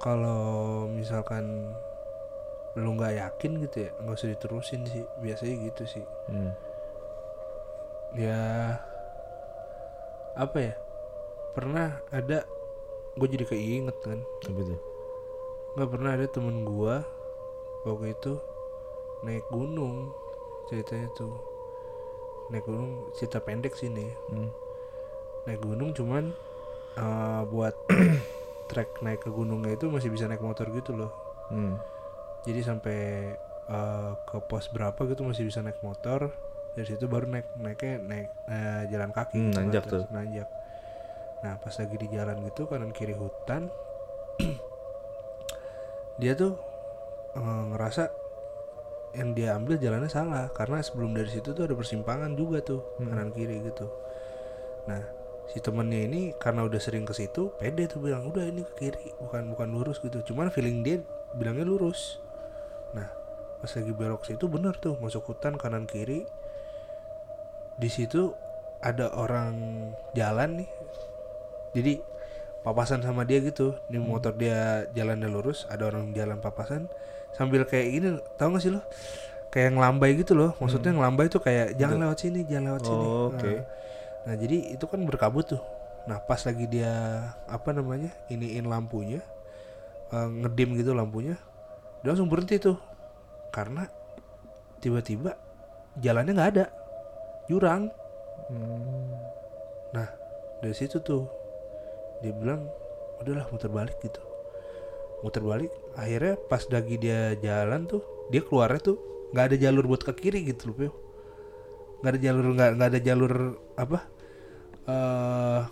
kalau 0.03 0.90
misalkan 0.90 1.70
lu 2.74 2.98
nggak 2.98 3.22
yakin 3.22 3.62
gitu 3.70 3.86
ya 3.86 3.90
nggak 4.03 4.18
usah 4.18 4.34
diterusin 4.34 4.82
sih 4.90 5.07
biasanya 5.22 5.62
gitu 5.70 5.86
sih 5.86 6.03
Hmm. 6.26 6.51
ya 8.18 8.74
apa 10.34 10.59
ya 10.59 10.74
pernah 11.55 12.03
ada 12.11 12.42
gue 13.21 13.29
jadi 13.37 13.45
keinget 13.45 13.97
kan 14.01 14.18
Apa 14.49 14.61
tuh? 14.64 14.81
nggak 15.77 15.91
pernah 15.93 16.11
ada 16.16 16.27
temen 16.27 16.66
gua 16.66 17.05
waktu 17.87 18.16
itu 18.16 18.35
naik 19.23 19.47
gunung 19.53 20.11
ceritanya 20.66 21.07
tuh 21.14 21.31
naik 22.51 22.66
gunung 22.66 23.07
cerita 23.14 23.39
pendek 23.39 23.77
sini 23.79 24.09
Hmm. 24.33 24.51
naik 25.47 25.61
gunung 25.62 25.95
cuman 25.95 26.33
eh, 26.97 27.43
buat 27.47 27.75
trek 28.71 28.99
naik 29.05 29.23
ke 29.23 29.31
gunungnya 29.31 29.79
itu 29.79 29.87
masih 29.87 30.11
bisa 30.11 30.27
naik 30.27 30.43
motor 30.43 30.66
gitu 30.75 30.97
loh 30.97 31.12
Hmm. 31.51 31.79
jadi 32.43 32.62
sampai 32.62 32.99
eh, 33.71 34.11
ke 34.27 34.37
pos 34.49 34.66
berapa 34.75 34.99
gitu 35.07 35.23
masih 35.23 35.47
bisa 35.47 35.62
naik 35.62 35.79
motor 35.83 36.35
dari 36.75 36.87
situ 36.87 37.07
baru 37.07 37.27
naik 37.31 37.47
naiknya 37.59 37.95
naik 38.03 38.29
eh, 38.51 38.83
jalan 38.91 39.11
kaki 39.14 39.35
Hmm, 39.39 39.51
gitu 39.51 39.55
kan, 39.55 39.64
nanjak 39.71 39.85
tuh. 39.87 40.05
nanjak 40.11 40.49
nah 41.41 41.57
pas 41.57 41.72
lagi 41.72 41.97
di 41.97 42.09
jalan 42.12 42.36
gitu 42.45 42.68
kanan 42.68 42.93
kiri 42.93 43.16
hutan 43.16 43.72
dia 46.20 46.36
tuh 46.36 46.53
eh, 47.36 47.62
ngerasa 47.72 48.20
yang 49.11 49.34
dia 49.34 49.59
ambil 49.59 49.74
jalannya 49.78 50.07
salah 50.07 50.47
karena 50.55 50.78
sebelum 50.78 51.11
dari 51.14 51.30
situ 51.30 51.51
tuh 51.51 51.66
ada 51.66 51.74
persimpangan 51.74 52.30
juga 52.38 52.62
tuh 52.62 52.95
kanan 52.99 53.34
kiri 53.34 53.59
gitu. 53.66 53.91
Nah 54.86 55.03
si 55.51 55.59
temennya 55.59 56.07
ini 56.07 56.20
karena 56.38 56.62
udah 56.62 56.78
sering 56.78 57.03
ke 57.03 57.11
situ 57.11 57.51
pede 57.59 57.91
tuh 57.91 57.99
bilang 57.99 58.30
udah 58.30 58.47
ini 58.47 58.62
ke 58.62 58.72
kiri 58.86 59.11
bukan 59.18 59.51
bukan 59.51 59.68
lurus 59.74 59.99
gitu. 59.99 60.22
Cuman 60.22 60.55
feeling 60.55 60.86
dia 60.86 61.03
bilangnya 61.34 61.66
lurus. 61.66 62.22
Nah 62.95 63.11
pas 63.59 63.70
lagi 63.74 63.91
belok 63.91 64.22
situ 64.24 64.47
bener 64.47 64.78
tuh 64.78 64.95
masuk 65.03 65.26
hutan 65.26 65.59
kanan 65.59 65.91
kiri. 65.91 66.22
Di 67.80 67.91
situ 67.91 68.30
ada 68.80 69.11
orang 69.12 69.91
jalan 70.14 70.64
nih 70.64 70.70
jadi 71.71 72.03
papasan 72.61 73.01
sama 73.01 73.25
dia 73.25 73.41
gitu. 73.41 73.77
Di 73.89 73.97
motor 73.97 74.37
dia 74.37 74.89
jalannya 74.93 75.29
lurus 75.29 75.64
ada 75.71 75.89
orang 75.89 76.12
jalan 76.12 76.39
papasan. 76.39 76.87
Sambil 77.35 77.64
kayak 77.64 77.87
gini 77.89 78.09
tau 78.37 78.53
gak 78.53 78.62
sih 78.62 78.73
lo? 78.73 78.83
Kayak 79.51 79.79
ngelambai 79.79 80.11
gitu 80.18 80.33
loh. 80.37 80.55
Maksudnya 80.59 80.95
ngelambai 80.95 81.27
tuh 81.31 81.43
kayak 81.43 81.75
jangan 81.79 82.07
lewat 82.07 82.18
sini 82.21 82.41
jangan 82.47 82.64
lewat 82.75 82.83
sini. 82.87 83.07
Oh, 83.07 83.27
oke. 83.33 83.53
Nah, 83.55 83.61
nah 84.29 84.35
jadi 84.37 84.57
itu 84.77 84.85
kan 84.87 85.01
berkabut 85.07 85.47
tuh. 85.57 85.62
Nah 86.07 86.18
pas 86.23 86.41
lagi 86.43 86.64
dia 86.71 86.93
apa 87.51 87.71
namanya 87.75 88.11
iniin 88.33 88.66
lampunya 88.66 89.21
eh, 90.11 90.29
ngedim 90.29 90.75
gitu 90.79 90.97
lampunya 90.97 91.37
dia 92.03 92.09
langsung 92.14 92.31
berhenti 92.31 92.59
tuh. 92.61 92.79
Karena 93.51 93.87
tiba-tiba 94.79 95.35
jalannya 95.99 96.33
nggak 96.35 96.51
ada. 96.55 96.66
Jurang. 97.51 97.91
Hmm. 98.47 99.11
Nah 99.91 100.07
dari 100.62 100.75
situ 100.77 101.03
tuh 101.03 101.39
dia 102.21 102.33
bilang 102.37 102.68
udahlah 103.21 103.47
muter 103.53 103.71
balik 103.73 103.97
gitu. 104.01 104.21
Muter 105.21 105.43
balik 105.45 105.73
akhirnya 105.97 106.35
pas 106.49 106.64
lagi 106.73 106.97
dia 106.97 107.37
jalan 107.41 107.85
tuh 107.85 108.01
dia 108.33 108.41
keluarnya 108.41 108.81
tuh 108.81 108.97
nggak 109.31 109.45
ada 109.53 109.57
jalur 109.59 109.85
buat 109.87 110.03
ke 110.03 110.12
kiri 110.16 110.43
gitu 110.49 110.73
loh 110.73 110.77
Pio. 110.77 110.93
nggak 112.01 112.11
ada 112.16 112.21
jalur 112.21 112.45
nggak 112.57 112.71
nggak 112.81 112.89
ada 112.97 113.01
jalur 113.05 113.33
apa 113.77 113.99
eh 114.89 115.62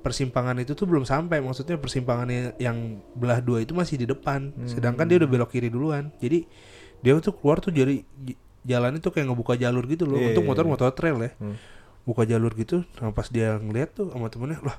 persimpangan 0.00 0.56
itu 0.62 0.72
tuh 0.78 0.86
belum 0.86 1.02
sampai. 1.02 1.42
Maksudnya 1.42 1.76
persimpangannya 1.82 2.54
yang 2.62 3.02
belah 3.18 3.42
dua 3.42 3.66
itu 3.66 3.74
masih 3.74 3.98
di 3.98 4.06
depan. 4.06 4.54
Sedangkan 4.70 5.10
dia 5.10 5.18
udah 5.18 5.26
belok 5.26 5.50
kiri 5.50 5.66
duluan. 5.66 6.14
Jadi 6.22 6.46
dia 7.02 7.18
tuh 7.18 7.34
keluar 7.34 7.58
tuh 7.58 7.74
jadi 7.74 8.06
jalan 8.62 9.02
itu 9.02 9.10
kayak 9.10 9.34
ngebuka 9.34 9.58
jalur 9.58 9.82
gitu 9.90 10.06
loh. 10.06 10.18
Iya, 10.18 10.30
untuk 10.30 10.46
iya, 10.46 10.50
motor 10.54 10.64
iya. 10.64 10.70
motor 10.70 10.88
trail 10.94 11.18
ya. 11.18 11.32
Hmm. 11.42 11.58
buka 12.06 12.22
jalur 12.22 12.54
gitu 12.54 12.86
nah 13.02 13.10
pas 13.10 13.26
dia 13.26 13.58
ngeliat 13.58 13.90
tuh 13.90 14.14
sama 14.14 14.30
temennya 14.30 14.62
lah 14.62 14.78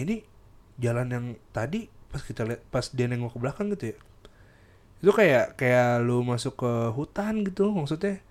ini 0.00 0.24
jalan 0.78 1.06
yang 1.10 1.24
tadi 1.54 1.86
pas 2.10 2.22
kita 2.22 2.46
lihat 2.46 2.62
pas 2.70 2.86
dia 2.90 3.06
nengok 3.10 3.34
ke 3.34 3.38
belakang 3.42 3.66
gitu 3.74 3.94
ya. 3.94 3.98
Itu 5.02 5.10
kayak 5.10 5.58
kayak 5.58 6.02
lu 6.06 6.22
masuk 6.22 6.54
ke 6.58 6.72
hutan 6.94 7.42
gitu 7.42 7.74
maksudnya 7.74 8.22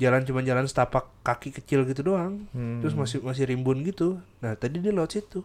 jalan 0.00 0.22
cuma 0.24 0.40
jalan 0.40 0.64
setapak 0.64 1.10
kaki 1.22 1.52
kecil 1.52 1.84
gitu 1.84 2.00
doang. 2.14 2.48
Hmm. 2.56 2.80
terus 2.80 2.96
masih 2.96 3.20
masih 3.20 3.48
rimbun 3.48 3.84
gitu. 3.84 4.20
Nah 4.40 4.56
tadi 4.56 4.80
dia 4.80 4.92
lewat 4.92 5.20
situ. 5.20 5.44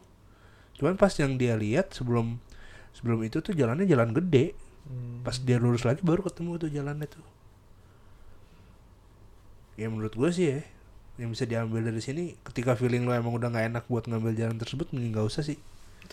Cuman 0.79 0.95
pas 0.95 1.11
yang 1.19 1.35
dia 1.35 1.59
lihat 1.59 1.91
sebelum 1.91 2.39
sebelum 2.95 3.25
itu 3.25 3.43
tuh 3.43 3.51
jalannya 3.51 3.87
jalan 3.87 4.15
gede. 4.15 4.55
Hmm. 4.83 5.23
pas 5.23 5.39
dia 5.39 5.55
lurus 5.55 5.87
lagi 5.87 6.03
baru 6.03 6.27
ketemu 6.27 6.59
tuh 6.59 6.69
jalannya 6.71 7.07
tuh. 7.07 7.23
Ya 9.79 9.87
menurut 9.89 10.13
gue 10.13 10.29
sih 10.29 10.45
ya 10.53 10.59
yang 11.17 11.29
bisa 11.29 11.45
diambil 11.45 11.85
dari 11.85 12.01
sini 12.01 12.33
ketika 12.41 12.73
feeling 12.73 13.05
lo 13.05 13.13
emang 13.13 13.37
udah 13.37 13.53
nggak 13.53 13.65
enak 13.69 13.83
buat 13.85 14.09
ngambil 14.09 14.33
jalan 14.33 14.57
tersebut 14.57 14.89
mending 14.89 15.13
nggak 15.13 15.29
usah 15.29 15.45
sih 15.45 15.61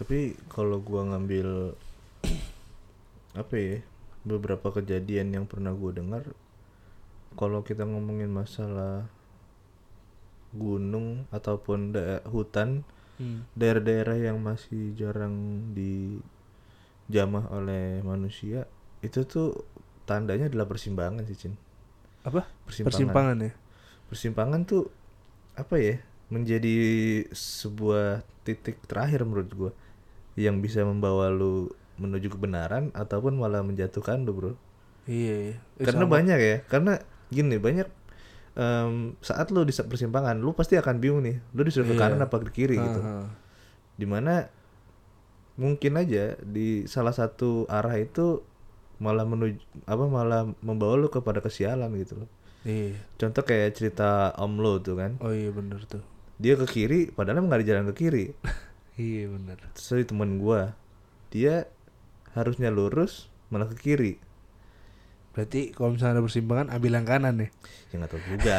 Tapi 0.01 0.33
kalau 0.49 0.81
gua 0.81 1.05
ngambil 1.05 1.77
apa 3.41 3.55
ya 3.61 3.77
beberapa 4.25 4.73
kejadian 4.73 5.37
yang 5.37 5.45
pernah 5.45 5.77
gua 5.77 5.93
dengar 5.93 6.25
kalau 7.37 7.63
kita 7.63 7.85
ngomongin 7.87 8.33
masalah 8.33 9.07
gunung 10.51 11.31
ataupun 11.31 11.95
daerah 11.95 12.27
hutan 12.27 12.83
hmm. 13.23 13.55
daerah-daerah 13.55 14.19
yang 14.19 14.43
masih 14.43 14.97
jarang 14.99 15.63
dijamah 15.77 17.47
oleh 17.55 18.03
manusia 18.03 18.67
itu 19.05 19.23
tuh 19.25 19.63
tandanya 20.05 20.51
adalah 20.51 20.67
persimpangan 20.67 21.23
sih 21.29 21.39
Cin. 21.39 21.55
Apa? 22.27 22.51
Persimpangan. 22.67 22.91
Persimpangan 22.91 23.37
ya? 23.47 23.53
Persimpangan 24.11 24.61
tuh 24.67 24.85
apa 25.55 25.77
ya 25.79 25.97
menjadi 26.31 26.77
sebuah 27.31 28.27
titik 28.43 28.83
terakhir 28.91 29.23
menurut 29.23 29.51
gua 29.55 29.71
yang 30.41 30.65
bisa 30.65 30.81
membawa 30.83 31.29
lu 31.29 31.69
menuju 32.01 32.33
kebenaran 32.33 32.89
ataupun 32.97 33.37
malah 33.37 33.61
menjatuhkan 33.61 34.25
lu 34.25 34.33
bro? 34.33 34.53
Iya, 35.05 35.35
iya. 35.53 35.57
Eh, 35.77 35.85
karena 35.85 36.09
sama. 36.09 36.15
banyak 36.17 36.39
ya. 36.41 36.57
Karena 36.65 36.97
gini 37.29 37.61
banyak 37.61 37.89
em, 38.57 39.15
saat 39.21 39.53
lu 39.53 39.63
di 39.63 39.73
persimpangan 39.73 40.41
lu 40.41 40.57
pasti 40.57 40.81
akan 40.81 40.97
bingung 40.97 41.23
nih. 41.23 41.37
Lu 41.53 41.61
disuruh 41.61 41.85
ke 41.87 41.95
Iya. 41.95 42.03
kanan 42.09 42.25
apa 42.25 42.37
ke 42.41 42.51
kiri 42.51 42.77
gitu. 42.77 43.01
Ah, 43.05 43.25
ah. 43.25 43.29
di 43.95 44.09
mana 44.09 44.49
mungkin 45.61 46.01
aja 46.01 46.41
di 46.41 46.89
salah 46.89 47.13
satu 47.13 47.69
arah 47.69 48.01
itu 48.01 48.41
malah 48.97 49.29
menuju 49.29 49.61
apa 49.85 50.05
malah 50.09 50.43
membawa 50.61 50.97
lu 50.97 51.09
kepada 51.09 51.41
kesialan 51.41 51.93
gitu 52.01 52.25
loh. 52.25 52.29
Iya. 52.65 52.97
Contoh 53.17 53.45
kayak 53.45 53.77
cerita 53.77 54.33
om 54.37 54.57
lo 54.57 54.81
tuh 54.81 54.97
kan. 54.97 55.17
Oh 55.21 55.33
iya 55.33 55.53
bener 55.53 55.81
tuh. 55.85 56.01
Dia 56.41 56.57
ke 56.57 56.65
kiri 56.65 57.13
padahal 57.13 57.45
emang 57.45 57.53
gak 57.53 57.61
ada 57.61 57.69
jalan 57.69 57.85
ke 57.93 58.09
kiri 58.09 58.33
iya 59.01 59.25
bener. 59.33 59.57
Terus 59.73 60.05
temen 60.05 60.37
gua 60.37 60.77
dia 61.33 61.65
harusnya 62.37 62.69
lurus 62.69 63.33
malah 63.49 63.67
ke 63.73 63.77
kiri. 63.81 64.15
Berarti 65.33 65.71
kalau 65.73 65.95
misalnya 65.95 66.21
ada 66.21 66.27
persimpangan 66.27 66.69
ambil 66.75 66.93
yang 66.99 67.07
kanan 67.07 67.35
ya 67.39 67.49
ya 67.91 67.95
nggak 68.03 68.11
tahu 68.11 68.23
juga 68.35 68.57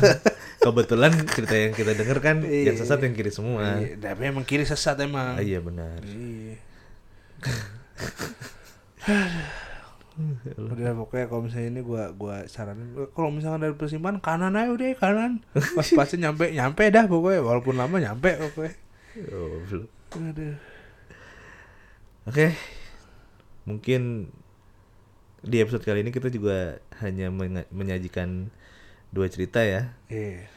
kebetulan 0.64 1.12
cerita 1.30 1.54
yang 1.54 1.74
kita 1.74 1.92
denger 1.94 2.18
kan 2.22 2.36
Iya. 2.42 2.72
yang 2.72 2.76
sesat 2.78 2.98
yang 3.02 3.14
kiri 3.14 3.30
semua. 3.30 3.78
Iya, 3.82 3.98
tapi 3.98 4.22
emang 4.26 4.42
kiri 4.46 4.62
sesat 4.66 4.98
emang. 5.02 5.38
Ah, 5.38 5.42
iya 5.42 5.58
benar. 5.62 5.98
Iya. 6.02 6.56
udah 10.56 10.96
pokoknya 10.96 11.26
kalau 11.28 11.42
misalnya 11.44 11.68
ini 11.76 11.80
gua 11.84 12.08
gua 12.16 12.48
saranin. 12.48 12.96
Kalau 13.12 13.28
misalkan 13.30 13.60
dari 13.68 13.74
persimpangan 13.76 14.18
kanan 14.24 14.56
aja 14.56 14.72
udah 14.72 14.86
kanan. 14.96 15.32
Pas 15.76 15.88
pasti 15.92 16.16
nyampe 16.16 16.50
nyampe 16.50 16.88
dah 16.88 17.04
pokoknya. 17.04 17.44
Walaupun 17.44 17.76
lama 17.76 17.96
nyampe 18.00 18.34
pokoknya 18.40 18.72
Aduh. 19.16 20.56
Oke, 22.26 22.52
mungkin 23.64 24.28
di 25.40 25.56
episode 25.62 25.86
kali 25.86 26.02
ini 26.02 26.10
kita 26.10 26.28
juga 26.28 26.82
hanya 27.00 27.30
menyajikan 27.70 28.50
dua 29.08 29.30
cerita 29.30 29.62
ya. 29.62 29.94
iya 30.10 30.50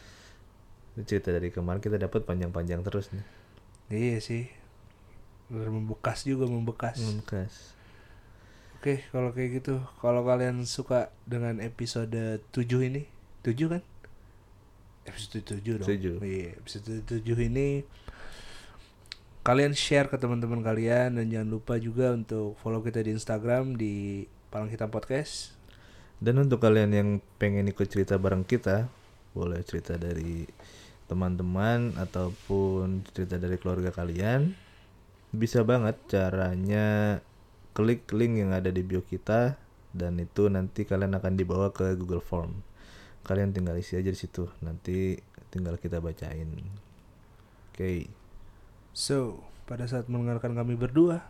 Cerita 1.00 1.32
dari 1.32 1.54
kemarin 1.54 1.80
kita 1.80 1.96
dapat 1.96 2.28
panjang-panjang 2.28 2.84
terus 2.84 3.14
nih. 3.14 3.24
iya 3.88 4.18
sih 4.20 4.50
membekas 5.50 6.28
juga 6.28 6.46
membekas 6.46 7.00
Membekas. 7.00 7.74
oke 8.78 9.02
kalau 9.10 9.32
kayak 9.32 9.64
gitu 9.64 9.82
kalau 9.98 10.22
kalian 10.22 10.62
suka 10.62 11.10
dengan 11.26 11.58
episode 11.58 12.14
7 12.52 12.62
ini 12.86 13.08
7 13.42 13.58
kan 13.66 13.82
episode 15.08 15.42
7 15.42 15.82
dong 15.82 15.88
Tujuh. 15.90 16.22
iya 16.22 16.54
episode 16.54 17.02
7 17.02 17.26
ini 17.50 17.82
kalian 19.40 19.72
share 19.72 20.12
ke 20.12 20.20
teman-teman 20.20 20.60
kalian 20.60 21.16
dan 21.16 21.26
jangan 21.32 21.50
lupa 21.50 21.80
juga 21.80 22.12
untuk 22.12 22.60
follow 22.60 22.84
kita 22.84 23.00
di 23.00 23.16
Instagram 23.16 23.80
di 23.80 24.28
Palang 24.52 24.68
Hitam 24.68 24.92
Podcast 24.92 25.56
Dan 26.20 26.44
untuk 26.44 26.60
kalian 26.60 26.92
yang 26.92 27.10
pengen 27.40 27.72
ikut 27.72 27.88
cerita 27.88 28.20
bareng 28.20 28.44
kita, 28.44 28.92
boleh 29.32 29.64
cerita 29.64 29.96
dari 29.96 30.44
teman-teman 31.08 31.96
ataupun 31.96 33.08
cerita 33.16 33.40
dari 33.40 33.56
keluarga 33.56 33.96
kalian. 33.96 34.52
Bisa 35.32 35.64
banget 35.64 35.96
caranya 36.12 37.18
klik 37.72 38.12
link 38.12 38.36
yang 38.36 38.52
ada 38.52 38.68
di 38.68 38.84
bio 38.84 39.00
kita 39.00 39.56
dan 39.96 40.20
itu 40.20 40.52
nanti 40.52 40.84
kalian 40.84 41.16
akan 41.16 41.40
dibawa 41.40 41.72
ke 41.72 41.96
Google 41.96 42.20
Form. 42.20 42.68
Kalian 43.24 43.56
tinggal 43.56 43.80
isi 43.80 43.96
aja 43.96 44.12
di 44.12 44.20
situ. 44.20 44.52
Nanti 44.60 45.16
tinggal 45.48 45.80
kita 45.80 46.04
bacain. 46.04 46.52
Oke. 47.72 48.19
So 49.00 49.40
pada 49.64 49.88
saat 49.88 50.12
mendengarkan 50.12 50.60
kami 50.60 50.76
berdua 50.76 51.24